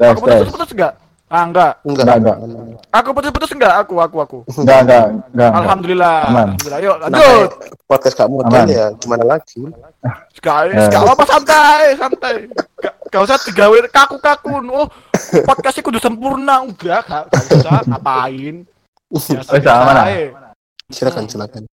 Aku 0.00 0.20
putus-putus 0.20 0.70
enggak? 0.72 0.92
Ah, 1.32 1.48
enggak. 1.48 1.80
enggak 1.88 2.04
Enggak, 2.04 2.16
enggak. 2.20 2.36
Aku 2.92 3.08
putus-putus 3.16 3.50
enggak? 3.56 3.72
Aku, 3.80 3.94
aku, 4.04 4.16
aku. 4.20 4.38
Enggak, 4.52 4.84
enggak, 4.84 5.04
enggak. 5.08 5.24
enggak. 5.32 5.50
Alhamdulillah. 5.64 6.16
Aman. 6.28 6.46
Alhamdulillah. 6.52 6.80
Yuk, 6.84 6.96
lanjut. 7.00 7.50
Podcast 7.88 8.14
kamu 8.20 8.34
model 8.44 8.64
ya 8.68 8.86
gimana 9.00 9.24
lagi 9.24 9.60
Guys, 10.44 10.76
Ya. 10.76 10.92
gak 10.92 11.08
apa 11.08 11.24
santai, 11.24 11.82
santai. 11.96 12.34
Gak, 12.84 12.94
gak 13.08 13.22
usah 13.24 13.36
digawe 13.48 13.76
kaku-kaku. 13.88 14.60
Oh, 14.68 14.86
podcastnya 15.48 15.82
kudu 15.88 15.98
sempurna. 16.04 16.68
Enggak, 16.68 17.00
gak, 17.08 17.24
gak 17.32 17.44
usah. 17.64 17.80
Ngapain? 17.88 18.54
Wes, 19.08 19.28
aman, 19.64 19.96
silakan 20.92 21.24
silakan 21.28 21.64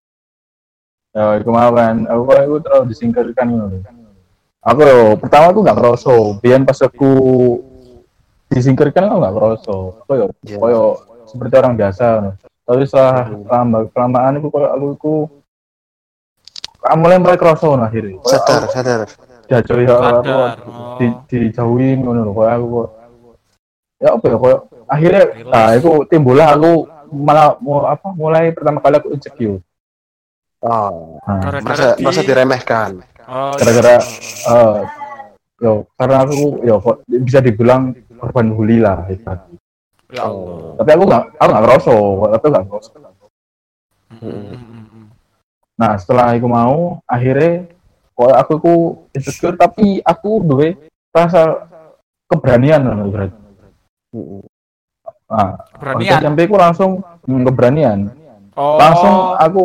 Ya, 1.11 1.35
aku 1.35 1.49
mau 1.51 1.71
kan. 1.75 2.07
Aku 2.07 2.21
kok 2.23 2.37
aku 2.37 2.55
terlalu 2.63 2.83
disingkirkan 2.95 3.47
ngono. 3.51 3.81
Aku 4.63 4.79
pertama 5.19 5.51
aku 5.51 5.59
enggak 5.67 5.79
kroso. 5.83 6.37
Biyen 6.39 6.63
pas 6.63 6.79
aku 6.79 7.11
disingkirkan 8.49 9.05
aku 9.05 9.15
enggak 9.17 9.35
kroso. 9.35 9.77
Aku 10.01 10.11
yo 10.15 10.25
Iya. 10.43 10.57
koyo 10.57 10.83
seperti 11.25 11.53
orang 11.55 11.75
biasa. 11.75 12.07
Tapi 12.63 12.81
setelah 12.83 13.17
lama 13.45 13.77
kelamaan 13.87 14.37
aku 14.37 14.47
koyo 14.49 14.67
aku 14.69 14.87
ku 14.95 15.13
aku 16.79 16.95
mulai 16.97 17.17
mulai 17.17 17.37
kroso 17.37 17.73
akhirnya. 17.75 18.17
Koyo 18.17 18.29
sadar 18.35 18.61
aku 18.63 18.73
sadar 18.73 18.99
Dijauhi 19.49 19.81
ya 19.83 19.95
aku 19.97 20.05
Sadar. 20.05 20.49
di, 20.99 21.05
Oh. 21.07 21.13
dijauhin 21.25 21.97
ngono 21.99 22.19
lho 22.21 22.31
koyo 22.31 22.49
aku 22.49 22.65
kok. 22.71 22.89
Ya 23.97 24.09
apa 24.11 24.25
ya 24.25 24.37
koyo 24.37 24.57
akhirnya 24.85 25.23
nah 25.45 25.67
itu 25.71 25.89
timbullah 26.05 26.47
aku 26.53 26.71
malah 27.09 27.57
mau 27.59 27.81
apa 27.83 28.07
mulai 28.11 28.49
pertama 28.49 28.77
kali 28.79 28.95
aku 28.97 29.09
insecure. 29.11 29.61
oh 30.59 31.17
Nah, 31.23 31.39
Gara-gara 31.39 31.63
masa 31.63 31.87
di- 31.93 32.03
masa 32.03 32.21
diremehkan 32.21 32.91
Oh, 33.25 33.53
gara-gara 33.55 34.01
eh 34.49 34.77
yo 35.59 35.85
karena 35.95 36.15
aku 36.19 36.33
yo 36.61 36.75
bisa 37.19 37.39
dibilang 37.39 37.93
korban 38.19 38.51
bully 38.53 38.83
lah 38.83 39.07
itu. 39.07 39.23
ya 40.09 40.25
Allah. 40.27 40.75
Tapi 40.81 40.89
aku 40.93 41.03
nggak 41.07 41.23
aku 41.37 41.47
nggak 41.49 41.63
ngeroso, 41.63 41.97
tapi 42.33 42.45
nggak 42.49 42.63
ngeroso. 42.67 42.89
Mm, 44.09 44.25
mm, 44.25 44.57
mm, 44.57 44.85
mm. 44.89 45.05
Nah 45.79 45.91
setelah 45.95 46.35
aku 46.35 46.47
mau 46.49 46.99
akhirnya 47.07 47.69
kok 48.17 48.33
aku 48.35 48.53
ku 48.59 48.75
insecure 49.15 49.55
tapi 49.55 50.03
aku 50.03 50.43
duwe 50.43 50.75
rasa 51.15 51.69
keberanian 52.27 52.83
loh 52.83 53.07
berarti. 53.07 53.39
Nah, 55.29 55.61
Beranian. 55.77 56.09
waktu 56.09 56.25
SMP 56.25 56.39
ku 56.49 56.57
langsung 56.57 56.91
hmm, 57.05 57.41
keberanian. 57.45 57.99
Oh. 58.57 58.75
Langsung 58.81 59.15
aku 59.37 59.61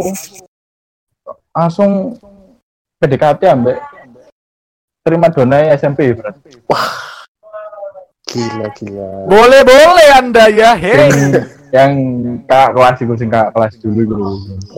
langsung 1.50 1.90
PDKT 3.00 3.42
ambek 3.48 3.80
terima 5.05 5.32
donai 5.32 5.72
SMP 5.74 6.12
berarti. 6.12 6.62
Gila 8.35 8.66
gila 8.74 9.09
Boleh 9.30 9.62
boleh 9.62 10.09
Anda 10.12 10.45
ya. 10.51 10.74
Hei. 10.74 11.07
Yang, 11.70 11.91
kakak 12.47 12.70
kelas 12.70 12.97
itu 13.03 13.14
sing 13.18 13.28
kakak 13.30 13.51
kelas 13.51 13.74
dulu 13.82 13.99
itu. 13.99 14.14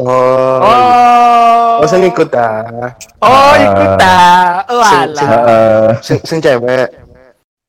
oh 0.00 0.56
Oh. 0.64 1.80
oh 1.80 1.84
saya 1.84 2.00
ngikut 2.04 2.32
ah 2.32 2.88
Oh, 3.20 3.52
ikut 3.52 3.90
dah. 3.96 4.64
Oh, 4.66 4.80
alah. 4.80 5.28
Heeh. 5.28 5.84
sing, 6.00 6.18
sing 6.24 6.38
cewek 6.40 6.88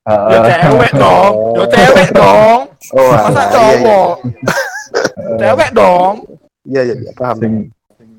Ya 0.08 0.40
heeh. 0.40 0.56
cewek 0.64 0.92
dong. 0.96 1.34
Ya 1.60 1.64
cewek 1.68 2.08
dong. 2.16 2.60
oh 2.96 3.08
Masa 3.12 3.28
iya, 3.28 3.44
iya. 3.44 3.52
cowok? 3.52 4.14
Cewek 5.36 5.70
dong. 5.76 6.14
iya 6.64 6.82
iya 6.84 6.96
iya, 6.96 7.12
paham 7.12 7.36
sing 7.38 7.54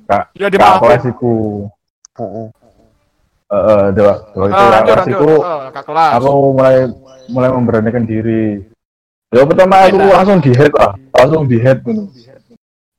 kak 0.05 0.25
Ya 0.37 0.49
dimaafin. 0.49 0.81
kelas 0.85 1.05
iku. 1.09 1.64
Heeh. 2.21 2.47
Heeh, 3.49 3.82
dewa. 3.96 4.14
Dewa 4.28 4.44
itu 4.44 4.55
Ah, 4.55 4.61
kakak 4.61 4.72
lanjut 4.76 4.96
lanjut. 4.96 5.16
iku 5.16 5.32
Oh, 5.40 5.61
aku 6.28 6.28
mulai 6.53 6.76
mulai 7.26 7.49
memberanikan 7.49 8.05
diri. 8.05 8.61
Ya 9.28 9.44
pertama 9.44 9.84
aku 9.84 9.96
langsung 10.01 10.38
di 10.40 10.53
head 10.53 10.72
lah, 10.72 10.92
langsung 11.12 11.42
di 11.44 11.57
head 11.61 11.78
gitu. 11.80 12.09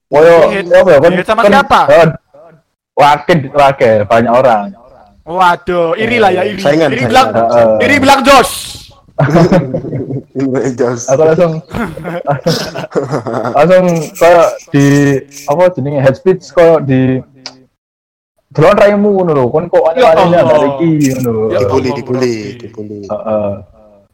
Di-head? 0.09 0.65
apa 0.69 0.89
ya 0.89 0.99
kan? 0.99 1.11
Sama 1.21 1.41
kan- 1.41 1.53
siapa? 1.53 1.81
eh, 1.89 2.07
Wakil, 2.93 3.39
wakil, 3.49 3.97
banyak 4.05 4.33
orang. 4.33 4.65
Waduh, 5.23 5.93
iri 5.95 6.17
lah 6.17 6.33
ya 6.33 6.41
iri. 6.43 6.59
Saingan, 6.59 6.89
iri 6.91 7.05
bilang, 7.05 7.29
Heeh. 7.31 7.69
iri 7.79 7.95
bilang 8.01 8.19
Jos. 8.25 8.51
Aku 11.07 11.21
langsung 11.21 11.53
langsung 13.57 13.85
kayak 14.15 14.47
di 14.71 14.85
apa 15.45 15.63
jenenge 15.75 15.99
head 15.99 16.15
speech 16.15 16.49
kayak 16.49 16.83
di 16.83 17.19
delon 18.49 18.75
raimu 18.75 19.09
ngono 19.13 19.31
lho 19.31 19.45
kon 19.53 19.65
kok 19.69 19.93
Ya 19.93 20.09
Allah. 20.13 20.41
dari 20.41 20.69
iki 20.75 20.89
ngono 21.21 21.53
Ya 21.53 21.61
Allah, 21.61 21.93
dibully 21.93 22.33
Bro. 22.33 22.59
dibully 22.59 22.97
Heeh. 23.05 23.51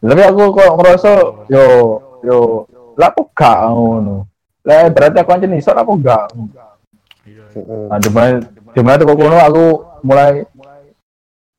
Tapi 0.06 0.22
aku 0.22 0.42
kok 0.52 0.72
ngerasa 0.76 1.12
yo 1.48 1.64
yo 2.22 2.38
lah 2.96 3.10
aku 3.12 3.24
gak 3.32 3.60
ngono. 3.72 4.28
Lah 4.66 4.88
berarti 4.92 5.18
aku 5.24 5.30
aja 5.32 5.48
iso 5.50 5.72
aku 5.72 5.94
gak. 6.04 6.36
Heeh. 7.56 7.84
Nah, 7.88 7.98
di 7.98 8.10
mana 8.12 8.36
di 8.76 8.82
mana 8.84 9.00
tuh 9.00 9.16
kono 9.16 9.38
aku 9.40 9.64
mulai 10.04 10.44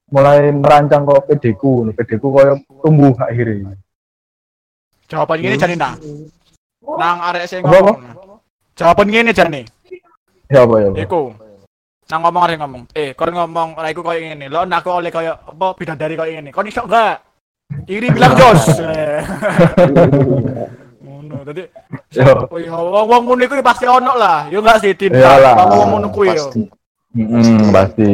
mulai 0.07 0.53
merancang 0.55 1.03
kok 1.03 1.27
PD 1.27 1.57
ku, 1.59 1.89
PD 1.91 2.21
ku 2.21 2.31
koyo 2.31 2.61
tumbuh 2.85 3.17
akhirnya. 3.19 3.75
Jawaban 5.09 5.39
gini 5.41 5.57
jane 5.57 5.75
nah. 5.75 5.95
Nang 6.87 7.19
arek 7.31 7.47
sing 7.51 7.63
Apa, 7.65 7.73
apa? 7.73 7.79
ngomong. 7.83 7.99
Jawaban 8.79 9.07
gini 9.11 9.31
jane. 9.33 9.61
Ya 10.47 10.63
apa 10.63 10.75
ya? 10.79 10.89
apa? 10.95 10.99
Iku. 11.03 11.23
Nang 12.07 12.21
ngomong 12.23 12.43
arek 12.47 12.59
ngomong. 12.63 12.83
Eh, 12.95 13.11
kon 13.19 13.35
ngomong 13.35 13.75
ora 13.75 13.91
iku 13.91 14.03
koyo 14.07 14.23
ngene. 14.23 14.47
Lo 14.47 14.63
nak 14.63 14.87
aku 14.87 14.95
oleh 14.95 15.11
koyo 15.11 15.35
apa 15.35 15.75
bidadari 15.75 16.15
koyo 16.15 16.33
ngene. 16.39 16.51
Kon 16.55 16.71
iso 16.71 16.87
enggak? 16.87 17.19
Iri 17.91 18.15
bilang 18.15 18.39
Jos. 18.39 18.63
Ngono. 21.03 21.37
Dadi 21.43 21.63
Yo. 22.15 22.47
Oh 22.47 22.59
iya, 22.63 22.71
wong-wong 22.73 23.23
ngono 23.27 23.43
iku 23.43 23.59
pasti 23.59 23.91
ono 23.91 24.15
lah. 24.15 24.47
Yo 24.55 24.63
enggak 24.63 24.79
sih, 24.87 24.95
Tin. 24.95 25.19
Iyalah. 25.19 25.67
Wong 25.67 25.89
ngono 25.99 26.09
kuwi 26.15 26.31
yo. 26.31 26.47
Pasti. 26.47 26.63
Mm, 27.17 27.75
pasti. 27.75 28.11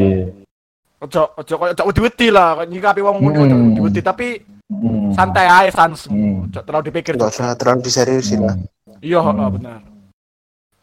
Ojo 1.02 1.22
ojo 1.36 1.54
koyo 1.58 1.72
ojo 1.74 1.92
diweti 1.92 2.30
lah, 2.30 2.62
nyikapi 2.64 3.02
wong 3.02 3.16
ngono 3.20 3.38
ojo 3.44 3.54
Hmm. 3.54 3.74
diweti 3.76 4.00
tapi 4.00 4.28
Mm. 4.72 5.12
santai 5.12 5.44
ae 5.44 5.68
sans. 5.68 6.08
Hmm. 6.08 6.48
Ojo 6.48 6.60
terlalu 6.64 6.84
dipikir. 6.88 7.12
Nggak 7.20 7.28
usah 7.28 7.52
terlalu 7.60 7.84
diseriusin 7.84 8.40
lah. 8.40 8.56
Iya, 9.04 9.20
Hmm. 9.20 9.36
heeh, 9.36 9.48
benar. 9.58 9.78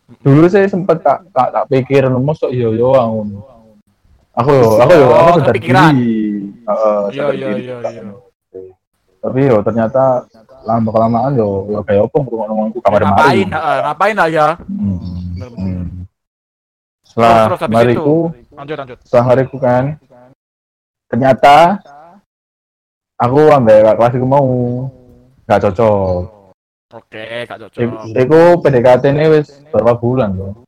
Dulu 0.09 0.45
saya 0.45 0.65
sempat 0.65 0.99
tak 0.99 1.21
tak, 1.29 1.47
tak 1.49 1.63
pikir 1.69 2.09
mosok 2.09 2.49
yo 2.49 2.73
yo 2.73 2.89
ngono. 2.91 3.39
Aku 4.33 4.49
yo, 4.51 4.67
aku 4.77 4.93
yo, 4.93 5.07
Oh, 5.07 5.15
aku 5.15 5.29
sadar 5.37 5.47
kepikiran. 5.51 5.93
diri. 5.93 6.17
Heeh, 6.63 6.99
Iya, 7.05 7.19
sadar 7.19 7.33
iya, 7.35 7.47
diri. 7.47 7.61
iya, 7.61 7.75
iya. 7.83 8.03
Tapi 9.19 9.39
yo 9.45 9.57
ternyata 9.59 10.03
lama 10.63 10.89
kelamaan 10.89 11.31
yo 11.35 11.67
yo 11.67 11.79
kayak 11.83 12.07
apa 12.07 12.17
ngomong 12.17 12.71
aku 12.71 12.79
kamar 12.79 13.01
Ngapain? 13.03 13.47
heeh, 13.47 13.77
ngapain 13.83 14.15
lah 14.15 14.29
ya? 14.31 14.47
Hmm. 14.63 14.97
Hmm. 15.59 15.83
Setelah 17.03 17.67
mariku, 17.67 18.31
Lanjut, 18.53 18.75
lanjut. 18.77 18.97
setelah 19.03 19.25
mariku 19.27 19.55
kan, 19.57 19.83
ternyata 21.09 21.81
aku 23.17 23.39
ambil 23.49 23.91
kelas 23.91 24.13
itu 24.13 24.23
mau 24.23 24.47
gak 25.43 25.67
cocok. 25.67 26.38
Oke, 26.89 27.45
gak 27.45 27.61
Iku, 27.61 27.69
cocok. 27.69 28.17
iku 28.17 28.39
PDKT 28.65 29.03
ini 29.13 29.25
wis 29.29 29.61
berapa 29.69 29.93
bulan 30.01 30.33
loh? 30.33 30.65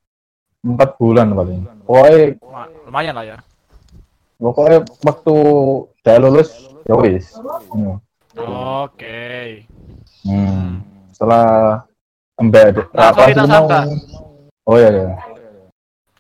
Empat 0.62 0.94
bulan 1.02 1.34
paling. 1.34 1.66
Pokoknya, 1.82 2.38
Ma- 2.46 2.70
Lumayan 2.86 3.14
lah 3.18 3.26
ya. 3.26 3.38
pokoknya 4.38 4.86
waktu 5.02 5.36
saya 6.06 6.18
lulus 6.22 6.50
ya 6.86 6.94
wis. 7.02 7.26
Hmm. 7.74 7.98
Oke. 8.86 9.66
Hmm. 10.22 10.86
Setelah 11.10 11.46
ambil 12.38 12.70
Nah, 12.94 13.10
sorry, 13.18 13.34
tak 13.34 13.48
sangka. 13.50 13.80
Oh 14.70 14.78
iya 14.78 14.90
iya. 14.94 15.18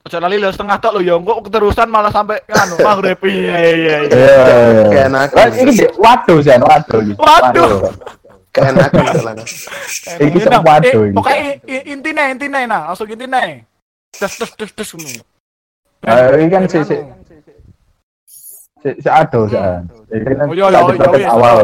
Ojo 0.01 0.17
lali 0.17 0.41
lo 0.41 0.49
setengah 0.49 0.81
tok 0.81 0.97
lo 0.97 0.99
ya, 1.05 1.13
kok 1.13 1.45
keterusan 1.45 1.85
malah 1.85 2.09
sampai 2.09 2.41
anu 2.49 2.73
maghrib. 2.81 3.21
Iya, 3.21 3.57
iya, 3.69 3.95
iya. 4.01 4.17
Iya 4.17 4.57
iya. 4.97 5.05
iya. 5.61 5.87
Waduh 6.01 6.41
sih, 6.41 6.57
waduh. 6.57 7.01
Waduh. 7.21 7.69
Keenakan 8.51 9.03
lah. 9.23 9.33
Iki 10.19 10.37
Enak. 10.37 10.43
sok 10.43 10.63
waduh 10.67 11.01
Eh. 11.07 11.13
Pokoknya 11.15 11.39
i- 11.39 11.59
i- 11.71 11.85
intine, 11.95 12.23
intine 12.35 12.59
nah, 12.67 12.91
langsung. 12.91 13.07
Tes 14.11 14.31
tes 14.35 14.49
tes 14.59 14.69
tes 14.75 14.89
ngono. 14.91 15.23
Nah, 16.03 16.35
ini 16.35 16.51
kan 16.51 16.67
si 16.67 16.83
si 16.83 16.95
si, 18.83 18.89
si 18.99 19.07
ado 19.09 19.47
sih. 19.47 19.55
Ini 19.55 20.35
iya, 20.51 20.67
iya, 20.67 20.79
ket- 20.83 20.99
iya, 20.99 21.07
ket 21.07 21.21
iya. 21.23 21.29
awal. 21.31 21.57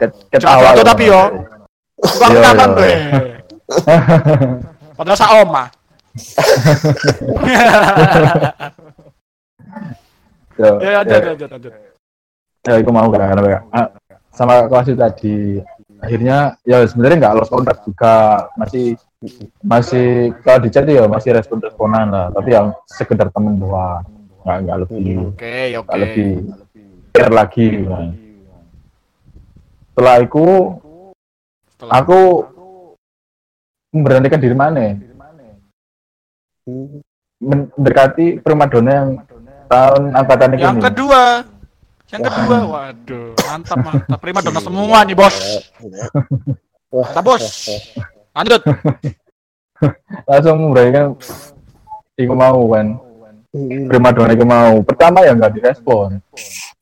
Ket 0.00 0.42
awal. 0.42 0.74
tapi 0.82 1.04
yo. 1.06 1.22
Bukan 1.94 2.28
Iya, 2.34 2.40
kapan 2.42 2.68
iya. 2.68 2.74
gue. 2.74 2.92
Padahal 4.98 5.16
sak 5.16 5.30
oma. 5.38 5.64
Ya, 10.54 10.70
Ya, 10.78 11.02
ya, 11.02 11.02
lanjut. 11.02 11.72
ya, 12.62 12.72
aku 12.78 12.90
mau 12.94 13.10
kan 13.10 13.26
karena 13.26 13.58
ah, 13.74 13.86
sama 14.30 14.70
kelas 14.70 14.86
itu 14.86 14.98
tadi 14.98 15.34
akhirnya 16.04 16.36
ya 16.62 16.84
sebenarnya 16.84 17.16
nggak 17.18 17.34
lost 17.34 17.50
kontak 17.50 17.80
juga 17.82 18.14
masih 18.54 18.94
masih 19.60 20.08
kalau 20.44 20.60
di 20.60 20.68
chat 20.68 20.84
ya 20.84 21.08
masih 21.08 21.32
respon 21.32 21.58
responan 21.58 22.06
lah 22.08 22.26
tapi 22.28 22.52
yang 22.52 22.70
sekedar 22.84 23.32
temen 23.32 23.56
doang 23.56 24.04
nggak 24.44 24.56
nggak 24.62 24.78
lebih 24.84 25.16
Oke, 25.32 25.56
oke. 25.74 25.86
nggak 25.88 25.98
lebih 25.98 26.28
care 27.10 27.32
lagi 27.32 27.66
nah. 27.82 28.10
setelah 29.88 30.16
itu 30.20 30.46
Setelah- 31.72 31.94
aku 31.98 32.20
memberanikan 33.90 34.38
diri 34.38 34.54
mana 34.54 34.84
Hmm. 36.64 37.04
mendekati 37.44 38.40
primadona 38.40 38.88
yang 38.90 39.10
tahun 39.68 40.02
angkatan 40.16 40.48
ini 40.56 40.64
Yang 40.64 40.80
kedua. 40.88 41.22
Yang 42.12 42.22
kedua, 42.30 42.58
waduh, 42.68 43.32
mantap 43.48 43.78
mantap. 43.80 44.18
Prima 44.20 44.40
dona 44.44 44.60
semua 44.60 44.98
nih, 45.02 45.16
Bos. 45.16 45.36
Wah. 46.92 47.08
Mantap, 47.10 47.24
Bos. 47.24 47.44
Lanjut. 48.34 48.62
langsung 50.24 50.56
memberanikan 50.64 51.12
iku 52.16 52.32
mau 52.32 52.62
kan 52.72 52.86
Hmm. 53.54 53.86
primadona 53.86 54.34
iku 54.34 54.42
mau 54.42 54.82
pertama 54.82 55.22
ya 55.22 55.30
nggak 55.30 55.54
direspon 55.54 56.18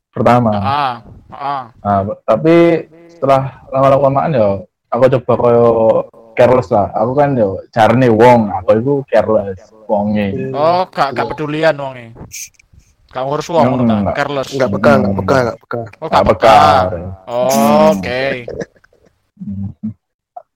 pertama 0.09 0.57
Ah, 0.57 0.95
ah. 1.29 1.65
nah, 1.85 2.01
tapi 2.25 2.89
setelah 3.13 3.61
lama 3.69 4.01
lamaan 4.01 4.33
ya 4.33 4.49
aku 4.89 5.05
coba 5.21 5.33
koyo 5.37 5.67
careless 6.33 6.73
lah 6.73 6.89
aku 6.97 7.13
kan 7.13 7.37
yo 7.37 7.61
jarne 7.69 8.09
wong 8.09 8.49
aku 8.49 8.81
itu 8.81 8.95
careless 9.05 9.69
wonge 9.85 10.33
Oh, 10.57 10.89
gak 10.89 11.13
gak 11.13 11.29
pedulian 11.37 11.77
wong 11.77 12.17
Gak 13.13 13.23
ngurus 13.23 13.47
wong 13.53 13.65
ngono 13.69 13.83
Hmm, 13.85 14.09
kan, 14.09 14.17
careless. 14.17 14.49
Nggak 14.57 14.71
peka, 14.73 14.93
nggak 14.97 15.15
peka, 15.21 15.37
nggak 15.45 15.59
peka. 15.61 15.79
Oh, 16.01 16.09
gak 16.09 16.13
gak 16.17 16.25
peka. 16.33 16.57
Oh, 17.29 17.93
Oke. 17.93 18.23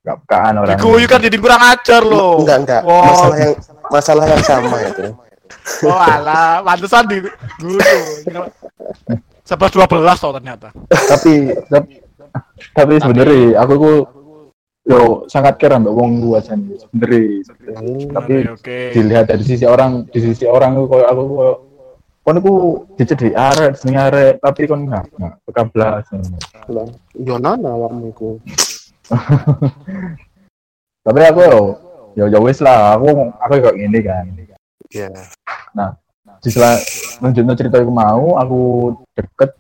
gak 0.07 0.17
pekaan 0.23 0.55
orang 0.63 0.79
Diguyu 0.79 1.07
kan 1.11 1.19
jadi 1.19 1.37
kurang 1.37 1.63
ajar 1.67 2.01
lo. 2.01 2.39
Enggak, 2.39 2.57
enggak. 2.63 2.83
Oh, 2.87 3.03
Masalah 3.03 3.37
yang 3.37 3.53
masalah 3.91 4.25
yang 4.31 4.45
sama 4.47 4.77
itu. 4.81 5.05
oh 5.91 5.99
alah, 5.99 6.63
pantesan 6.63 7.05
di 7.11 7.19
guyu. 7.59 7.83
Sebelas 9.43 9.71
dua 9.71 9.87
belas 9.87 10.19
toh 10.19 10.35
ternyata. 10.35 10.71
tapi 10.91 11.55
tapi, 11.67 12.03
tapi 12.71 12.95
sebenarnya 12.99 13.59
aku 13.59 13.73
ku 13.75 13.93
yo 14.87 15.27
sangat 15.27 15.59
care 15.59 15.75
ambek 15.75 15.91
wong 15.91 16.23
gua 16.23 16.39
aja 16.39 16.55
nih 16.55 16.79
sebenarnya 16.79 17.23
Hmm. 17.67 18.07
tapi 18.15 18.35
Oke. 18.47 18.95
dilihat 18.95 19.27
dari 19.27 19.43
sisi 19.43 19.67
orang 19.67 20.07
di 20.07 20.23
sisi 20.23 20.47
orang 20.47 20.79
aku 20.79 20.87
koyo 20.87 21.07
kon 22.27 22.43
iku 22.43 22.55
dicedhi 22.99 23.31
arek 23.31 23.79
seneng 23.79 24.11
arek 24.11 24.43
tapi 24.43 24.67
kon 24.67 24.91
enggak 24.91 25.07
enggak 25.15 25.39
keblas 25.47 26.11
Lah, 26.67 26.91
yo 27.15 27.39
nana 27.39 27.79
awakmu 27.79 28.11
iku. 28.11 28.31
tapi 31.07 31.21
aku 31.23 31.41
yo 31.47 31.59
yo 32.19 32.25
yo 32.27 32.39
wis 32.43 32.59
lah 32.59 32.99
aku 32.99 33.31
aku 33.39 33.53
kok 33.63 33.79
gini 33.79 34.03
kan 34.03 34.27
Iya. 34.91 35.11
di 36.43 36.49
sela 36.51 36.79
lanjutnya 37.23 37.55
cerita 37.55 37.79
aku 37.79 37.91
mau 37.91 38.39
aku 38.39 38.61
deket 39.15 39.51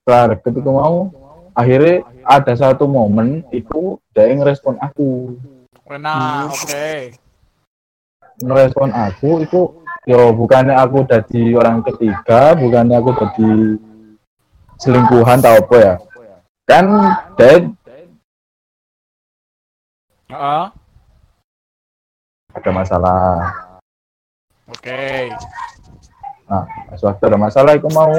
setelah 0.00 0.36
deket 0.36 0.52
itu 0.60 0.68
mau 0.68 1.08
akhirnya 1.52 2.04
ada 2.24 2.52
satu 2.52 2.84
momen 2.84 3.44
itu 3.52 4.00
dia 4.12 4.32
ngerespon 4.32 4.76
aku 4.80 5.36
Enak, 5.84 6.50
oke. 6.50 6.90
ngerespon 8.40 8.90
aku 8.90 9.30
itu 9.44 9.83
yo 10.04 10.36
bukannya 10.36 10.76
aku 10.76 11.08
jadi 11.08 11.56
orang 11.56 11.80
ketiga 11.80 12.52
bukannya 12.52 12.96
aku 13.00 13.10
jadi 13.16 13.50
selingkuhan 14.76 15.40
tau 15.40 15.56
apa 15.64 15.76
ya 15.80 15.94
kan 16.68 16.84
dia 17.36 17.72
Heeh. 20.28 20.64
ada 22.54 22.70
masalah 22.70 23.48
Oke. 24.68 25.32
nah 26.44 26.64
pas 26.64 27.00
waktu 27.00 27.22
ada 27.24 27.38
masalah 27.40 27.72
aku 27.76 27.88
mau 27.88 28.12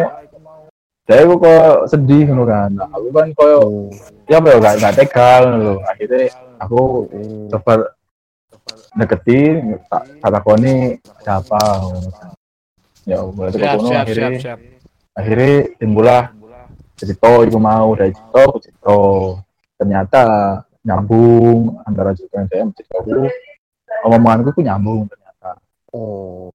dia 1.06 1.22
aku 1.22 1.38
kok 1.38 1.86
sedih 1.86 2.26
gitu 2.26 2.44
kan 2.50 2.74
nah, 2.74 2.90
aku 2.90 3.14
kan 3.14 3.30
koyo 3.38 3.62
Hmm. 4.26 4.26
ya 4.26 4.42
apa 4.42 4.48
ya 4.50 4.58
gak, 4.58 4.76
gak 4.82 4.96
tegal 4.98 5.44
loh 5.62 5.78
akhirnya 5.86 6.34
aku 6.58 7.06
coba 7.54 7.94
deketin 8.96 9.76
tak 9.92 10.04
kata 10.24 10.40
koni 10.40 10.76
siapa 11.20 11.60
ya 13.04 13.20
mulai 13.28 13.52
dari 13.52 13.64
Siap, 13.64 13.76
kono 13.76 13.90
akhirnya 13.92 14.30
siap, 14.32 14.42
siap. 14.42 14.60
akhirnya 15.14 15.52
timbullah 15.78 16.24
cerita 16.96 17.30
itu 17.44 17.58
mau 17.60 17.92
dari 17.94 18.12
cerita 18.16 18.42
ke 18.48 18.58
cerita 18.64 18.98
ternyata 19.76 20.22
nyambung 20.82 21.84
antara 21.84 22.16
cerita 22.16 22.36
yang 22.40 22.48
saya 22.48 22.64
cerita 22.72 22.96
aku 23.04 23.12
omonganku 24.08 24.50
tuh 24.56 24.64
nyambung 24.64 25.02
ternyata 25.08 25.24
Oh. 25.96 26.52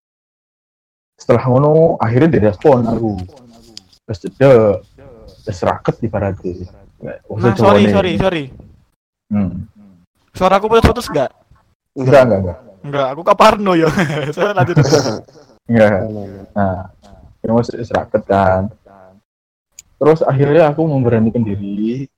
setelah 1.17 1.45
ngono 1.49 1.97
akhirnya 1.97 2.29
direspon 2.29 2.85
aku 2.85 3.17
terus 4.05 4.19
jeda 4.21 4.53
terus 5.45 5.61
raket 5.61 5.97
ibaratnya 6.05 6.69
Nah, 7.01 7.17
sorry, 7.57 7.89
sorry, 7.89 8.13
sorry. 8.21 8.45
Hmm. 9.33 9.65
Suaraku 10.37 10.69
putus-putus 10.69 11.09
enggak? 11.09 11.33
Enggak, 11.97 12.23
enggak, 12.27 12.39
enggak. 12.41 12.59
Enggak, 12.81 13.07
aku 13.13 13.23
kaparno 13.27 13.73
ya. 13.77 13.89
Saya 14.37 14.53
lanjut. 14.57 14.77
Enggak. 15.69 15.99
Nah, 16.55 16.79
yang 17.43 17.53
mau 17.57 17.63
seraket 17.65 18.23
kan. 18.25 18.63
Terus 20.01 20.25
akhirnya 20.25 20.73
aku 20.73 20.83
memberanikan 20.89 21.45
diri 21.45 22.09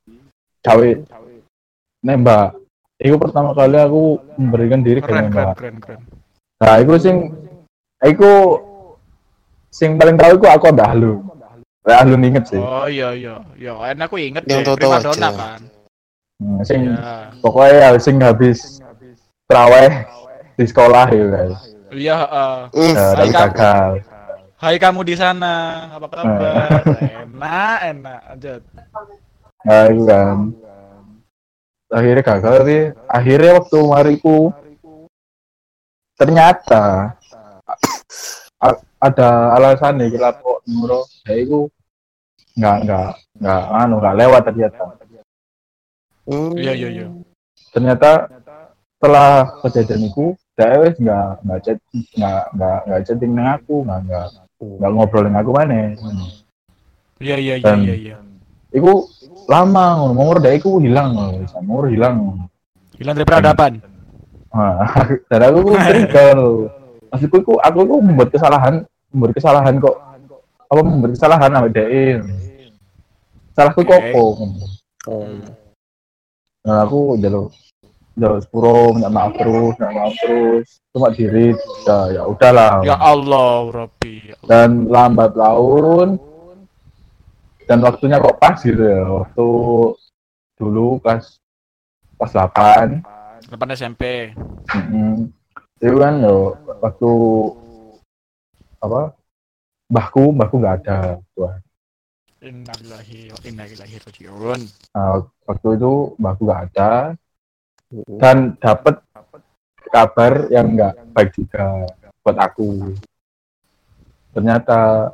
cawe 0.62 0.90
nembak. 2.02 2.54
Itu 3.02 3.18
pertama 3.18 3.50
kali 3.50 3.74
aku 3.74 4.22
memberikan 4.38 4.80
diri 4.86 5.02
ke 5.02 5.10
keren, 5.10 5.26
nembak. 5.26 5.58
keren, 5.58 5.76
keren. 5.82 6.00
Nah, 6.62 6.78
itu 6.78 6.94
sing 7.02 7.16
aku 7.98 8.30
sing 9.66 9.98
paling 9.98 10.14
tahu 10.14 10.38
aku 10.38 10.46
aku 10.46 10.66
ada 10.70 10.94
halu. 10.94 11.18
Lah 11.82 12.06
halu 12.06 12.14
inget 12.22 12.46
sih. 12.46 12.62
Oh 12.62 12.86
iya 12.86 13.10
iya. 13.10 13.42
Ya, 13.58 13.74
enak 13.90 14.06
aku 14.06 14.22
inget 14.22 14.46
Yang 14.46 14.78
Primadona 14.78 15.18
aja. 15.26 15.30
kan. 15.34 15.60
Hmm, 16.38 16.58
sing 16.62 16.80
Iya. 16.86 17.34
pokoknya 17.42 17.74
ya 17.82 17.88
sing 17.98 18.16
habis 18.22 18.78
teraweh 19.52 19.90
di 20.56 20.64
sekolah 20.64 21.06
ya 21.12 21.24
guys. 21.28 21.60
Iya, 21.92 22.14
heeh. 22.24 22.56
Ya, 22.96 23.06
tapi 23.12 23.28
Hai, 23.28 23.36
Kak. 23.36 23.42
gagal. 23.52 23.90
Hai 24.56 24.76
kamu 24.80 25.00
di 25.04 25.14
sana, 25.18 25.56
apa 25.92 26.06
kabar? 26.08 26.80
enak, 26.96 27.78
enak 27.84 28.20
aja. 28.32 28.54
Nah, 29.68 29.84
itu 29.92 30.02
kan. 30.08 30.36
Akhirnya 31.92 32.22
gagal 32.24 32.52
tapi 32.64 32.78
akhirnya 33.04 33.52
waktu 33.60 33.78
mariku 33.84 34.48
ternyata 36.16 37.12
ada 38.96 39.28
alasan 39.60 40.00
nih 40.00 40.16
kita 40.16 40.40
kok 40.40 40.64
nuro 40.64 41.04
ya 41.28 41.36
itu 41.36 41.68
nggak 42.56 42.76
nggak 42.88 43.08
nggak 43.44 43.62
anu 43.76 43.94
nggak 44.00 44.16
lewat 44.24 44.42
ternyata 44.48 44.82
hmm. 46.24 46.52
Iya, 46.56 46.72
iya, 46.72 46.88
iya. 46.88 47.06
ternyata 47.76 48.40
setelah 49.02 49.58
kejadian 49.66 50.14
itu 50.14 50.38
saya 50.54 50.78
wes 50.78 50.94
nggak 50.94 51.42
nggak 51.42 51.58
chat 51.66 51.78
nggak 52.14 52.42
nggak 52.54 52.78
nggak 52.86 53.00
chatting 53.02 53.34
dengan 53.34 53.58
aku 53.58 53.74
nggak 53.82 53.98
nggak 54.06 54.26
nggak 54.62 54.90
ngobrol 54.94 55.22
dengan 55.26 55.42
aku 55.42 55.50
mana 55.50 55.74
Iya, 57.18 57.38
iya, 57.38 57.54
iya, 57.58 57.74
iya, 57.82 57.94
iya. 57.98 58.16
Iku 58.70 59.10
lama 59.50 60.06
ngomong 60.06 60.38
dari 60.38 60.62
iku 60.62 60.78
hilang 60.78 61.18
umur 61.58 61.90
hilang 61.90 62.46
Hilang 62.94 63.14
dari 63.18 63.26
peradaban. 63.26 63.82
Nah, 64.54 64.86
dan 65.30 65.40
aku 65.50 65.58
ku 65.66 65.72
trigger. 65.86 66.38
Maksudku 67.10 67.36
aku, 67.42 67.52
aku 67.58 67.78
ku 67.86 67.96
membuat 68.02 68.30
kesalahan, 68.30 68.86
membuat 69.10 69.32
kesalahan 69.38 69.74
kok. 69.82 69.96
Apa 70.66 70.80
membuat 70.82 71.14
kesalahan 71.14 71.50
sama 71.50 71.68
DE. 71.70 72.06
Salahku 73.54 73.82
kok 73.82 73.98
opo. 74.14 74.24
Oh, 75.10 75.26
Nah, 76.62 76.86
aku 76.86 77.18
jalur 77.18 77.50
jalur 78.16 78.40
sepuro, 78.44 78.92
minta 78.92 79.08
maaf 79.08 79.32
terus, 79.36 79.74
minta 79.80 79.92
maaf 79.92 80.14
terus. 80.20 80.66
Cuma 80.92 81.08
diri, 81.12 81.56
ya, 81.88 81.98
ya 82.12 82.22
udahlah. 82.28 82.84
Ya 82.84 82.96
Allah, 83.00 83.72
Rabbi. 83.72 84.36
Dan 84.44 84.92
lambat 84.92 85.32
laun, 85.32 86.20
dan 87.66 87.78
waktunya 87.80 88.20
kok 88.20 88.36
pas 88.36 88.58
gitu 88.60 88.84
ya. 88.84 89.02
Waktu 89.06 89.48
dulu 90.60 91.00
pas 91.00 91.24
pas 92.20 92.30
8 92.30 93.02
Depan 93.50 93.74
SMP. 93.74 94.30
Mm-mm. 94.70 95.32
Itu 95.82 95.98
kan 95.98 96.22
yo 96.22 96.54
waktu 96.78 97.10
apa 98.78 99.16
mbahku 99.90 100.30
mbahku 100.30 100.54
nggak 100.62 100.76
ada 100.86 100.98
tuh. 101.34 101.50
Innalillahi 102.42 103.34
wa 103.34 103.40
inna 103.46 103.64
ilaihi 103.66 103.98
rajiun. 104.02 104.60
Nah, 104.94 105.26
waktu 105.46 105.68
itu 105.74 105.92
mbahku 106.22 106.42
nggak 106.46 106.62
ada 106.70 106.90
hmm. 107.16 107.21
Dan 108.16 108.56
dapat 108.56 109.04
kabar 109.92 110.48
yang 110.48 110.72
nggak 110.72 110.94
baik 111.12 111.30
juga 111.36 111.86
buat 112.24 112.36
aku. 112.40 112.96
Ternyata 114.32 115.12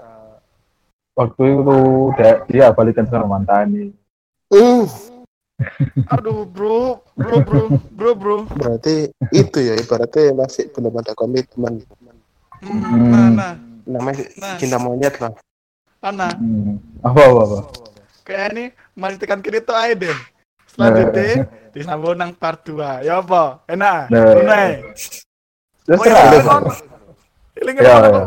waktu 1.18 1.42
itu 1.42 1.78
dia, 2.14 2.32
dia 2.46 2.66
balikan 2.70 3.06
sama 3.10 3.26
mantan 3.26 3.74
nih. 3.74 3.90
Hmm, 4.54 4.86
Aduh, 6.08 6.46
bro, 6.46 7.02
bro, 7.18 7.36
bro, 7.42 7.62
bro, 7.92 8.10
bro. 8.14 8.36
berarti 8.54 9.10
itu 9.34 9.58
ya 9.58 9.74
ibaratnya 9.76 10.32
masih 10.32 10.70
belum 10.72 10.94
ada 11.02 11.12
komitmen 11.12 11.82
Hmm, 12.58 13.10
mana, 13.10 13.54
namanya 13.86 14.24
Nah. 14.38 14.56
cinta 14.58 14.78
monyet 14.82 15.14
lah 15.22 15.30
mana? 16.02 16.34
Hmm. 16.38 16.78
Apa 17.02 17.20
apa 17.26 17.40
apa. 17.42 17.58
Kayak 18.26 18.46
ini 18.54 18.64
mari 18.98 19.14
tekan 19.18 19.42
kiri 19.42 19.62
tuh 19.62 19.74
aja 19.74 19.94
deh. 19.94 20.18
Selanjutnya 20.78 21.50
disambung 21.74 22.14
nang 22.14 22.30
part 22.38 22.62
2. 22.62 23.02
Ya 23.02 23.18
apa? 23.18 23.66
Enak. 23.66 24.00
Nah. 24.14 24.70
Terus 25.82 26.00
terang. 26.06 26.64
Ilinge 27.58 27.80
Ya, 27.82 27.98
ya. 27.98 28.22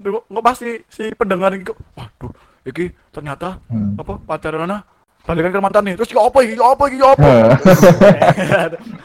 nggak 0.00 0.44
pasti 0.44 0.80
si 0.88 1.12
pendengar 1.12 1.52
ini 1.52 1.68
kok. 1.68 1.76
Waduh, 1.92 2.32
iki 2.64 2.88
ternyata 3.12 3.60
Hmm. 3.68 4.00
apa 4.00 4.16
pacaran 4.24 4.80
balikan 5.24 5.52
ke 5.52 5.60
mantan 5.60 5.84
nih. 5.84 5.94
Terus 6.00 6.12
ya 6.12 6.20
apa? 6.24 6.38
Ya 6.40 6.64
apa 6.64 6.82
iki? 6.88 6.96
Ya 6.96 7.08
apa? 7.12 7.30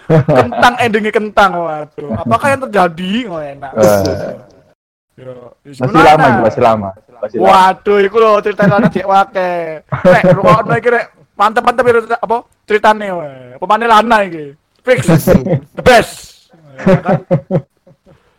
kentang 0.40 0.74
endingnya 0.80 1.12
kentang 1.12 1.52
waduh. 1.60 2.10
Apakah 2.24 2.48
yang 2.56 2.62
terjadi? 2.68 3.12
Oh 3.28 3.40
enak. 3.44 3.72
Eh. 3.76 4.36
Ya, 5.20 5.36
masih 5.84 6.00
lama 6.00 6.26
itu 6.32 6.40
masih 6.48 6.62
lama. 6.64 6.90
Masih 7.20 7.38
lama. 7.44 7.48
Waduh, 7.52 7.98
iku 8.00 8.16
lho 8.24 8.32
ceritanya 8.40 8.88
cek 8.88 9.04
wake. 9.08 9.52
Nek 9.84 10.24
rukokno 10.32 10.74
iki 10.80 10.90
rek 10.96 11.06
mantep-mantep 11.40 11.84
ya 11.88 12.20
apa 12.20 12.38
ceritane 12.68 13.08
wae. 13.16 13.56
Pemane 13.56 13.88
lana 13.88 14.18
iki. 14.28 14.52
Fix. 14.84 15.08
The 15.08 15.84
best. 15.84 16.52
Ya 16.76 17.00
kan? 17.00 17.20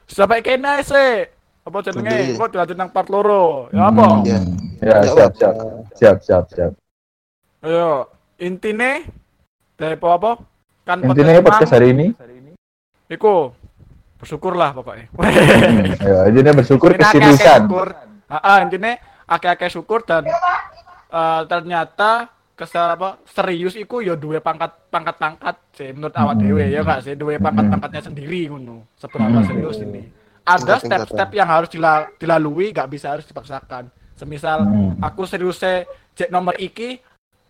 Sampai 0.04 0.44
kene 0.44 0.84
sih. 0.84 1.24
Apa 1.64 1.80
jenenge? 1.80 2.36
Kok 2.36 2.48
dilanjut 2.52 2.76
nang 2.76 2.90
part 2.92 3.08
loro. 3.08 3.72
Ya 3.72 3.88
apa? 3.88 4.04
Hmm. 4.04 4.24
Ya. 4.28 4.40
Ya, 4.80 4.96
Ya, 5.00 5.12
siap, 5.12 5.32
siap, 5.36 5.54
siap, 5.92 6.16
siap, 6.24 6.44
siap. 6.52 6.72
Ayo, 7.60 8.08
intine 8.40 9.04
dari 9.76 9.92
apa 9.96 10.08
apa? 10.16 10.32
Kan 10.88 11.04
Intinya 11.04 11.44
podcast 11.44 11.76
hari 11.76 11.92
ini, 11.92 12.06
Iku 13.12 13.52
bersyukurlah 14.16 14.72
pokoknya. 14.72 15.12
hmm, 15.12 16.00
ya, 16.00 16.18
intinya 16.32 16.52
bersyukur 16.56 16.96
keseriusan. 16.96 17.68
syukur. 17.68 17.88
Ah, 18.32 18.64
intinya 18.64 18.96
akeh-akeh 19.28 19.68
syukur 19.68 20.00
dan 20.08 20.24
eh, 20.24 21.40
ternyata 21.44 22.32
kesal 22.60 22.92
apa 22.92 23.16
serius 23.24 23.72
iku 23.72 24.04
ya 24.04 24.12
duwe 24.14 24.36
pangkat 24.38 24.68
pangkat 24.86 25.16
pangkat 25.16 25.56
sih 25.72 25.88
menurut 25.90 26.12
awak 26.12 26.36
Hmm. 26.36 26.42
dewe 26.44 26.64
ya 26.68 26.84
gak 26.84 27.00
sih 27.00 27.16
duwe 27.16 27.40
pangkat 27.40 27.64
pangkatnya 27.66 28.02
sendiri 28.04 28.40
ngono 28.46 28.84
seberapa 28.94 29.32
Hmm. 29.32 29.48
serius 29.48 29.80
ini 29.80 30.02
ada 30.44 30.76
step-step 30.76 31.30
yang 31.32 31.48
harus 31.48 31.68
dila- 31.68 32.12
dilalui 32.14 32.68
gak 32.70 32.86
bisa 32.86 33.16
harus 33.16 33.24
dipaksakan 33.24 33.88
semisal 34.12 34.60
Hmm. 34.62 35.00
aku 35.00 35.24
seriusnya 35.24 35.88
cek 36.12 36.28
nomor 36.28 36.52
iki 36.54 37.00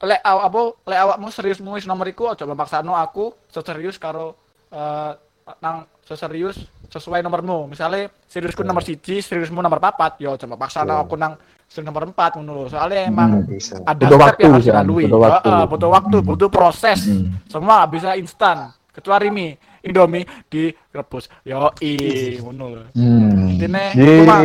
lek 0.00 0.22
awak 0.22 0.44
apa 0.46 0.60
lek 0.86 1.00
awakmu 1.02 1.28
serius 1.28 1.58
nulis 1.58 1.84
nomor 1.84 2.06
iku 2.06 2.30
aja 2.30 2.46
memaksano 2.46 2.94
aku 2.94 3.34
seserius 3.46 3.98
karo 3.98 4.38
eh, 4.70 5.12
nang 5.58 5.76
seserius 6.00 6.58
sesuai 6.86 7.20
nomormu 7.20 7.66
misalnya 7.66 8.10
seriusku 8.24 8.62
nomor 8.62 8.82
siji 8.82 9.18
seriusmu 9.18 9.58
nomor 9.58 9.78
papat 9.78 10.18
yo 10.18 10.34
coba 10.34 10.54
paksana 10.58 10.98
Oh. 10.98 11.06
aku 11.06 11.14
nang 11.14 11.34
serius 11.66 11.86
nomor 11.86 12.02
empat 12.04 12.34
ngono 12.34 12.66
soalnya 12.66 13.06
emang 13.06 13.42
Hmm. 13.42 13.86
ada 13.86 14.04
Butuh 14.04 14.10
step 14.10 14.26
waktu, 14.26 14.40
yang 14.42 14.52
harus 14.52 14.66
dilalui 14.66 15.04
butuh 15.06 15.20
waktu. 15.20 15.50
Butuh 15.66 15.88
waktu 15.88 16.16
Hmm. 16.16 16.26
butuh 16.26 16.48
proses 16.48 16.98
Hmm. 17.04 17.30
semua 17.46 17.86
bisa 17.86 18.14
instan 18.14 18.56
kecuali 18.90 19.30
mie 19.30 19.50
Indomie 19.80 20.28
direbus 20.46 21.24
yo 21.40 21.72
i 21.80 21.96
ngono. 22.36 22.90
Hmm. 22.92 23.48
Intine, 23.48 23.84
Yeay. 23.94 24.12
iku 24.12 24.22
mang. 24.26 24.44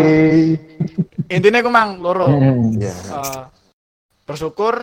intinya 1.27 1.59
aku 1.59 1.69
mang 1.69 1.89
loro 1.97 2.29
Hmm. 2.29 2.77
Eh, 2.77 3.41
bersyukur 4.23 4.79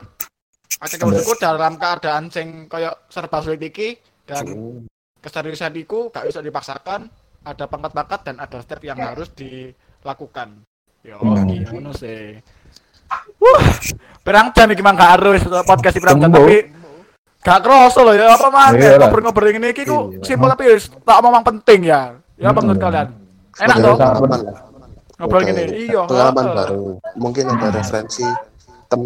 akhirnya 0.76 1.06
bersyukur 1.08 1.36
dalam 1.38 1.78
keadaan 1.78 2.26
sing 2.26 2.66
kayak 2.66 3.06
serba 3.06 3.38
sulit 3.38 3.62
iki 3.62 3.94
dan 4.26 4.44
Hmm. 4.44 4.82
Keseriusan 5.22 5.72
iku 5.78 6.10
gak 6.10 6.26
bisa 6.26 6.42
dipaksakan 6.42 7.06
ada 7.42 7.64
pangkat-pangkat 7.64 8.20
dan 8.26 8.36
ada 8.38 8.58
step 8.58 8.82
yang 8.82 8.98
harus 8.98 9.30
dilakukan. 9.32 10.66
Yo 11.02 11.18
Hmm. 11.18 11.46
ngono 11.46 11.90
sih. 11.94 12.38
Wuh, 13.38 13.62
perang 14.20 14.50
jam 14.50 14.66
iki 14.68 14.82
mang 14.82 14.98
gak 14.98 15.18
harus 15.18 15.40
podcast 15.62 15.94
di 15.94 16.02
perang 16.02 16.18
jam 16.18 16.30
tapi 16.30 16.66
gak 17.38 17.58
kerasa 17.62 18.00
loh 18.02 18.14
ya 18.14 18.34
apa 18.34 18.48
mang? 18.50 18.72
Iya 18.74 18.98
ngobrol-ngobrol 18.98 19.50
ini 19.50 19.70
iki 19.70 19.82
ku 19.82 20.10
Iya. 20.12 20.22
simpel 20.22 20.50
tapi 20.50 20.74
tak 20.78 21.16
omong 21.18 21.46
penting 21.46 21.80
ya. 21.86 22.14
Ya 22.38 22.50
apa 22.50 22.58
menurut 22.58 22.78
Hmm. 22.78 22.86
kalian? 22.90 23.08
Enak 23.52 23.76
Iya, 23.76 23.90
pengalaman 23.94 24.40
lah 24.42 24.56
ngobrol 25.22 25.42
gini 25.46 25.62
iya. 25.86 26.02
Pengalaman 26.02 26.46
baru. 26.50 26.82
Mungkin 27.14 27.44
ada 27.46 27.68
referensi 27.70 28.26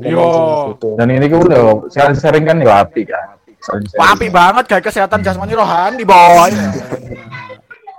Yo. 0.03 0.27
gitu. 0.75 0.99
Dan 0.99 1.15
ini 1.15 1.31
kan 1.31 1.39
udah 1.47 1.63
sering 2.17 2.43
kan 2.43 2.59
ya 2.59 2.83
api 2.83 3.07
kan. 3.07 3.39
Wah, 3.95 4.13
apik 4.13 4.31
banget 4.31 4.65
guys 4.67 4.83
kesehatan 4.85 5.21
jasmani 5.21 5.53
rohani 5.53 6.03
boy. 6.03 6.53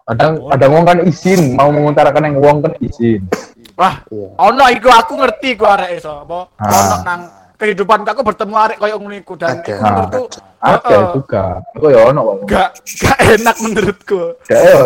Kadang 0.08 0.39
ada 0.47 0.66
ngomong 0.66 0.88
kan 0.88 0.97
izin, 1.03 1.41
mau 1.53 1.68
mengutarakan 1.68 2.24
yang 2.24 2.36
ngomong 2.38 2.58
kan 2.62 2.74
izin. 2.80 3.28
Wah, 3.76 4.01
Iya. 4.08 4.28
ono 4.39 4.64
iku 4.72 4.89
aku 4.89 5.14
ngerti 5.16 5.53
ku 5.53 5.64
arek 5.64 6.01
iso 6.01 6.26
apa 6.26 6.49
Ah. 6.58 6.66
ono 6.66 6.95
nang 7.03 7.22
kehidupan 7.53 8.01
aku 8.03 8.22
bertemu 8.24 8.55
arek 8.55 8.78
koyo 8.80 8.97
ngono 8.97 9.14
iku 9.14 9.34
dan 9.36 9.60
Ada. 9.60 9.66
iku 9.68 9.82
menurutku 9.84 10.24
ada 10.58 10.78
heeh, 10.82 11.03
juga 11.14 11.43
aku 11.72 11.86
ya 11.88 11.99
ono 12.05 12.20
kok 12.24 12.36
gak 12.47 12.70
gak 12.97 13.18
enak 13.36 13.55
menurutku 13.60 14.22
Kayak 14.43 14.64
ya, 14.64 14.78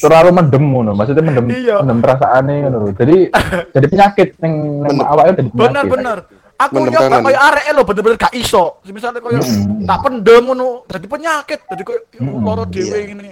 terlalu 0.00 0.30
mendem 0.32 0.64
ngono 0.64 0.90
maksudnya 0.94 1.22
mendem 1.22 1.46
Iya. 1.48 1.76
mendem 1.78 1.98
perasaannya 2.00 2.54
ngono 2.60 2.76
lho. 2.76 2.90
jadi 2.92 3.16
jadi 3.78 3.86
penyakit 3.86 4.28
ning 4.40 4.54
awake 5.00 5.30
jadi 5.30 5.42
penyakit 5.44 5.54
bener 5.54 5.84
bener 5.86 6.18
aku 6.54 6.86
yo 6.86 6.90
gak 6.90 7.02
kangen. 7.10 7.24
koyo 7.26 7.40
arek 7.40 7.64
lo 7.74 7.82
bener-bener 7.82 8.18
gak 8.18 8.34
iso 8.34 8.78
misalnya 8.86 9.20
koyo 9.20 9.38
Mm. 9.42 9.86
tak 9.86 9.98
pendem 10.02 10.42
ngono 10.46 10.86
dadi 10.86 11.06
penyakit 11.06 11.60
dadi 11.66 11.82
koyo 11.82 12.00
Mm. 12.18 12.42
loro 12.42 12.62
dhewe 12.66 12.98
Iya. 12.98 13.06
ngene 13.10 13.30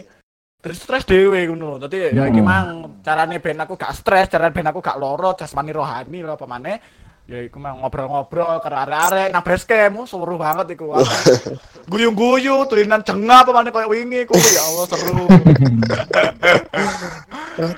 Terus 0.62 0.78
stres 0.78 1.02
dhewe 1.02 1.42
ngono. 1.50 1.74
Dadi 1.74 2.14
ya 2.14 2.22
iki 2.30 2.38
Mm. 2.38 2.46
mang 2.46 2.66
carane 3.02 3.42
ben 3.42 3.58
aku 3.58 3.74
gak 3.74 3.98
stres, 3.98 4.30
carane 4.30 4.54
ben 4.54 4.62
aku 4.62 4.78
gak 4.78 4.94
loro 4.94 5.34
jasmani 5.34 5.74
rohani 5.74 6.22
lho 6.22 6.38
apa 6.38 6.46
maneh. 6.46 6.78
Ya 7.26 7.42
iku 7.42 7.58
mang 7.58 7.82
ngobrol-ngobrol 7.82 8.62
karo 8.62 8.76
arek-arek 8.78 9.34
nang 9.34 9.42
base 9.42 9.66
camp, 9.66 9.98
oh, 9.98 10.06
seru 10.06 10.38
banget 10.38 10.78
iku. 10.78 10.94
Guyu-guyu, 11.90 12.62
tulinan 12.70 13.02
jengah 13.02 13.42
apa 13.42 13.50
maneh 13.50 13.74
koyo 13.74 13.90
wingi 13.90 14.22
iku 14.22 14.38
ya 14.38 14.62
Allah 14.62 14.86
seru. 14.86 15.26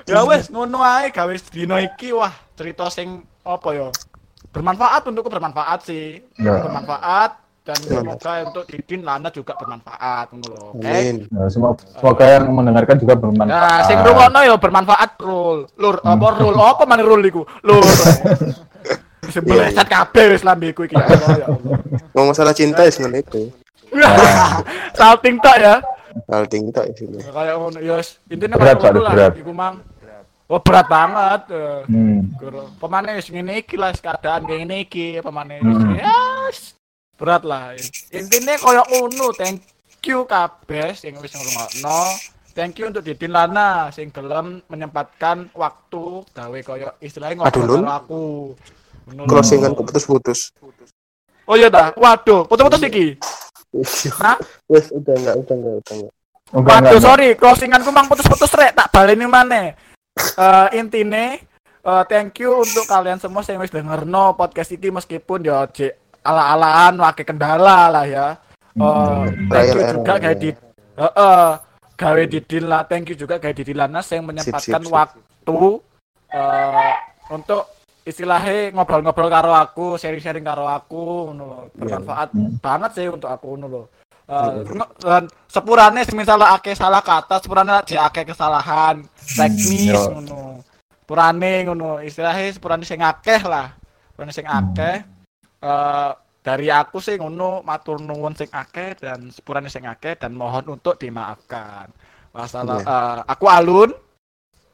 ya 0.04 0.20
wes 0.28 0.48
ngono 0.52 0.80
ae 0.80 1.10
gawe 1.10 1.32
dino 1.50 1.76
iki 1.80 2.14
wah 2.14 2.32
cerita 2.54 2.88
sing 2.88 3.24
apa 3.44 3.68
ya 3.74 3.88
bermanfaat 4.54 5.02
untukku 5.04 5.26
bermanfaat 5.26 5.80
sih 5.82 6.22
Ya. 6.38 6.62
bermanfaat 6.62 7.30
dan 7.64 7.80
semoga 7.80 8.32
untuk 8.44 8.64
Didin 8.68 9.00
Lana 9.02 9.28
juga 9.28 9.56
bermanfaat 9.56 10.30
ngono 10.30 10.46
lho 10.46 10.62
oke 10.70 10.84
Amin. 10.84 11.24
Nah, 11.32 11.48
semoga, 11.48 11.80
semoga 11.90 12.24
yang 12.28 12.44
mendengarkan 12.48 12.96
juga 12.96 13.14
bermanfaat 13.16 13.48
Nah, 13.50 13.78
sing 13.82 13.98
rungokno 13.98 14.40
ya 14.40 14.54
bermanfaat 14.54 15.10
rul. 15.18 15.58
Lur, 15.74 15.96
apa 15.98 16.26
rul? 16.36 16.54
Apa 16.54 16.84
mana 16.84 17.00
rul 17.00 17.24
iku? 17.24 17.42
Lur. 17.60 17.80
Sebeleset 19.24 19.88
kabeh 19.88 20.24
wis 20.30 20.44
lambeku 20.44 20.84
iki 20.84 20.92
ya 20.92 21.08
Allah 21.08 21.30
ya 21.34 21.46
Allah. 21.48 21.76
Ngomong 22.12 22.36
masalah 22.36 22.52
cinta 22.52 22.84
ya 22.84 22.92
sebenarnya 22.92 23.24
itu. 23.24 23.42
Salting 24.92 25.40
tok 25.40 25.56
ya. 25.56 25.74
Hal 26.28 26.44
tinggi 26.46 26.70
tak 26.70 26.92
sini. 26.94 27.18
Kayak 27.18 27.56
ngono 27.56 27.78
ya 27.80 27.98
wis 27.98 28.20
intine 28.28 28.54
Berat, 28.54 28.78
berat. 28.78 29.32
iku 29.34 29.50
mang. 29.50 29.80
Oh 30.44 30.60
berat 30.60 30.86
banget. 30.92 31.40
eh. 31.56 31.80
hmm. 31.88 32.36
Wis 33.16 33.28
ngene 33.32 33.64
iki 33.64 33.80
lah 33.80 33.96
keadaan 33.96 34.44
kayak 34.44 34.58
ngene 34.64 34.76
iki 34.84 35.06
pemane 35.24 35.56
Hmm. 35.64 35.96
yes. 35.96 36.76
Berat 37.16 37.42
lah. 37.48 37.72
Intine 38.12 38.60
koyo 38.60 38.84
ngono. 38.84 39.32
Thank 39.32 39.64
you 40.04 40.28
kabeh 40.28 40.92
sing 40.92 41.16
wis 41.22 41.32
ngrungokno. 41.32 42.00
Thank 42.54 42.78
you 42.78 42.86
untuk 42.86 43.02
Didin 43.02 43.32
Lana 43.32 43.88
sing 43.90 44.12
gelem 44.12 44.60
menyempatkan 44.68 45.48
waktu 45.56 46.22
gawe 46.30 46.58
koyo 46.60 46.92
istilahnya 47.00 47.40
ngobrol 47.40 47.82
karo 47.82 47.90
aku. 47.90 48.24
Closingan 49.26 49.72
kok 49.72 49.84
putus-putus. 49.88 50.52
Oh 51.44 51.56
iya 51.56 51.68
dah. 51.68 51.92
Waduh, 51.96 52.48
putus-putus 52.48 52.80
iki. 52.84 53.06
Hah? 54.16 54.38
Wes 54.70 54.88
udah 54.92 55.12
enggak, 55.12 55.34
udah 55.44 55.54
enggak, 55.56 55.74
udah 55.82 55.94
enggak. 55.98 56.12
Enggak, 56.54 56.78
Waduh, 56.78 57.00
sorry, 57.02 57.28
closinganku 57.34 57.90
mang 57.90 58.06
putus-putus 58.06 58.54
rek, 58.54 58.72
tak 58.72 58.88
baleni 58.94 59.26
maneh. 59.26 59.74
Eh 60.14 60.68
intine 60.74 61.42
eh, 61.80 62.04
thank 62.06 62.38
you 62.38 62.62
untuk 62.62 62.86
kalian 62.86 63.18
semua 63.18 63.42
yang 63.42 63.58
wis 63.58 63.70
dengerno 63.70 64.34
podcast 64.34 64.70
iki 64.70 64.88
meskipun 64.88 65.42
ya 65.42 65.66
ala-alaan 66.22 66.94
wake 66.96 67.22
kendala 67.22 67.90
lah 67.90 68.06
ya. 68.06 68.26
Eh 68.74 68.82
Hmm. 68.82 69.50
thank 69.50 69.70
you 69.70 69.82
juga 69.92 70.12
kayak 70.18 70.34
ya. 70.34 70.40
di 70.40 70.50
heeh 70.94 71.46
gawe 71.94 72.22
didin 72.26 72.64
lah, 72.66 72.82
thank 72.82 73.06
you 73.06 73.14
juga 73.14 73.38
kayak 73.38 73.54
didin 73.54 73.78
Lanas 73.78 74.10
yang 74.10 74.26
menyempatkan 74.26 74.82
sip, 74.82 74.86
sip. 74.86 74.94
waktu 74.94 75.58
eh 76.34 76.94
untuk 77.30 77.70
istilahnya 78.02 78.74
ngobrol-ngobrol 78.74 79.30
karo 79.30 79.54
aku, 79.54 79.94
sharing-sharing 79.94 80.42
karo 80.42 80.66
aku, 80.66 81.30
ngono 81.30 81.42
lho. 81.46 81.60
bermanfaat 81.74 82.34
Hmm. 82.34 82.58
banget 82.58 82.90
sih 82.94 83.06
untuk 83.06 83.30
aku 83.30 83.54
nge- 83.54 83.88
dan 84.24 85.28
sepurane 85.44 86.00
misalnya 86.16 86.56
ake 86.56 86.72
salah 86.72 87.04
kata, 87.04 87.44
sepurane 87.44 87.84
di 87.84 87.96
ake 88.00 88.24
kesalahan 88.24 89.04
teknis 89.36 89.92
ngono. 90.08 90.64
Sepurane 91.04 91.52
ngono, 91.68 92.00
istilahnya 92.00 92.56
sepurane 92.56 92.84
sing 92.88 93.04
akeh 93.04 93.44
lah. 93.44 93.76
Sepurane 94.12 94.32
sing 94.32 94.48
akeh. 94.48 94.96
Eh 95.60 96.12
dari 96.44 96.68
aku 96.68 97.00
sih 97.00 97.16
ngono 97.16 97.64
matur 97.64 98.00
nuwun 98.04 98.36
sing 98.36 98.52
akeh 98.52 98.96
dan 99.00 99.32
sepurane 99.32 99.68
sing 99.72 99.88
akeh 99.88 100.16
dan 100.16 100.36
mohon 100.36 100.76
untuk 100.76 101.00
dimaafkan. 101.00 101.88
Masalah 102.32 102.80
Iya. 102.80 102.88
eh, 102.88 103.18
aku 103.28 103.46
alun. 103.48 103.90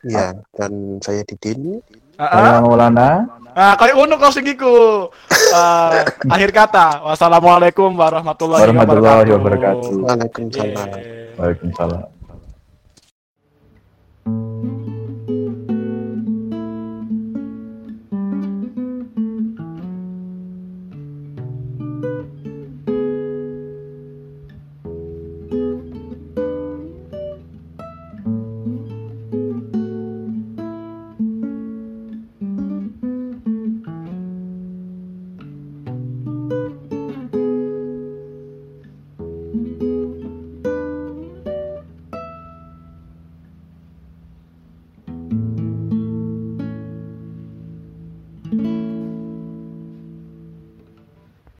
Iya, 0.00 0.32
dan 0.56 0.96
saya 1.04 1.20
Didin. 1.28 1.76
Heeh. 2.16 2.32
Saya 2.32 2.64
Maulana 2.64 3.28
Nah, 3.60 3.76
kayak 3.76 3.92
ngono 3.92 4.16
closing 4.16 4.48
iku. 4.48 5.04
Eh, 5.28 6.00
akhir 6.34 6.48
kata. 6.48 7.04
Wassalamualaikum 7.04 7.92
warahmatullahi, 7.92 8.64
Warahmatullahi 8.64 9.28
wabarakatuh. 9.36 9.36
wabarakatuh. 9.36 9.92
Waalaikumsalam. 10.00 10.88
Yeah. 10.96 11.36
Waalaikumsalam 11.36 12.08